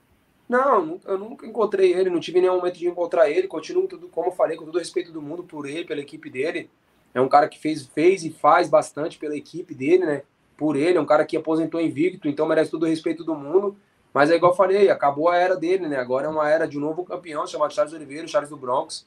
Não, 0.48 1.02
eu 1.06 1.18
nunca 1.18 1.46
encontrei 1.46 1.94
ele, 1.94 2.10
não 2.10 2.20
tive 2.20 2.40
nenhum 2.40 2.56
momento 2.56 2.78
de 2.78 2.88
encontrar 2.88 3.30
ele. 3.30 3.48
Continuo 3.48 3.88
tudo, 3.88 4.08
como 4.08 4.30
eu 4.30 4.32
falei, 4.32 4.56
com 4.56 4.66
todo 4.66 4.76
o 4.76 4.80
respeito 4.80 5.12
do 5.12 5.22
mundo 5.22 5.44
por 5.44 5.68
ele, 5.68 5.86
pela 5.86 6.02
equipe 6.02 6.30
dele. 6.30 6.70
É 7.14 7.22
um 7.22 7.30
cara 7.30 7.48
que 7.48 7.60
fez, 7.60 7.86
fez 7.88 8.24
e 8.24 8.30
faz 8.30 8.70
bastante 8.70 9.18
pela 9.18 9.36
equipe 9.36 9.74
dele, 9.74 10.06
né? 10.06 10.24
Por 10.58 10.76
ele, 10.76 10.98
é 10.98 11.02
um 11.02 11.06
cara 11.06 11.26
que 11.26 11.38
aposentou 11.38 11.80
invicto, 11.80 12.28
então 12.28 12.48
merece 12.48 12.72
todo 12.72 12.84
o 12.84 12.88
respeito 12.88 13.24
do 13.24 13.34
mundo. 13.34 13.76
Mas 14.14 14.30
é 14.32 14.36
igual 14.36 14.52
eu 14.52 14.56
falei, 14.56 14.90
acabou 14.90 15.30
a 15.30 15.38
era 15.38 15.56
dele, 15.56 15.88
né? 15.88 15.98
Agora 15.98 16.28
é 16.28 16.30
uma 16.30 16.50
era 16.50 16.68
de 16.68 16.78
um 16.78 16.82
novo 16.82 17.04
campeão 17.04 17.46
chamado 17.48 17.74
Charles 17.74 17.94
Oliveira, 17.94 18.28
Charles 18.28 18.50
do 18.50 18.58
Bronx 18.58 19.06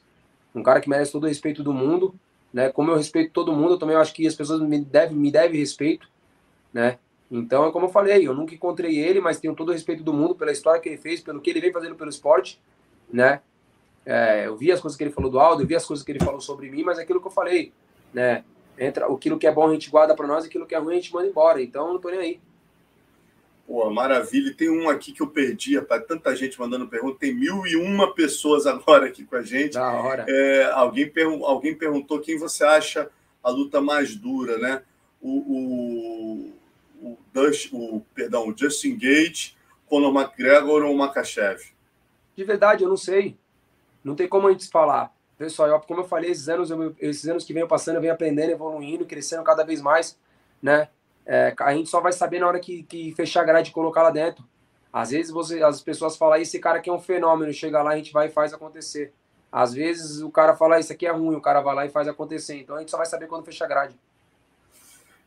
um 0.55 0.63
cara 0.63 0.79
que 0.79 0.89
merece 0.89 1.11
todo 1.11 1.23
o 1.23 1.27
respeito 1.27 1.63
do 1.63 1.73
mundo, 1.73 2.13
né? 2.53 2.69
Como 2.69 2.91
eu 2.91 2.95
respeito 2.95 3.31
todo 3.31 3.53
mundo, 3.53 3.73
eu 3.73 3.79
também 3.79 3.95
acho 3.95 4.13
que 4.13 4.27
as 4.27 4.35
pessoas 4.35 4.61
me 4.61 4.79
devem 4.79 5.17
me 5.17 5.31
devem 5.31 5.59
respeito, 5.59 6.07
né? 6.71 6.99
Então, 7.31 7.65
é 7.65 7.71
como 7.71 7.87
eu 7.87 7.89
falei, 7.89 8.27
eu 8.27 8.33
nunca 8.33 8.53
encontrei 8.53 8.99
ele, 8.99 9.19
mas 9.19 9.39
tenho 9.39 9.55
todo 9.55 9.69
o 9.69 9.71
respeito 9.71 10.03
do 10.03 10.13
mundo 10.13 10.35
pela 10.35 10.51
história 10.51 10.79
que 10.79 10.87
ele 10.87 10.97
fez, 10.97 11.19
pelo 11.19 11.41
que 11.41 11.49
ele 11.49 11.59
vem 11.59 11.71
fazendo 11.71 11.95
pelo 11.95 12.09
esporte, 12.09 12.61
né? 13.11 13.41
É, 14.05 14.45
eu 14.45 14.55
vi 14.55 14.71
as 14.71 14.79
coisas 14.79 14.95
que 14.95 15.03
ele 15.03 15.11
falou 15.11 15.31
do 15.31 15.39
Aldo, 15.39 15.63
eu 15.63 15.67
vi 15.67 15.75
as 15.75 15.85
coisas 15.85 16.05
que 16.05 16.11
ele 16.11 16.23
falou 16.23 16.41
sobre 16.41 16.69
mim, 16.69 16.83
mas 16.83 16.99
é 16.99 17.03
aquilo 17.03 17.19
que 17.19 17.27
eu 17.27 17.31
falei, 17.31 17.71
né? 18.13 18.43
Entra, 18.77 19.05
aquilo 19.05 19.37
que 19.37 19.47
é 19.47 19.51
bom 19.51 19.67
a 19.67 19.73
gente 19.73 19.89
guarda 19.89 20.15
para 20.15 20.27
nós, 20.27 20.45
aquilo 20.45 20.65
que 20.65 20.75
é 20.75 20.77
ruim 20.77 20.93
a 20.93 20.95
gente 20.95 21.13
manda 21.13 21.27
embora. 21.27 21.61
Então, 21.61 21.93
não 21.93 21.99
tô 21.99 22.09
nem 22.09 22.19
aí. 22.19 22.41
Pô, 23.65 23.89
maravilha. 23.89 24.53
tem 24.53 24.69
um 24.69 24.89
aqui 24.89 25.11
que 25.11 25.21
eu 25.21 25.27
perdi, 25.27 25.77
rapaz. 25.77 26.05
Tanta 26.05 26.35
gente 26.35 26.59
mandando 26.59 26.87
pergunta. 26.87 27.19
Tem 27.19 27.33
mil 27.33 27.65
e 27.65 27.75
uma 27.75 28.13
pessoas 28.13 28.65
agora 28.67 29.07
aqui 29.07 29.23
com 29.23 29.35
a 29.35 29.41
gente. 29.41 29.73
Da 29.73 29.91
hora. 29.91 30.25
É, 30.27 30.65
alguém, 30.71 31.09
pergun 31.09 31.45
alguém 31.45 31.75
perguntou 31.75 32.19
quem 32.19 32.37
você 32.37 32.63
acha 32.63 33.09
a 33.41 33.49
luta 33.49 33.79
mais 33.79 34.15
dura, 34.15 34.57
né? 34.57 34.83
O, 35.21 35.29
o, 35.29 36.53
o, 37.01 37.17
Dust, 37.33 37.69
o 37.71 38.01
perdão, 38.13 38.49
o 38.49 38.57
Justin 38.57 38.97
Gate, 38.97 39.53
Conor 39.87 40.13
McGregor 40.13 40.83
ou 40.83 40.93
o 40.93 40.97
Makachev? 40.97 41.61
De 42.35 42.43
verdade, 42.43 42.83
eu 42.83 42.89
não 42.89 42.97
sei. 42.97 43.37
Não 44.03 44.15
tem 44.15 44.27
como 44.27 44.47
a 44.47 44.51
gente 44.51 44.67
falar. 44.69 45.13
Pessoal, 45.43 45.81
como 45.81 45.99
eu 45.99 46.05
falei, 46.05 46.31
esses 46.31 46.47
anos, 46.47 46.69
esses 47.01 47.27
anos 47.27 47.43
que 47.43 47.51
venho 47.51 47.67
passando, 47.67 47.95
eu 47.95 48.01
venho 48.01 48.13
aprendendo, 48.13 48.51
evoluindo, 48.51 49.05
crescendo 49.05 49.43
cada 49.43 49.61
vez 49.65 49.81
mais, 49.81 50.17
né? 50.61 50.87
É, 51.25 51.53
a 51.59 51.73
gente 51.73 51.89
só 51.89 51.99
vai 51.99 52.13
saber 52.13 52.39
na 52.39 52.47
hora 52.47 52.61
que, 52.61 52.83
que 52.83 53.13
fechar 53.13 53.41
a 53.41 53.43
grade 53.43 53.69
e 53.69 53.73
colocar 53.73 54.03
lá 54.03 54.09
dentro. 54.09 54.41
Às 54.91 55.09
vezes 55.09 55.33
você, 55.33 55.61
as 55.61 55.81
pessoas 55.81 56.15
falam, 56.15 56.37
esse 56.37 56.59
cara 56.59 56.77
aqui 56.77 56.89
é 56.89 56.93
um 56.93 56.99
fenômeno, 56.99 57.51
chega 57.51 57.83
lá, 57.83 57.91
a 57.91 57.97
gente 57.97 58.13
vai 58.13 58.27
e 58.27 58.31
faz 58.31 58.53
acontecer. 58.53 59.11
Às 59.51 59.73
vezes 59.73 60.21
o 60.21 60.31
cara 60.31 60.55
fala, 60.55 60.79
isso 60.79 60.93
aqui 60.93 61.05
é 61.05 61.11
ruim, 61.11 61.35
o 61.35 61.41
cara 61.41 61.59
vai 61.59 61.75
lá 61.75 61.85
e 61.85 61.89
faz 61.89 62.07
acontecer. 62.07 62.55
Então 62.55 62.77
a 62.77 62.79
gente 62.79 62.91
só 62.91 62.95
vai 62.95 63.05
saber 63.05 63.27
quando 63.27 63.43
fechar 63.43 63.65
a 63.65 63.67
grade. 63.67 63.99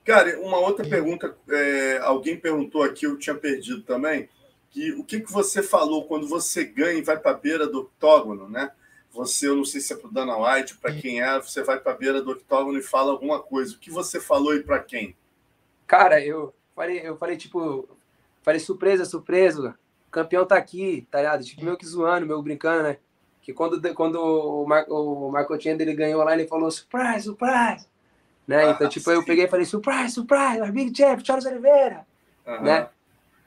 Cara, 0.02 0.40
uma 0.40 0.56
outra 0.56 0.88
pergunta, 0.88 1.36
é, 1.50 1.98
alguém 1.98 2.40
perguntou 2.40 2.82
aqui, 2.82 3.04
eu 3.04 3.18
tinha 3.18 3.36
perdido 3.36 3.82
também, 3.82 4.30
que 4.70 4.92
o 4.92 5.04
que, 5.04 5.20
que 5.20 5.30
você 5.30 5.62
falou 5.62 6.06
quando 6.06 6.26
você 6.26 6.64
ganha 6.64 6.98
e 6.98 7.02
vai 7.02 7.18
para 7.18 7.32
a 7.32 7.34
beira 7.34 7.66
do 7.66 7.80
octógono, 7.80 8.48
né? 8.48 8.72
Você, 9.16 9.48
eu 9.48 9.56
não 9.56 9.64
sei 9.64 9.80
se 9.80 9.94
é 9.94 9.96
para 9.96 10.08
o 10.08 10.12
Dana 10.12 10.36
White, 10.36 10.76
para 10.76 10.92
quem 10.92 11.22
é, 11.22 11.40
você 11.40 11.62
vai 11.62 11.80
para 11.80 11.92
a 11.92 11.96
beira 11.96 12.20
do 12.20 12.32
octógono 12.32 12.78
e 12.78 12.82
fala 12.82 13.10
alguma 13.10 13.40
coisa. 13.40 13.74
O 13.74 13.78
que 13.78 13.90
você 13.90 14.20
falou 14.20 14.54
e 14.54 14.62
para 14.62 14.78
quem? 14.78 15.16
Cara, 15.86 16.22
eu 16.22 16.54
falei, 16.74 17.00
eu 17.02 17.16
falei, 17.16 17.36
tipo, 17.36 17.88
falei, 18.42 18.60
surpresa, 18.60 19.06
surpresa, 19.06 19.74
o 20.06 20.10
campeão 20.10 20.44
tá 20.44 20.56
aqui, 20.56 21.06
tá 21.10 21.18
ligado? 21.18 21.44
Tipo, 21.44 21.64
meio 21.64 21.78
que 21.78 21.86
zoando, 21.86 22.26
meio 22.26 22.42
brincando, 22.42 22.82
né? 22.82 22.98
Que 23.40 23.54
quando, 23.54 23.80
quando 23.94 24.16
o, 24.16 24.66
Mar, 24.66 24.84
o 24.88 25.30
Marco 25.30 25.58
Chandler, 25.60 25.88
ele 25.88 25.96
ganhou 25.96 26.22
lá, 26.22 26.34
ele 26.34 26.46
falou, 26.46 26.70
surprise, 26.70 27.22
surprise, 27.22 27.86
né? 28.46 28.66
Ah, 28.66 28.70
então, 28.72 28.88
tipo, 28.88 29.08
sim. 29.08 29.16
eu 29.16 29.24
peguei 29.24 29.44
e 29.44 29.48
falei, 29.48 29.64
surprise, 29.64 30.10
surprise, 30.10 30.70
Big 30.72 30.96
Champ, 30.96 31.24
Charles 31.24 31.46
Oliveira, 31.46 32.06
uhum. 32.46 32.62
né? 32.62 32.88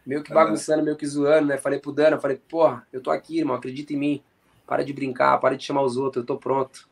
Meio 0.06 0.24
que 0.24 0.34
bagunçando, 0.34 0.80
uhum. 0.80 0.86
meio 0.86 0.98
que 0.98 1.06
zoando, 1.06 1.48
né? 1.48 1.58
Falei 1.58 1.80
pro 1.80 1.92
Dana, 1.92 2.18
falei, 2.18 2.38
porra, 2.38 2.88
eu 2.92 3.02
tô 3.02 3.12
aqui, 3.12 3.38
irmão, 3.38 3.56
acredita 3.56 3.94
em 3.94 3.98
mim. 3.98 4.24
Para 4.70 4.86
de 4.86 4.94
brincar, 4.94 5.36
para 5.40 5.58
de 5.58 5.66
chamar 5.66 5.82
os 5.82 5.98
outros, 5.98 6.22
eu 6.22 6.28
tô 6.28 6.38
pronto. 6.38 6.88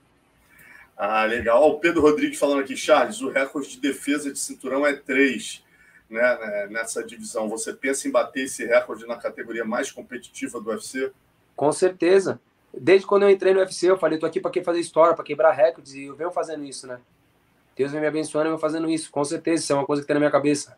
Ah, 0.97 1.25
legal. 1.25 1.69
o 1.69 1.79
Pedro 1.79 2.01
Rodrigues 2.01 2.39
falando 2.39 2.61
aqui, 2.61 2.75
Charles, 2.75 3.21
o 3.21 3.29
recorde 3.29 3.69
de 3.69 3.79
defesa 3.79 4.33
de 4.33 4.39
cinturão 4.39 4.83
é 4.83 4.93
3 4.93 5.63
né, 6.09 6.37
né, 6.39 6.67
nessa 6.71 7.03
divisão. 7.03 7.47
Você 7.49 7.71
pensa 7.71 8.07
em 8.07 8.11
bater 8.11 8.45
esse 8.45 8.65
recorde 8.65 9.05
na 9.05 9.15
categoria 9.15 9.63
mais 9.63 9.91
competitiva 9.91 10.59
do 10.59 10.71
UFC? 10.71 11.11
Com 11.55 11.71
certeza. 11.71 12.39
desde 12.73 13.05
quando 13.05 13.23
eu 13.23 13.29
entrei 13.29 13.53
no 13.53 13.59
UFC, 13.59 13.91
eu 13.91 13.97
falei, 13.97 14.17
tô 14.17 14.25
aqui 14.25 14.41
para 14.41 14.51
fazer 14.63 14.79
história, 14.79 15.15
para 15.15 15.23
quebrar 15.23 15.51
recordes, 15.51 15.93
e 15.93 16.05
eu 16.05 16.15
venho 16.15 16.31
fazendo 16.31 16.63
isso, 16.63 16.87
né? 16.87 16.99
Deus 17.75 17.91
vem 17.91 18.01
me 18.01 18.07
abençoando 18.07 18.49
e 18.49 18.51
eu 18.51 18.57
fazendo 18.57 18.89
isso, 18.89 19.11
com 19.11 19.23
certeza, 19.23 19.63
isso 19.63 19.73
é 19.73 19.75
uma 19.75 19.85
coisa 19.85 20.01
que 20.01 20.07
tá 20.07 20.15
na 20.15 20.19
minha 20.19 20.31
cabeça. 20.31 20.75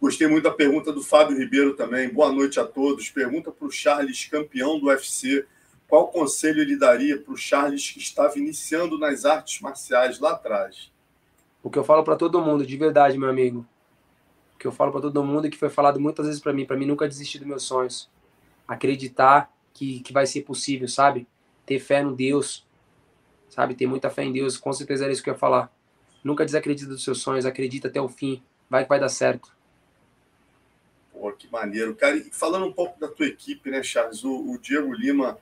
Gostei 0.00 0.26
muito 0.26 0.44
da 0.44 0.50
pergunta 0.50 0.90
do 0.90 1.02
Fábio 1.02 1.36
Ribeiro 1.36 1.74
também. 1.74 2.08
Boa 2.08 2.32
noite 2.32 2.58
a 2.58 2.64
todos. 2.64 3.10
Pergunta 3.10 3.52
para 3.52 3.66
o 3.66 3.70
Charles, 3.70 4.24
campeão 4.24 4.80
do 4.80 4.86
UFC. 4.86 5.44
Qual 5.86 6.08
conselho 6.08 6.62
ele 6.62 6.74
daria 6.74 7.18
para 7.18 7.34
o 7.34 7.36
Charles 7.36 7.90
que 7.90 7.98
estava 7.98 8.38
iniciando 8.38 8.98
nas 8.98 9.26
artes 9.26 9.60
marciais 9.60 10.18
lá 10.18 10.30
atrás? 10.30 10.90
O 11.62 11.68
que 11.68 11.78
eu 11.78 11.84
falo 11.84 12.02
para 12.02 12.16
todo 12.16 12.40
mundo, 12.40 12.64
de 12.64 12.76
verdade, 12.78 13.18
meu 13.18 13.28
amigo. 13.28 13.66
O 14.54 14.58
que 14.58 14.66
eu 14.66 14.72
falo 14.72 14.90
para 14.90 15.02
todo 15.02 15.22
mundo 15.22 15.46
e 15.46 15.50
que 15.50 15.58
foi 15.58 15.68
falado 15.68 16.00
muitas 16.00 16.24
vezes 16.24 16.40
para 16.40 16.54
mim, 16.54 16.64
para 16.64 16.78
mim 16.78 16.86
nunca 16.86 17.06
desistir 17.06 17.38
dos 17.38 17.46
meus 17.46 17.64
sonhos. 17.64 18.08
Acreditar 18.66 19.52
que, 19.74 20.00
que 20.00 20.14
vai 20.14 20.26
ser 20.26 20.40
possível, 20.42 20.88
sabe? 20.88 21.28
Ter 21.66 21.78
fé 21.78 22.02
no 22.02 22.16
Deus, 22.16 22.66
sabe? 23.50 23.74
Ter 23.74 23.86
muita 23.86 24.08
fé 24.08 24.24
em 24.24 24.32
Deus, 24.32 24.56
com 24.56 24.72
certeza 24.72 25.04
era 25.04 25.12
isso 25.12 25.22
que 25.22 25.28
eu 25.28 25.34
ia 25.34 25.38
falar. 25.38 25.70
Nunca 26.24 26.46
desacredita 26.46 26.88
dos 26.88 27.04
seus 27.04 27.20
sonhos, 27.20 27.44
acredita 27.44 27.88
até 27.88 28.00
o 28.00 28.08
fim. 28.08 28.42
Vai 28.70 28.84
que 28.84 28.88
vai 28.88 28.98
dar 28.98 29.10
certo. 29.10 29.59
Pô, 31.20 31.30
que 31.32 31.52
maneiro. 31.52 31.94
Cara, 31.94 32.16
e 32.16 32.30
falando 32.32 32.64
um 32.64 32.72
pouco 32.72 32.98
da 32.98 33.06
tua 33.06 33.26
equipe, 33.26 33.70
né, 33.70 33.82
Charles? 33.82 34.24
O, 34.24 34.52
o, 34.52 34.58
Diego 34.58 34.90
Lima, 34.90 35.36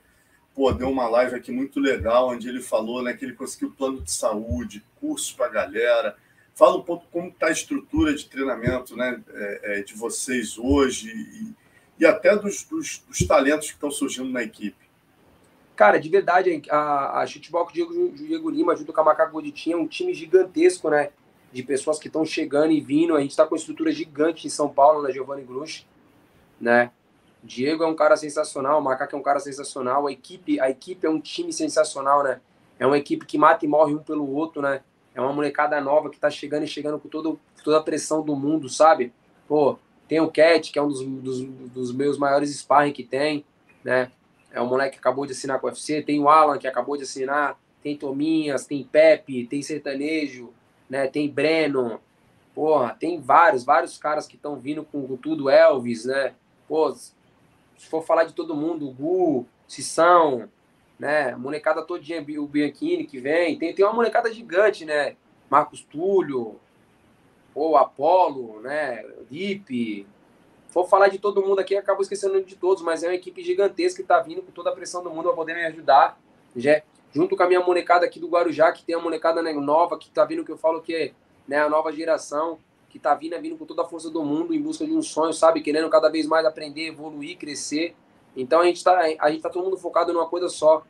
pô, 0.53 0.73
deu 0.73 0.89
uma 0.89 1.07
live 1.07 1.35
aqui 1.35 1.53
muito 1.53 1.79
legal, 1.79 2.27
onde 2.27 2.49
ele 2.49 2.61
falou 2.61 3.01
né, 3.01 3.13
que 3.13 3.23
ele 3.23 3.33
conseguiu 3.33 3.71
plano 3.71 4.01
de 4.01 4.11
saúde, 4.11 4.83
curso 4.99 5.37
para 5.37 5.45
a 5.45 5.49
galera. 5.49 6.17
Fala 6.53 6.75
um 6.75 6.81
pouco 6.81 7.05
como 7.13 7.29
está 7.29 7.47
a 7.47 7.51
estrutura 7.51 8.13
de 8.13 8.25
treinamento 8.25 8.97
né, 8.97 9.23
é, 9.33 9.79
é, 9.79 9.83
de 9.83 9.93
vocês 9.93 10.57
hoje 10.57 11.13
e, 11.15 12.03
e 12.03 12.05
até 12.05 12.35
dos, 12.35 12.63
dos, 12.65 13.01
dos, 13.07 13.19
talentos 13.19 13.67
que 13.67 13.75
estão 13.75 13.89
surgindo 13.89 14.29
na 14.29 14.43
equipe. 14.43 14.75
Cara, 15.77 15.97
de 15.97 16.09
verdade, 16.09 16.61
a, 16.69 17.21
a 17.21 17.25
Chutebol 17.25 17.63
com 17.63 17.71
o 17.71 17.73
Diego, 17.73 18.11
Diego 18.11 18.49
Lima, 18.49 18.75
junto 18.75 18.91
com 18.91 18.99
a 18.99 19.05
Macaco 19.05 19.31
Goditinha, 19.31 19.77
é 19.77 19.79
um 19.79 19.87
time 19.87 20.13
gigantesco, 20.13 20.89
né? 20.89 21.11
De 21.51 21.63
pessoas 21.63 21.99
que 21.99 22.07
estão 22.07 22.25
chegando 22.25 22.71
e 22.71 22.79
vindo. 22.79 23.15
A 23.15 23.21
gente 23.21 23.31
está 23.31 23.45
com 23.45 23.55
uma 23.55 23.59
estrutura 23.59 23.91
gigante 23.91 24.47
em 24.47 24.49
São 24.49 24.69
Paulo, 24.69 25.01
na 25.01 25.11
Giovanni 25.11 25.43
Grush, 25.43 25.85
né? 26.59 26.91
Diego 27.43 27.83
é 27.83 27.87
um 27.87 27.95
cara 27.95 28.17
sensacional, 28.17 28.79
o 28.79 28.83
Macaco 28.83 29.15
é 29.15 29.19
um 29.19 29.23
cara 29.23 29.39
sensacional, 29.39 30.07
a 30.07 30.11
equipe, 30.11 30.59
a 30.59 30.69
equipe 30.69 31.07
é 31.07 31.09
um 31.09 31.19
time 31.19 31.53
sensacional, 31.53 32.23
né? 32.23 32.41
É 32.77 32.85
uma 32.85 32.97
equipe 32.97 33.25
que 33.25 33.37
mata 33.37 33.65
e 33.65 33.67
morre 33.67 33.93
um 33.93 34.03
pelo 34.03 34.29
outro, 34.29 34.61
né? 34.61 34.81
É 35.15 35.21
uma 35.21 35.33
molecada 35.33 35.79
nova 35.81 36.09
que 36.09 36.19
tá 36.19 36.29
chegando 36.29 36.63
e 36.63 36.67
chegando 36.67 36.99
com 36.99 37.07
todo, 37.07 37.39
toda 37.63 37.77
a 37.77 37.83
pressão 37.83 38.21
do 38.21 38.35
mundo, 38.35 38.69
sabe? 38.69 39.13
Pô, 39.47 39.77
tem 40.07 40.19
o 40.19 40.29
Cat, 40.29 40.71
que 40.71 40.79
é 40.79 40.81
um 40.81 40.87
dos, 40.87 41.01
dos, 41.01 41.41
dos 41.41 41.93
meus 41.93 42.17
maiores 42.17 42.49
sparring 42.55 42.91
que 42.91 43.03
tem, 43.03 43.45
né? 43.83 44.11
É 44.51 44.61
um 44.61 44.65
moleque 44.65 44.93
que 44.93 44.99
acabou 44.99 45.25
de 45.25 45.31
assinar 45.31 45.59
com 45.59 45.67
o 45.67 45.69
UFC, 45.69 46.01
tem 46.01 46.19
o 46.19 46.27
Alan, 46.27 46.57
que 46.57 46.67
acabou 46.67 46.97
de 46.97 47.03
assinar, 47.03 47.59
tem 47.81 47.95
Tominhas, 47.95 48.65
tem 48.65 48.83
Pepe, 48.83 49.45
tem 49.45 49.61
Sertanejo, 49.61 50.51
né? 50.89 51.07
Tem 51.07 51.29
Breno, 51.29 52.01
porra, 52.55 52.95
tem 52.99 53.21
vários, 53.21 53.63
vários 53.63 53.97
caras 53.97 54.27
que 54.27 54.35
estão 54.35 54.55
vindo 54.57 54.83
com, 54.83 55.15
tudo, 55.17 55.49
Elvis, 55.49 56.05
né? 56.05 56.33
Pô, 56.67 56.93
se 56.93 57.13
for 57.89 58.03
falar 58.03 58.25
de 58.25 58.33
todo 58.33 58.55
mundo, 58.55 58.91
Gu, 58.91 59.45
Sissão, 59.67 60.49
né? 60.99 61.35
Molecada 61.35 61.81
todinha, 61.81 62.21
o 62.39 62.47
Bianchini 62.47 63.05
que 63.05 63.19
vem, 63.19 63.57
tem, 63.57 63.73
tem 63.73 63.85
uma 63.85 63.93
molecada 63.93 64.33
gigante, 64.33 64.83
né? 64.83 65.15
Marcos 65.49 65.81
Túlio, 65.83 66.59
o 67.55 67.77
Apolo, 67.77 68.59
né? 68.61 69.03
Lipe. 69.31 70.05
For 70.67 70.87
falar 70.87 71.07
de 71.07 71.17
todo 71.17 71.41
mundo 71.41 71.59
aqui, 71.59 71.75
acabo 71.75 72.01
esquecendo 72.01 72.43
de 72.43 72.55
todos, 72.55 72.83
mas 72.83 73.03
é 73.03 73.07
uma 73.07 73.15
equipe 73.15 73.43
gigantesca 73.43 73.97
que 73.97 74.01
está 74.03 74.19
vindo 74.19 74.41
com 74.41 74.51
toda 74.51 74.69
a 74.69 74.73
pressão 74.73 75.01
do 75.01 75.09
mundo 75.09 75.23
para 75.23 75.35
poder 75.35 75.55
me 75.55 75.65
ajudar. 75.65 76.19
Já, 76.55 76.81
junto 77.13 77.35
com 77.35 77.43
a 77.43 77.47
minha 77.47 77.61
molecada 77.61 78.05
aqui 78.05 78.19
do 78.19 78.27
Guarujá, 78.27 78.71
que 78.71 78.83
tem 78.83 78.95
a 78.95 78.99
molecada 78.99 79.41
né, 79.41 79.53
nova, 79.53 79.97
que 79.97 80.09
tá 80.09 80.25
vindo, 80.25 80.43
que 80.43 80.51
eu 80.51 80.57
falo 80.57 80.81
que 80.81 80.95
é 80.95 81.11
né, 81.47 81.59
a 81.59 81.69
nova 81.69 81.91
geração, 81.91 82.59
que 82.89 82.99
tá 82.99 83.13
vindo, 83.13 83.33
é 83.33 83.39
vindo 83.39 83.55
com 83.57 83.65
toda 83.65 83.83
a 83.83 83.85
força 83.85 84.09
do 84.09 84.23
mundo, 84.23 84.53
em 84.53 84.61
busca 84.61 84.85
de 84.85 84.93
um 84.93 85.01
sonho, 85.01 85.33
sabe? 85.33 85.61
Querendo 85.61 85.89
cada 85.89 86.09
vez 86.09 86.25
mais 86.25 86.45
aprender, 86.45 86.87
evoluir, 86.87 87.37
crescer. 87.37 87.95
Então 88.35 88.61
a 88.61 88.65
gente 88.65 88.83
tá, 88.83 88.99
a 89.19 89.31
gente 89.31 89.41
tá 89.41 89.49
todo 89.49 89.63
mundo 89.63 89.77
focado 89.77 90.13
numa 90.13 90.27
coisa 90.27 90.49
só, 90.49 90.83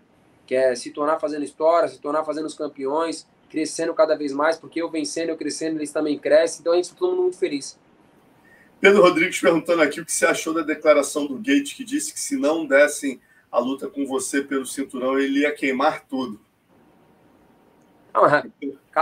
que 0.46 0.56
é 0.56 0.76
se 0.76 0.92
tornar 0.92 1.20
fazendo 1.20 1.44
história, 1.44 1.88
se 1.88 2.00
tornar 2.00 2.24
fazendo 2.24 2.46
os 2.46 2.54
campeões, 2.54 3.28
crescendo 3.50 3.94
cada 3.94 4.16
vez 4.16 4.32
mais, 4.32 4.58
porque 4.58 4.82
eu 4.82 4.90
vencendo, 4.90 5.30
eu 5.30 5.38
crescendo, 5.38 5.78
eles 5.78 5.92
também 5.92 6.18
crescem, 6.18 6.62
então 6.62 6.74
a 6.74 6.76
gente 6.76 6.90
tá 6.90 6.96
todo 6.98 7.12
mundo 7.12 7.24
muito 7.24 7.38
feliz. 7.38 7.78
Pedro 8.80 9.02
Rodrigues 9.02 9.42
perguntando 9.42 9.82
aqui 9.82 10.00
o 10.00 10.06
que 10.06 10.12
você 10.12 10.26
achou 10.26 10.54
da 10.54 10.62
declaração 10.62 11.26
do 11.26 11.36
Gate, 11.36 11.76
que 11.76 11.84
disse 11.84 12.14
que 12.14 12.20
se 12.20 12.38
não 12.38 12.66
dessem 12.66 13.20
a 13.52 13.60
luta 13.60 13.88
com 13.88 14.06
você 14.06 14.42
pelo 14.42 14.66
cinturão, 14.66 15.20
ele 15.20 15.40
ia 15.40 15.52
queimar 15.52 16.06
tudo. 16.06 16.40
Não, 18.14 18.26
é, 18.26 18.44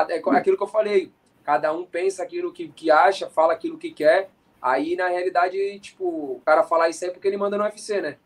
é 0.09 0.37
aquilo 0.37 0.57
que 0.57 0.63
eu 0.63 0.67
falei. 0.67 1.11
Cada 1.43 1.73
um 1.73 1.85
pensa 1.85 2.23
aquilo 2.23 2.51
que, 2.51 2.67
que 2.69 2.91
acha, 2.91 3.29
fala 3.29 3.53
aquilo 3.53 3.77
que 3.77 3.91
quer. 3.91 4.29
Aí, 4.61 4.95
na 4.95 5.07
realidade, 5.07 5.79
tipo, 5.79 6.05
o 6.05 6.41
cara 6.45 6.63
falar 6.63 6.89
isso 6.89 7.05
aí 7.05 7.11
porque 7.11 7.27
ele 7.27 7.37
manda 7.37 7.57
no 7.57 7.63
UFC, 7.63 8.01
né? 8.01 8.17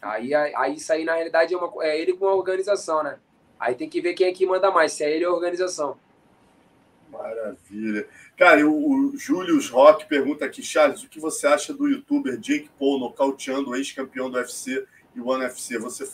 Aí, 0.00 0.34
aí 0.34 0.74
isso 0.74 0.92
aí, 0.92 1.04
na 1.04 1.14
realidade, 1.14 1.54
é, 1.54 1.56
uma, 1.56 1.84
é 1.84 2.00
ele 2.00 2.14
com 2.14 2.26
a 2.26 2.34
organização, 2.34 3.02
né? 3.02 3.18
Aí 3.58 3.74
tem 3.74 3.88
que 3.88 4.00
ver 4.00 4.14
quem 4.14 4.26
é 4.26 4.32
que 4.32 4.46
manda 4.46 4.70
mais, 4.70 4.92
se 4.92 5.04
é 5.04 5.10
ele 5.10 5.26
ou 5.26 5.32
a 5.32 5.36
organização. 5.36 5.96
Maravilha. 7.10 8.08
Cara, 8.36 8.66
o, 8.66 9.12
o 9.12 9.16
Julius 9.16 9.70
Rock 9.70 10.06
pergunta 10.06 10.44
aqui, 10.44 10.62
Charles, 10.62 11.04
o 11.04 11.08
que 11.08 11.20
você 11.20 11.46
acha 11.46 11.72
do 11.72 11.86
youtuber 11.86 12.36
Jake 12.38 12.68
Paul 12.78 12.98
nocauteando 12.98 13.70
o 13.70 13.76
ex-campeão 13.76 14.28
do 14.28 14.36
UFC 14.36 14.84
e 15.14 15.20
o 15.20 15.28
One 15.28 15.44
UFC? 15.44 15.78
Você 15.78 16.04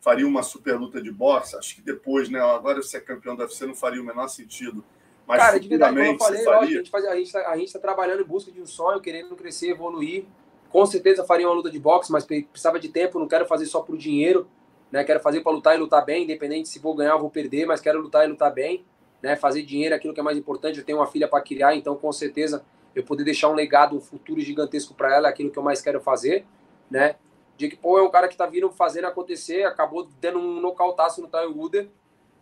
faria 0.00 0.26
uma 0.26 0.42
super 0.42 0.78
luta 0.78 1.00
de 1.00 1.10
boxe? 1.10 1.56
Acho 1.56 1.74
que 1.76 1.80
depois, 1.80 2.28
né? 2.28 2.40
Agora 2.40 2.82
você 2.82 2.98
é 2.98 3.00
campeão 3.00 3.34
do 3.34 3.42
UFC, 3.42 3.64
não 3.64 3.74
faria 3.74 4.02
o 4.02 4.04
menor 4.04 4.28
sentido. 4.28 4.84
Mas 5.26 5.40
Cara, 5.40 5.58
de 5.58 5.68
verdade, 5.68 5.94
como 5.94 6.06
eu 6.06 6.18
falei, 6.18 6.44
faria... 6.44 6.60
a 6.60 6.66
gente 6.66 6.82
está 6.84 6.98
a 6.98 7.16
gente 7.16 7.32
tá, 7.32 7.50
a 7.50 7.56
gente 7.56 7.72
tá 7.72 7.78
trabalhando 7.78 8.20
em 8.20 8.26
busca 8.26 8.52
de 8.52 8.60
um 8.60 8.66
sonho, 8.66 9.00
querendo 9.00 9.34
crescer, 9.34 9.70
evoluir. 9.70 10.26
Com 10.68 10.84
certeza 10.84 11.24
faria 11.24 11.46
uma 11.48 11.54
luta 11.54 11.70
de 11.70 11.78
boxe, 11.78 12.12
mas 12.12 12.24
precisava 12.24 12.78
de 12.78 12.88
tempo, 12.88 13.18
não 13.18 13.28
quero 13.28 13.46
fazer 13.46 13.66
só 13.66 13.80
por 13.80 13.96
dinheiro, 13.96 14.46
né? 14.90 15.04
Quero 15.04 15.20
fazer 15.20 15.40
para 15.40 15.52
lutar 15.52 15.74
e 15.74 15.78
lutar 15.78 16.04
bem, 16.04 16.24
independente 16.24 16.68
se 16.68 16.78
vou 16.78 16.94
ganhar 16.94 17.14
ou 17.14 17.20
vou 17.20 17.30
perder, 17.30 17.64
mas 17.66 17.80
quero 17.80 18.00
lutar 18.00 18.26
e 18.26 18.28
lutar 18.28 18.52
bem 18.52 18.84
né, 19.22 19.36
fazer 19.36 19.62
dinheiro, 19.62 19.94
aquilo 19.94 20.12
que 20.12 20.20
é 20.20 20.22
mais 20.22 20.36
importante. 20.36 20.78
Eu 20.78 20.84
tenho 20.84 20.98
uma 20.98 21.06
filha 21.06 21.28
para 21.28 21.40
criar, 21.40 21.74
então 21.74 21.96
com 21.96 22.10
certeza 22.12 22.64
eu 22.94 23.02
poder 23.04 23.24
deixar 23.24 23.48
um 23.48 23.54
legado, 23.54 23.96
um 23.96 24.00
futuro 24.00 24.40
gigantesco 24.40 24.94
para 24.94 25.14
ela, 25.14 25.28
é 25.28 25.30
aquilo 25.30 25.50
que 25.50 25.58
eu 25.58 25.62
mais 25.62 25.80
quero 25.80 26.00
fazer, 26.00 26.44
né? 26.90 27.16
Jake 27.56 27.76
Paul 27.76 27.98
é 27.98 28.02
um 28.02 28.10
cara 28.10 28.28
que 28.28 28.36
tá 28.36 28.46
vindo 28.46 28.70
fazendo 28.70 29.06
acontecer, 29.06 29.64
acabou 29.64 30.08
dando 30.20 30.38
um 30.38 30.60
nocautaço 30.60 31.22
no 31.22 31.28
Tyler 31.28 31.56
Wooder, 31.56 31.88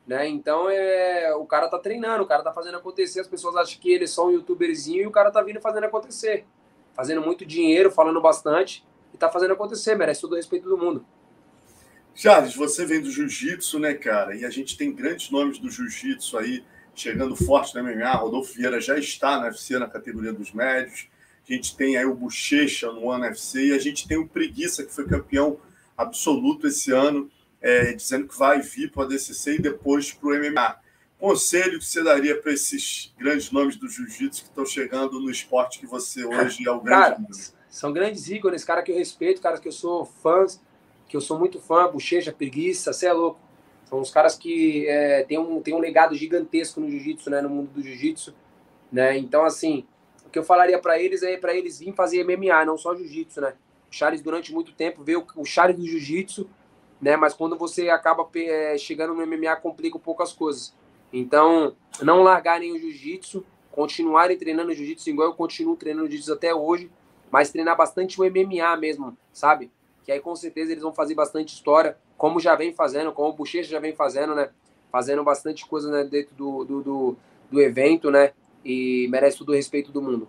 né? 0.07 0.27
Então 0.27 0.69
é, 0.71 1.35
o 1.35 1.45
cara 1.45 1.69
tá 1.69 1.79
treinando, 1.79 2.25
o 2.25 2.27
cara 2.27 2.43
tá 2.43 2.53
fazendo 2.53 2.79
acontecer. 2.79 3.21
As 3.21 3.29
pessoas 3.29 3.55
acham 3.57 3.79
que 3.81 3.93
ele 3.93 4.05
é 4.05 4.07
só 4.07 4.27
um 4.27 4.31
youtuberzinho 4.31 5.03
e 5.03 5.07
o 5.07 5.11
cara 5.11 5.31
tá 5.31 5.43
vindo 5.43 5.61
fazendo 5.61 5.85
acontecer, 5.85 6.47
fazendo 6.95 7.21
muito 7.21 7.45
dinheiro, 7.45 7.90
falando 7.90 8.21
bastante 8.21 8.85
e 9.12 9.19
tá 9.19 9.29
fazendo 9.29 9.53
acontecer, 9.53 9.95
merece 9.95 10.21
todo 10.21 10.33
o 10.33 10.37
respeito 10.37 10.69
do 10.69 10.79
mundo. 10.79 11.05
Charles, 12.14 12.55
você 12.55 12.85
vem 12.85 13.01
do 13.01 13.11
jiu-jitsu, 13.11 13.79
né, 13.79 13.94
cara? 13.94 14.37
E 14.37 14.44
a 14.44 14.51
gente 14.51 14.77
tem 14.77 14.92
grandes 14.92 15.31
nomes 15.31 15.59
do 15.59 15.70
jiu-jitsu 15.70 16.37
aí 16.37 16.64
chegando 16.94 17.35
forte 17.37 17.75
na 17.75 17.83
MMA. 17.83 18.12
Rodolfo 18.12 18.55
Vieira 18.55 18.81
já 18.81 18.99
está 18.99 19.38
na 19.38 19.46
UFC 19.46 19.79
na 19.79 19.88
categoria 19.88 20.33
dos 20.33 20.53
médios. 20.53 21.09
A 21.49 21.53
gente 21.53 21.77
tem 21.77 21.96
aí 21.96 22.05
o 22.05 22.14
Bochecha 22.14 22.92
no 22.92 23.07
One 23.07 23.25
UFC 23.25 23.68
e 23.68 23.73
a 23.73 23.79
gente 23.79 24.07
tem 24.07 24.18
o 24.18 24.29
Preguiça, 24.29 24.85
que 24.85 24.92
foi 24.92 25.07
campeão 25.07 25.59
absoluto 25.96 26.66
esse 26.66 26.92
ano, 26.92 27.31
é, 27.61 27.92
dizendo 27.92 28.29
que 28.29 28.38
vai 28.38 28.61
vir 28.61 28.90
para 28.90 29.05
a 29.05 29.07
DCC 29.07 29.57
e 29.57 29.62
depois 29.62 30.12
para 30.12 30.29
o 30.29 30.38
MMA. 30.38 30.77
Conselho 31.18 31.79
que 31.79 31.85
você 31.85 32.03
daria 32.03 32.40
para 32.40 32.53
esses 32.53 33.12
grandes 33.18 33.51
nomes 33.51 33.77
do 33.77 33.88
jiu-jitsu 33.88 34.42
que 34.42 34.49
estão 34.49 34.64
chegando 34.64 35.20
no 35.20 35.31
esporte 35.31 35.79
que 35.79 35.87
você 35.87 36.25
hoje 36.25 36.66
é 36.66 36.70
o 36.70 36.81
grande 36.81 37.16
cara, 37.16 37.27
São 37.68 37.92
grandes 37.92 38.29
ícones, 38.31 38.64
cara 38.64 38.83
que 38.83 38.90
eu 38.90 38.96
respeito, 38.96 39.42
cara 39.42 39.59
que 39.59 39.68
eu 39.68 39.73
sou 39.73 40.07
fã 40.07 40.46
que 41.11 41.16
eu 41.16 41.20
sou 41.20 41.37
muito 41.37 41.61
fã, 41.61 41.90
Bochecha, 41.90 42.32
Preguiça, 42.32 42.93
você 42.93 43.09
é 43.09 43.12
louco. 43.12 43.41
São 43.87 44.01
os 44.01 44.12
caras 44.12 44.37
que 44.37 44.87
é, 44.87 45.24
tem, 45.24 45.37
um, 45.37 45.61
tem 45.61 45.74
um 45.74 45.80
legado 45.80 46.14
gigantesco 46.14 46.80
no 46.80 46.89
jiu-jitsu, 46.89 47.28
né, 47.28 47.41
no 47.41 47.51
mundo 47.51 47.68
do 47.72 47.82
jiu-jitsu, 47.82 48.32
né? 48.93 49.18
Então, 49.18 49.45
assim, 49.45 49.85
o 50.24 50.30
que 50.30 50.39
eu 50.39 50.45
falaria 50.45 50.78
para 50.78 51.03
eles 51.03 51.24
é 51.24 51.37
para 51.37 51.53
eles 51.53 51.80
virem 51.80 51.93
fazer 51.93 52.22
MMA, 52.22 52.64
não 52.64 52.78
só 52.78 52.95
jiu-jitsu, 52.95 53.41
né? 53.41 53.55
O 53.91 53.93
Charles, 53.93 54.22
durante 54.22 54.55
muito 54.55 54.72
tempo, 54.72 55.03
veio 55.03 55.26
o 55.35 55.45
Charles 55.45 55.76
do 55.76 55.85
jiu-jitsu, 55.85 56.49
né? 57.03 57.16
Mas 57.16 57.35
quando 57.35 57.59
você 57.59 57.89
acaba 57.89 58.28
é, 58.37 58.78
chegando 58.78 59.12
no 59.12 59.26
MMA, 59.26 59.57
complica 59.57 59.97
um 59.97 60.01
pouco 60.01 60.22
as 60.22 60.32
coisas. 60.32 60.72
Então, 61.12 61.74
não 62.01 62.22
largarem 62.22 62.70
o 62.70 62.78
jiu-jitsu, 62.78 63.45
continuarem 63.72 64.39
treinando 64.39 64.72
jiu-jitsu 64.72 65.11
igual 65.11 65.26
eu 65.26 65.35
continuo 65.35 65.74
treinando 65.74 66.07
jiu-jitsu 66.07 66.35
até 66.35 66.55
hoje, 66.55 66.89
mas 67.32 67.51
treinar 67.51 67.76
bastante 67.76 68.20
o 68.20 68.24
MMA 68.24 68.76
mesmo, 68.76 69.16
sabe? 69.32 69.72
Que 70.05 70.12
aí 70.12 70.20
com 70.20 70.34
certeza 70.34 70.72
eles 70.72 70.82
vão 70.82 70.92
fazer 70.92 71.14
bastante 71.14 71.55
história, 71.55 71.96
como 72.16 72.40
já 72.40 72.55
vem 72.55 72.72
fazendo, 72.72 73.12
como 73.12 73.30
o 73.30 73.32
Bochecha 73.32 73.70
já 73.70 73.80
vem 73.80 73.94
fazendo, 73.94 74.34
né? 74.34 74.51
Fazendo 74.90 75.22
bastante 75.22 75.66
coisa 75.66 75.90
né, 75.90 76.05
dentro 76.05 76.34
do, 76.34 76.64
do, 76.64 76.82
do, 76.82 77.16
do 77.51 77.61
evento, 77.61 78.11
né? 78.11 78.32
E 78.64 79.09
merece 79.11 79.38
todo 79.38 79.51
o 79.51 79.55
respeito 79.55 79.92
do 79.92 80.03
mundo. 80.03 80.28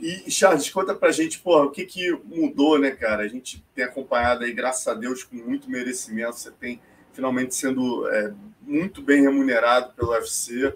E, 0.00 0.30
Charles, 0.30 0.68
conta 0.70 0.94
pra 0.94 1.12
gente, 1.12 1.38
porra, 1.38 1.64
o 1.64 1.70
que, 1.70 1.84
que 1.84 2.10
mudou, 2.24 2.78
né, 2.78 2.90
cara? 2.90 3.22
A 3.22 3.28
gente 3.28 3.64
tem 3.74 3.84
acompanhado 3.84 4.44
aí, 4.44 4.52
graças 4.52 4.86
a 4.88 4.94
Deus, 4.94 5.22
com 5.22 5.36
muito 5.36 5.70
merecimento. 5.70 6.36
Você 6.36 6.50
tem 6.50 6.80
finalmente 7.12 7.54
sendo 7.54 8.08
é, 8.08 8.32
muito 8.62 9.02
bem 9.02 9.22
remunerado 9.22 9.92
pelo 9.94 10.10
UFC. 10.10 10.74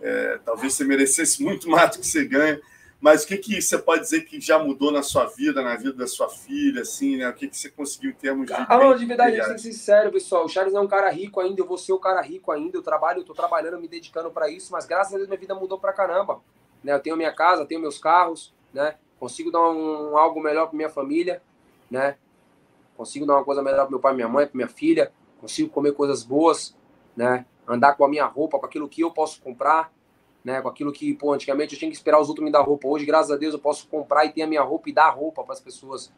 É, 0.00 0.38
talvez 0.44 0.74
você 0.74 0.84
merecesse 0.84 1.42
muito 1.42 1.68
mais 1.68 1.90
do 1.90 2.00
que 2.00 2.06
você 2.06 2.24
ganha. 2.24 2.60
Mas 3.02 3.24
o 3.24 3.26
que, 3.26 3.36
que 3.36 3.60
você 3.60 3.76
pode 3.76 4.02
dizer 4.02 4.20
que 4.20 4.40
já 4.40 4.60
mudou 4.60 4.92
na 4.92 5.02
sua 5.02 5.24
vida, 5.26 5.60
na 5.60 5.74
vida 5.74 5.92
da 5.92 6.06
sua 6.06 6.28
filha, 6.28 6.82
assim, 6.82 7.16
né? 7.16 7.28
O 7.28 7.32
que, 7.32 7.48
que 7.48 7.58
você 7.58 7.68
conseguiu 7.68 8.10
em 8.10 8.14
termos 8.14 8.46
de. 8.46 8.52
Ah, 8.52 8.94
de 8.96 9.04
verdade, 9.04 9.34
gente 9.34 9.44
ser 9.44 9.58
sincero, 9.58 10.12
pessoal. 10.12 10.44
O 10.44 10.48
Charles 10.48 10.72
é 10.72 10.78
um 10.78 10.86
cara 10.86 11.10
rico 11.10 11.40
ainda, 11.40 11.60
eu 11.60 11.66
vou 11.66 11.76
ser 11.76 11.92
o 11.92 11.98
cara 11.98 12.20
rico 12.20 12.52
ainda. 12.52 12.78
Eu 12.78 12.82
trabalho, 12.82 13.18
eu 13.18 13.24
tô 13.24 13.34
trabalhando, 13.34 13.80
me 13.80 13.88
dedicando 13.88 14.30
para 14.30 14.48
isso, 14.48 14.70
mas 14.70 14.86
graças 14.86 15.12
a 15.14 15.16
Deus 15.16 15.28
minha 15.28 15.40
vida 15.40 15.52
mudou 15.52 15.80
pra 15.80 15.92
caramba. 15.92 16.40
Né? 16.80 16.92
Eu 16.92 17.00
tenho 17.00 17.16
minha 17.16 17.32
casa, 17.32 17.66
tenho 17.66 17.80
meus 17.80 17.98
carros, 17.98 18.54
né? 18.72 18.94
Consigo 19.18 19.50
dar 19.50 19.68
um, 19.68 20.16
algo 20.16 20.40
melhor 20.40 20.68
para 20.68 20.76
minha 20.76 20.88
família, 20.88 21.42
né? 21.90 22.14
Consigo 22.96 23.26
dar 23.26 23.34
uma 23.34 23.44
coisa 23.44 23.64
melhor 23.64 23.82
para 23.82 23.90
meu 23.90 23.98
pai, 23.98 24.14
minha 24.14 24.28
mãe, 24.28 24.46
para 24.46 24.56
minha 24.56 24.68
filha. 24.68 25.10
Consigo 25.40 25.68
comer 25.70 25.92
coisas 25.94 26.22
boas, 26.22 26.76
né? 27.16 27.46
Andar 27.66 27.96
com 27.96 28.04
a 28.04 28.08
minha 28.08 28.26
roupa, 28.26 28.60
com 28.60 28.66
aquilo 28.66 28.88
que 28.88 29.00
eu 29.00 29.10
posso 29.10 29.42
comprar, 29.42 29.92
né? 30.44 30.60
Com 30.60 30.68
aquilo 30.68 30.92
que, 30.92 31.14
pô, 31.14 31.32
antigamente 31.32 31.74
eu 31.74 31.78
tinha 31.78 31.90
que 31.90 31.96
esperar 31.96 32.20
os 32.20 32.28
outros 32.28 32.44
me 32.44 32.50
dar 32.50 32.60
roupa. 32.60 32.88
Hoje, 32.88 33.04
graças 33.04 33.30
a 33.30 33.36
Deus, 33.36 33.54
eu 33.54 33.60
posso 33.60 33.86
comprar 33.88 34.24
e 34.24 34.32
ter 34.32 34.42
a 34.42 34.46
minha 34.46 34.62
roupa 34.62 34.88
e 34.88 34.92
dar 34.92 35.10
roupa 35.10 35.42
para 35.42 35.52
as 35.52 35.60
pessoas. 35.60 36.12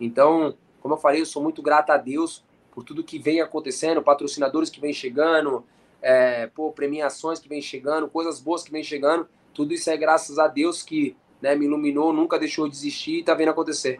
Então, 0.00 0.54
como 0.80 0.94
eu 0.94 0.98
falei, 0.98 1.20
eu 1.20 1.26
sou 1.26 1.42
muito 1.42 1.62
grato 1.62 1.90
a 1.90 1.96
Deus 1.96 2.44
por 2.72 2.82
tudo 2.84 3.04
que 3.04 3.18
vem 3.18 3.40
acontecendo, 3.40 4.02
patrocinadores 4.02 4.70
que 4.70 4.80
vem 4.80 4.92
chegando, 4.92 5.64
é, 6.00 6.46
pô, 6.48 6.72
premiações 6.72 7.38
que 7.38 7.48
vem 7.48 7.60
chegando, 7.60 8.08
coisas 8.08 8.40
boas 8.40 8.62
que 8.64 8.72
vem 8.72 8.82
chegando. 8.82 9.28
Tudo 9.54 9.74
isso 9.74 9.90
é 9.90 9.96
graças 9.96 10.38
a 10.38 10.48
Deus 10.48 10.82
que 10.82 11.14
né, 11.40 11.54
me 11.54 11.66
iluminou, 11.66 12.12
nunca 12.12 12.38
deixou 12.38 12.68
de 12.68 12.74
existir 12.74 13.18
e 13.18 13.22
tá 13.22 13.34
vendo 13.34 13.50
acontecer. 13.50 13.98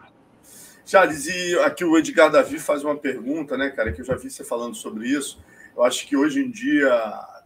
Charles, 0.85 1.27
e 1.27 1.57
aqui 1.59 1.85
o 1.85 1.97
Edgar 1.97 2.29
Davi 2.29 2.59
faz 2.59 2.83
uma 2.83 2.95
pergunta, 2.95 3.55
né, 3.55 3.69
cara, 3.69 3.91
que 3.91 4.01
eu 4.01 4.05
já 4.05 4.15
vi 4.15 4.29
você 4.29 4.43
falando 4.43 4.75
sobre 4.75 5.07
isso. 5.07 5.39
Eu 5.75 5.83
acho 5.83 6.05
que 6.05 6.17
hoje 6.17 6.41
em 6.41 6.51
dia 6.51 6.91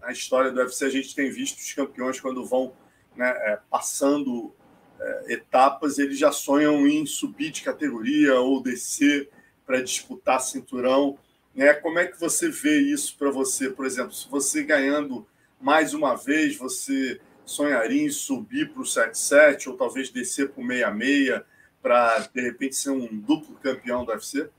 na 0.02 0.12
história 0.12 0.52
do 0.52 0.60
UFC, 0.60 0.86
a 0.86 0.90
gente 0.90 1.16
tem 1.16 1.30
visto 1.30 1.58
os 1.58 1.74
campeões 1.74 2.20
quando 2.20 2.46
vão 2.46 2.74
né, 3.16 3.30
é, 3.30 3.60
passando 3.70 4.54
é, 5.00 5.34
etapas, 5.34 5.98
eles 5.98 6.18
já 6.18 6.32
sonham 6.32 6.88
em 6.88 7.06
subir 7.06 7.52
de 7.52 7.64
categoria 7.64 8.40
ou 8.40 8.62
descer 8.62 9.30
para 9.66 9.82
disputar 9.82 10.40
cinturão. 10.42 11.18
Né? 11.54 11.74
Como 11.74 12.00
é 12.00 12.06
que 12.06 12.20
você 12.20 12.50
vê 12.50 12.80
isso 12.80 13.18
para 13.18 13.32
você? 13.32 13.70
Por 13.70 13.86
exemplo, 13.86 14.14
se 14.14 14.30
você 14.30 14.64
ganhando 14.64 15.28
mais 15.60 15.94
uma 15.94 16.16
vez, 16.16 16.56
você 16.56 17.20
sonharia 17.46 18.04
em 18.04 18.10
subir 18.10 18.72
para 18.72 18.82
o 18.82 18.86
7-7 18.86 19.68
ou 19.68 19.78
talvez 19.78 20.10
descer 20.10 20.50
para 20.50 20.62
o 20.62 20.68
66 20.68 21.42
para, 21.82 22.20
de 22.34 22.42
repente, 22.42 22.76
ser 22.76 22.90
um 22.90 23.08
duplo 23.18 23.56
campeão 23.56 24.04
do 24.04 24.12
UFC? 24.12 24.50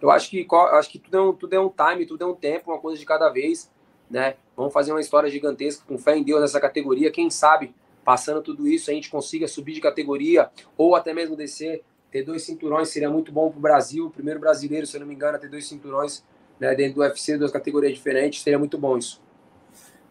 Eu 0.00 0.10
acho 0.10 0.30
que, 0.30 0.46
acho 0.72 0.90
que 0.90 0.98
tudo, 0.98 1.16
é 1.16 1.20
um, 1.20 1.32
tudo 1.32 1.54
é 1.54 1.60
um 1.60 1.70
time, 1.70 2.06
tudo 2.06 2.24
é 2.24 2.26
um 2.26 2.34
tempo, 2.34 2.70
uma 2.70 2.80
coisa 2.80 2.98
de 2.98 3.04
cada 3.04 3.28
vez 3.28 3.70
né? 4.10 4.34
Vamos 4.60 4.74
fazer 4.74 4.92
uma 4.92 5.00
história 5.00 5.30
gigantesca 5.30 5.82
com 5.88 5.96
fé 5.96 6.18
em 6.18 6.22
Deus 6.22 6.42
nessa 6.42 6.60
categoria. 6.60 7.10
Quem 7.10 7.30
sabe, 7.30 7.74
passando 8.04 8.42
tudo 8.42 8.68
isso, 8.68 8.90
a 8.90 8.94
gente 8.94 9.08
consiga 9.08 9.48
subir 9.48 9.72
de 9.72 9.80
categoria 9.80 10.50
ou 10.76 10.94
até 10.94 11.14
mesmo 11.14 11.34
descer. 11.34 11.82
Ter 12.10 12.22
dois 12.22 12.42
cinturões 12.42 12.90
seria 12.90 13.08
muito 13.08 13.32
bom 13.32 13.48
para 13.48 13.56
o 13.56 13.60
Brasil. 13.62 14.04
O 14.04 14.10
primeiro 14.10 14.38
brasileiro, 14.38 14.86
se 14.86 14.98
eu 14.98 15.00
não 15.00 15.06
me 15.06 15.14
engano, 15.14 15.36
a 15.36 15.38
ter 15.38 15.48
dois 15.48 15.66
cinturões 15.66 16.22
né, 16.58 16.74
dentro 16.74 16.96
do 16.96 17.00
UFC, 17.00 17.38
duas 17.38 17.50
categorias 17.50 17.94
diferentes. 17.94 18.42
Seria 18.42 18.58
muito 18.58 18.76
bom 18.76 18.98
isso. 18.98 19.22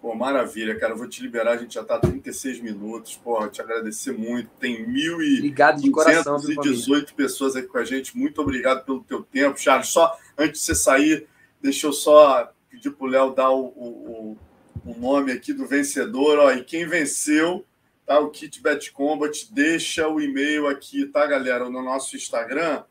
Pô, 0.01 0.15
maravilha, 0.15 0.75
cara. 0.79 0.93
Eu 0.93 0.97
vou 0.97 1.07
te 1.07 1.21
liberar, 1.21 1.51
a 1.51 1.57
gente 1.57 1.75
já 1.75 1.81
está 1.81 1.99
36 1.99 2.59
minutos. 2.59 3.15
Porra, 3.17 3.49
te 3.49 3.61
agradecer 3.61 4.13
muito. 4.13 4.49
Tem 4.59 4.83
1.218 4.83 7.13
pessoas 7.13 7.55
aqui 7.55 7.67
com 7.67 7.77
a 7.77 7.85
gente. 7.85 8.17
Muito 8.17 8.41
obrigado 8.41 8.83
pelo 8.83 9.03
teu 9.03 9.21
tempo, 9.21 9.59
Charles. 9.59 9.89
Só 9.89 10.17
antes 10.35 10.61
de 10.61 10.65
você 10.65 10.73
sair, 10.73 11.27
deixa 11.61 11.85
eu 11.85 11.93
só 11.93 12.51
pedir 12.79 12.91
para 12.91 13.05
o 13.05 13.09
Léo 13.09 13.35
dar 13.35 13.51
o, 13.51 13.65
o, 13.65 14.37
o, 14.85 14.97
nome 14.97 15.33
aqui 15.33 15.51
do 15.51 15.67
vencedor. 15.67 16.39
Ó, 16.39 16.51
e 16.51 16.63
quem 16.63 16.87
venceu 16.87 17.65
tá, 18.05 18.19
o 18.19 18.29
Kit 18.29 18.61
Bet 18.61 18.91
Combat, 18.91 19.53
deixa 19.53 20.07
o 20.07 20.19
e-mail 20.19 20.67
aqui, 20.67 21.05
tá, 21.05 21.27
galera, 21.27 21.69
no 21.69 21.83
nosso 21.83 22.15
Instagram, 22.15 22.83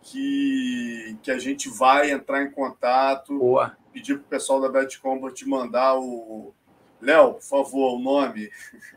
que, 0.00 1.18
que 1.22 1.30
a 1.30 1.38
gente 1.38 1.68
vai 1.68 2.12
entrar 2.12 2.42
em 2.42 2.50
contato. 2.50 3.36
Boa. 3.36 3.76
Pedir 3.92 4.14
para 4.14 4.24
o 4.24 4.28
pessoal 4.28 4.60
da 4.60 4.68
Bet 4.68 4.98
Combat 5.00 5.46
mandar 5.46 5.98
o. 5.98 6.54
Léo, 7.00 7.34
por 7.34 7.42
favor, 7.42 7.96
o 7.96 7.98
nome. 7.98 8.50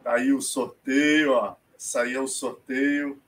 Tá 0.00 0.14
aí 0.14 0.32
o 0.32 0.40
sorteio, 0.40 1.32
ó. 1.32 1.54
Saiu 1.76 2.22
o 2.22 2.28
sorteio. 2.28 3.20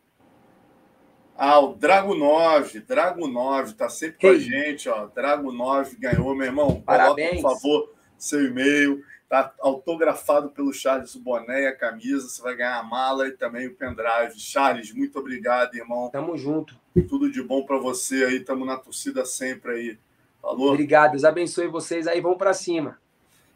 Ah, 1.43 1.59
o 1.59 1.75
Drago 1.75 2.15
9, 2.15 2.81
Drago 2.81 3.27
9, 3.27 3.73
tá 3.73 3.89
sempre 3.89 4.19
com 4.21 4.27
a 4.27 4.39
gente, 4.39 4.91
ó. 4.91 5.07
Drago 5.07 5.51
9 5.51 5.97
ganhou, 5.97 6.35
meu 6.35 6.47
irmão. 6.47 6.83
Parabéns. 6.83 7.41
Coloca, 7.41 7.49
por 7.49 7.63
favor, 7.63 7.95
seu 8.19 8.45
e-mail. 8.45 9.03
Tá 9.27 9.51
autografado 9.59 10.51
pelo 10.51 10.71
Charles 10.71 11.15
o 11.15 11.21
boné 11.21 11.63
e 11.63 11.67
a 11.67 11.75
camisa. 11.75 12.29
Você 12.29 12.43
vai 12.43 12.55
ganhar 12.55 12.79
a 12.79 12.83
mala 12.83 13.27
e 13.27 13.31
também 13.31 13.69
o 13.69 13.75
pendrive. 13.75 14.39
Charles, 14.39 14.93
muito 14.93 15.19
obrigado, 15.19 15.75
irmão. 15.77 16.11
Tamo 16.11 16.37
junto. 16.37 16.79
Tudo 17.09 17.33
de 17.33 17.43
bom 17.43 17.65
para 17.65 17.79
você 17.79 18.23
aí. 18.23 18.41
Tamo 18.41 18.67
na 18.67 18.77
torcida 18.77 19.25
sempre 19.25 19.73
aí. 19.73 19.99
Falou? 20.43 20.73
Obrigado. 20.73 21.13
Deus 21.13 21.25
abençoe 21.25 21.69
vocês 21.69 22.07
aí. 22.07 22.21
Vamos 22.21 22.37
para 22.37 22.53
cima. 22.53 22.99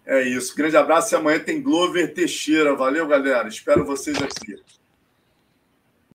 É 0.06 0.22
isso. 0.22 0.56
Grande 0.56 0.78
abraço 0.78 1.14
e 1.14 1.16
amanhã 1.18 1.38
tem 1.38 1.60
Glover 1.60 2.14
Teixeira. 2.14 2.74
Valeu, 2.74 3.06
galera. 3.06 3.46
Espero 3.46 3.84
vocês 3.84 4.16
aqui. 4.22 4.56